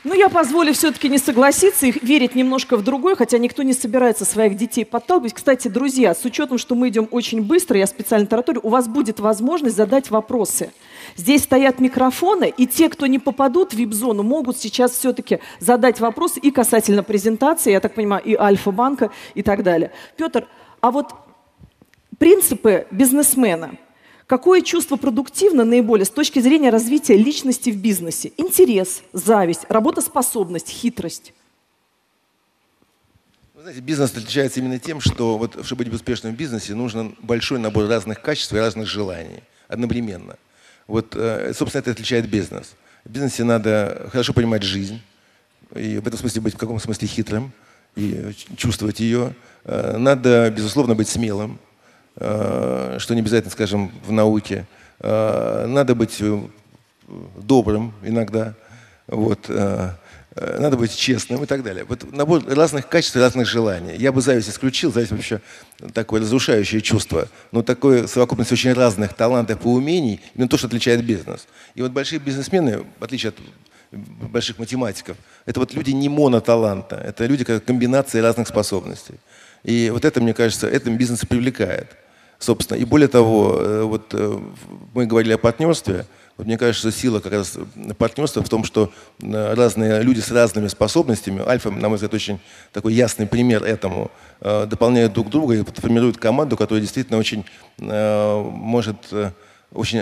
Ну, 0.05 0.13
я 0.13 0.29
позволю 0.29 0.73
все-таки 0.73 1.09
не 1.09 1.17
согласиться 1.17 1.85
и 1.87 2.05
верить 2.05 2.33
немножко 2.33 2.77
в 2.77 2.83
другое, 2.83 3.15
хотя 3.15 3.37
никто 3.37 3.63
не 3.63 3.73
собирается 3.73 4.23
своих 4.23 4.55
детей 4.55 4.85
подталкивать. 4.85 5.33
Кстати, 5.33 5.67
друзья, 5.67 6.15
с 6.15 6.23
учетом, 6.23 6.57
что 6.57 6.73
мы 6.75 6.87
идем 6.87 7.09
очень 7.11 7.41
быстро, 7.41 7.77
я 7.77 7.85
специально 7.85 8.25
тараторю, 8.25 8.61
у 8.63 8.69
вас 8.69 8.87
будет 8.87 9.19
возможность 9.19 9.75
задать 9.75 10.09
вопросы. 10.09 10.71
Здесь 11.17 11.43
стоят 11.43 11.81
микрофоны, 11.81 12.53
и 12.55 12.65
те, 12.65 12.87
кто 12.87 13.07
не 13.07 13.19
попадут 13.19 13.73
в 13.73 13.77
вип-зону, 13.77 14.23
могут 14.23 14.57
сейчас 14.57 14.91
все-таки 14.91 15.39
задать 15.59 15.99
вопросы 15.99 16.39
и 16.39 16.49
касательно 16.49 17.03
презентации, 17.03 17.71
я 17.71 17.81
так 17.81 17.93
понимаю, 17.93 18.23
и 18.23 18.35
Альфа-банка 18.35 19.11
и 19.33 19.43
так 19.43 19.63
далее. 19.63 19.91
Петр, 20.15 20.47
а 20.79 20.91
вот 20.91 21.13
принципы 22.19 22.85
бизнесмена– 22.91 23.71
Какое 24.29 24.61
чувство 24.61 24.95
продуктивно 24.95 25.65
наиболее 25.65 26.05
с 26.05 26.11
точки 26.11 26.37
зрения 26.37 26.69
развития 26.69 27.17
личности 27.17 27.71
в 27.71 27.77
бизнесе? 27.77 28.31
Интерес, 28.37 29.01
зависть, 29.11 29.61
работоспособность, 29.69 30.69
хитрость. 30.69 31.33
Вы 33.55 33.63
знаете, 33.63 33.81
бизнес 33.81 34.11
отличается 34.11 34.59
именно 34.59 34.77
тем, 34.77 35.01
что 35.01 35.39
вот, 35.39 35.65
чтобы 35.65 35.85
быть 35.85 35.95
успешным 35.95 36.35
в 36.35 36.37
бизнесе, 36.37 36.75
нужен 36.75 37.17
большой 37.23 37.57
набор 37.57 37.87
разных 37.87 38.21
качеств 38.21 38.53
и 38.53 38.57
разных 38.59 38.87
желаний 38.87 39.41
одновременно. 39.67 40.35
Вот, 40.85 41.15
э, 41.15 41.51
собственно, 41.55 41.81
это 41.81 41.89
отличает 41.89 42.29
бизнес. 42.29 42.75
В 43.05 43.09
бизнесе 43.09 43.43
надо 43.43 44.09
хорошо 44.11 44.33
понимать 44.33 44.61
жизнь, 44.61 45.01
и 45.73 45.97
в 45.97 46.07
этом 46.07 46.19
смысле 46.19 46.41
быть 46.41 46.53
в 46.53 46.57
каком 46.57 46.79
смысле 46.79 47.07
хитрым, 47.07 47.51
и 47.95 48.31
чувствовать 48.57 48.99
ее. 48.99 49.33
Э, 49.63 49.97
надо, 49.97 50.51
безусловно, 50.55 50.93
быть 50.93 51.09
смелым, 51.09 51.57
что 52.19 53.13
не 53.13 53.21
обязательно, 53.21 53.51
скажем, 53.51 53.91
в 54.05 54.11
науке. 54.11 54.65
Э, 54.99 55.65
надо 55.67 55.95
быть 55.95 56.17
э, 56.19 56.41
добрым 57.37 57.93
иногда, 58.03 58.53
вот, 59.07 59.49
надо 60.35 60.77
быть 60.77 60.95
честным 60.95 61.43
и 61.43 61.47
так 61.47 61.63
далее. 61.63 61.83
Вот 61.83 62.13
набор 62.13 62.43
разных 62.45 62.87
качеств 62.87 63.15
и 63.15 63.19
разных 63.19 63.47
желаний. 63.47 63.95
Я 63.97 64.11
бы 64.11 64.21
зависть 64.21 64.49
исключил, 64.49 64.93
зависть 64.93 65.11
вообще 65.11 65.41
такое 65.93 66.21
разрушающее 66.21 66.79
чувство, 66.81 67.27
но 67.51 67.63
такое 67.63 68.05
совокупность 68.05 68.51
очень 68.51 68.73
разных 68.73 69.13
талантов 69.15 69.65
и 69.65 69.67
умений, 69.67 70.21
именно 70.35 70.47
то, 70.47 70.57
что 70.57 70.67
отличает 70.67 71.03
бизнес. 71.03 71.47
И 71.73 71.81
вот 71.81 71.91
большие 71.91 72.19
бизнесмены, 72.19 72.85
в 72.99 73.03
отличие 73.03 73.29
от 73.29 73.37
больших 73.91 74.59
математиков, 74.59 75.17
это 75.47 75.59
вот 75.59 75.73
люди 75.73 75.89
не 75.91 76.07
моноталанта, 76.07 76.97
это 76.97 77.25
люди 77.25 77.43
как 77.43 77.65
комбинации 77.65 78.19
разных 78.19 78.47
способностей. 78.47 79.15
И 79.63 79.89
вот 79.89 80.05
это, 80.05 80.21
мне 80.21 80.35
кажется, 80.35 80.67
этом 80.67 80.95
бизнес 80.95 81.25
привлекает 81.25 81.87
собственно. 82.39 82.77
И 82.77 82.85
более 82.85 83.09
того, 83.09 83.57
э, 83.59 83.81
вот 83.83 84.13
э, 84.13 84.39
мы 84.93 85.05
говорили 85.05 85.33
о 85.33 85.37
партнерстве. 85.37 86.05
Вот 86.37 86.47
мне 86.47 86.57
кажется, 86.57 86.89
сила 86.89 87.19
как 87.19 87.33
раз 87.33 87.57
партнерства 87.97 88.41
в 88.41 88.47
том, 88.47 88.63
что 88.63 88.91
э, 89.21 89.53
разные 89.53 90.01
люди 90.01 90.21
с 90.21 90.31
разными 90.31 90.69
способностями, 90.69 91.43
Альфа, 91.45 91.69
на 91.69 91.89
мой 91.89 91.95
взгляд, 91.95 92.13
очень 92.13 92.39
такой 92.71 92.93
ясный 92.93 93.27
пример 93.27 93.63
этому, 93.63 94.09
дополняют 94.39 95.11
друг 95.13 95.29
друга 95.29 95.55
и 95.55 95.63
формируют 95.63 96.17
команду, 96.17 96.55
которая 96.55 96.81
действительно 96.81 97.19
очень 97.19 97.43
может 97.77 98.97
очень 99.73 100.01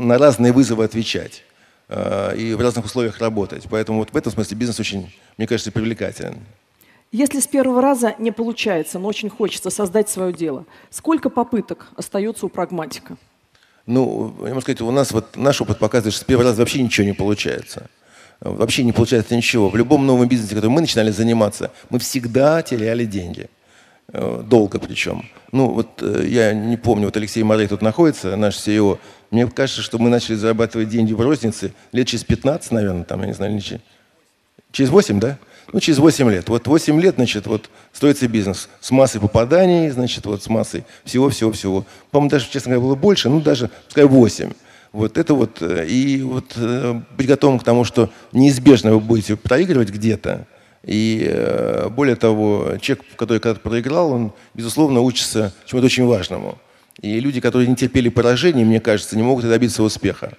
на 0.00 0.18
разные 0.18 0.52
вызовы 0.52 0.84
отвечать 0.84 1.44
и 1.90 2.54
в 2.56 2.60
разных 2.60 2.84
условиях 2.84 3.18
работать. 3.20 3.64
Поэтому 3.70 4.00
вот 4.00 4.10
в 4.12 4.16
этом 4.16 4.30
смысле 4.30 4.56
бизнес 4.58 4.78
очень, 4.78 5.10
мне 5.38 5.46
кажется, 5.46 5.72
привлекателен. 5.72 6.36
Если 7.10 7.40
с 7.40 7.46
первого 7.46 7.80
раза 7.80 8.14
не 8.18 8.30
получается, 8.30 8.98
но 8.98 9.08
очень 9.08 9.30
хочется 9.30 9.70
создать 9.70 10.08
свое 10.08 10.32
дело, 10.32 10.66
сколько 10.90 11.30
попыток 11.30 11.88
остается 11.96 12.46
у 12.46 12.48
прагматика? 12.48 13.16
Ну, 13.86 14.34
я 14.42 14.48
могу 14.50 14.60
сказать, 14.60 14.82
у 14.82 14.90
нас 14.90 15.12
вот 15.12 15.36
наш 15.36 15.60
опыт 15.62 15.78
показывает, 15.78 16.12
что 16.12 16.22
с 16.22 16.26
первого 16.26 16.50
раза 16.50 16.60
вообще 16.60 16.82
ничего 16.82 17.06
не 17.06 17.14
получается. 17.14 17.88
Вообще 18.40 18.84
не 18.84 18.92
получается 18.92 19.34
ничего. 19.34 19.70
В 19.70 19.76
любом 19.76 20.06
новом 20.06 20.28
бизнесе, 20.28 20.54
который 20.54 20.70
мы 20.70 20.82
начинали 20.82 21.10
заниматься, 21.10 21.72
мы 21.88 21.98
всегда 21.98 22.62
теряли 22.62 23.06
деньги. 23.06 23.48
Э, 24.10 24.42
долго 24.42 24.78
причем. 24.78 25.28
Ну, 25.52 25.68
вот 25.68 26.02
э, 26.02 26.24
я 26.28 26.54
не 26.54 26.78
помню, 26.78 27.06
вот 27.06 27.16
Алексей 27.16 27.42
Морей 27.42 27.66
тут 27.66 27.82
находится, 27.82 28.36
наш 28.36 28.56
CEO. 28.56 28.98
Мне 29.30 29.46
кажется, 29.48 29.82
что 29.82 29.98
мы 29.98 30.08
начали 30.08 30.34
зарабатывать 30.34 30.88
деньги 30.88 31.12
в 31.12 31.20
рознице 31.20 31.74
лет 31.92 32.06
через 32.06 32.24
15, 32.24 32.72
наверное, 32.72 33.04
там, 33.04 33.20
я 33.20 33.26
не 33.26 33.34
знаю, 33.34 33.60
через 34.72 34.90
8, 34.90 35.20
да? 35.20 35.38
Ну, 35.72 35.80
через 35.80 35.98
8 35.98 36.30
лет. 36.30 36.48
Вот 36.48 36.66
8 36.66 37.00
лет, 37.00 37.16
значит, 37.16 37.46
вот 37.46 37.68
строится 37.92 38.26
бизнес 38.26 38.68
с 38.80 38.90
массой 38.90 39.20
попаданий, 39.20 39.90
значит, 39.90 40.24
вот 40.24 40.42
с 40.42 40.48
массой 40.48 40.84
всего-всего-всего. 41.04 41.84
По-моему, 42.10 42.30
даже, 42.30 42.48
честно 42.50 42.70
говоря, 42.72 42.86
было 42.86 42.94
больше, 42.94 43.28
ну, 43.28 43.40
даже, 43.40 43.70
пускай 43.86 44.04
8. 44.04 44.52
Вот 44.92 45.18
это 45.18 45.34
вот, 45.34 45.60
э, 45.60 45.86
и 45.86 46.22
вот 46.22 46.52
э, 46.56 47.00
быть 47.16 47.26
готовым 47.26 47.58
к 47.58 47.64
тому, 47.64 47.84
что 47.84 48.10
неизбежно 48.32 48.94
вы 48.94 49.00
будете 49.00 49.36
проигрывать 49.36 49.90
где-то. 49.90 50.46
И 50.84 51.26
э, 51.28 51.88
более 51.90 52.16
того, 52.16 52.78
человек, 52.80 53.04
который 53.16 53.40
когда-то 53.40 53.60
проиграл, 53.60 54.12
он, 54.12 54.32
безусловно, 54.54 55.02
учится 55.02 55.52
чему-то 55.66 55.86
очень 55.86 56.06
важному. 56.06 56.58
И 57.02 57.20
люди, 57.20 57.40
которые 57.42 57.68
не 57.68 57.76
терпели 57.76 58.08
поражений, 58.08 58.64
мне 58.64 58.80
кажется, 58.80 59.16
не 59.16 59.22
могут 59.22 59.44
добиться 59.44 59.82
успеха. 59.82 60.32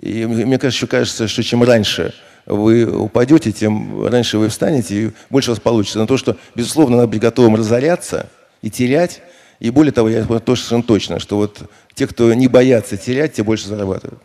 И 0.00 0.24
мне 0.26 0.58
кажется, 0.58 0.84
еще 0.84 0.86
кажется, 0.86 1.26
что 1.26 1.42
чем 1.42 1.64
раньше 1.64 2.14
вы 2.48 2.86
упадете, 2.86 3.52
тем 3.52 4.06
раньше 4.06 4.38
вы 4.38 4.48
встанете, 4.48 4.94
и 4.94 5.10
больше 5.30 5.50
у 5.50 5.54
вас 5.54 5.60
получится. 5.60 5.98
Но 5.98 6.06
то, 6.06 6.16
что, 6.16 6.36
безусловно, 6.54 6.96
надо 6.96 7.08
быть 7.08 7.20
готовым 7.20 7.56
разоряться 7.56 8.28
и 8.62 8.70
терять. 8.70 9.22
И 9.60 9.70
более 9.70 9.92
того, 9.92 10.08
я 10.08 10.24
точно 10.24 10.82
точно, 10.82 11.18
что 11.18 11.36
вот 11.36 11.62
те, 11.94 12.06
кто 12.06 12.32
не 12.32 12.48
боятся 12.48 12.96
терять, 12.96 13.34
те 13.34 13.42
больше 13.42 13.68
зарабатывают. 13.68 14.20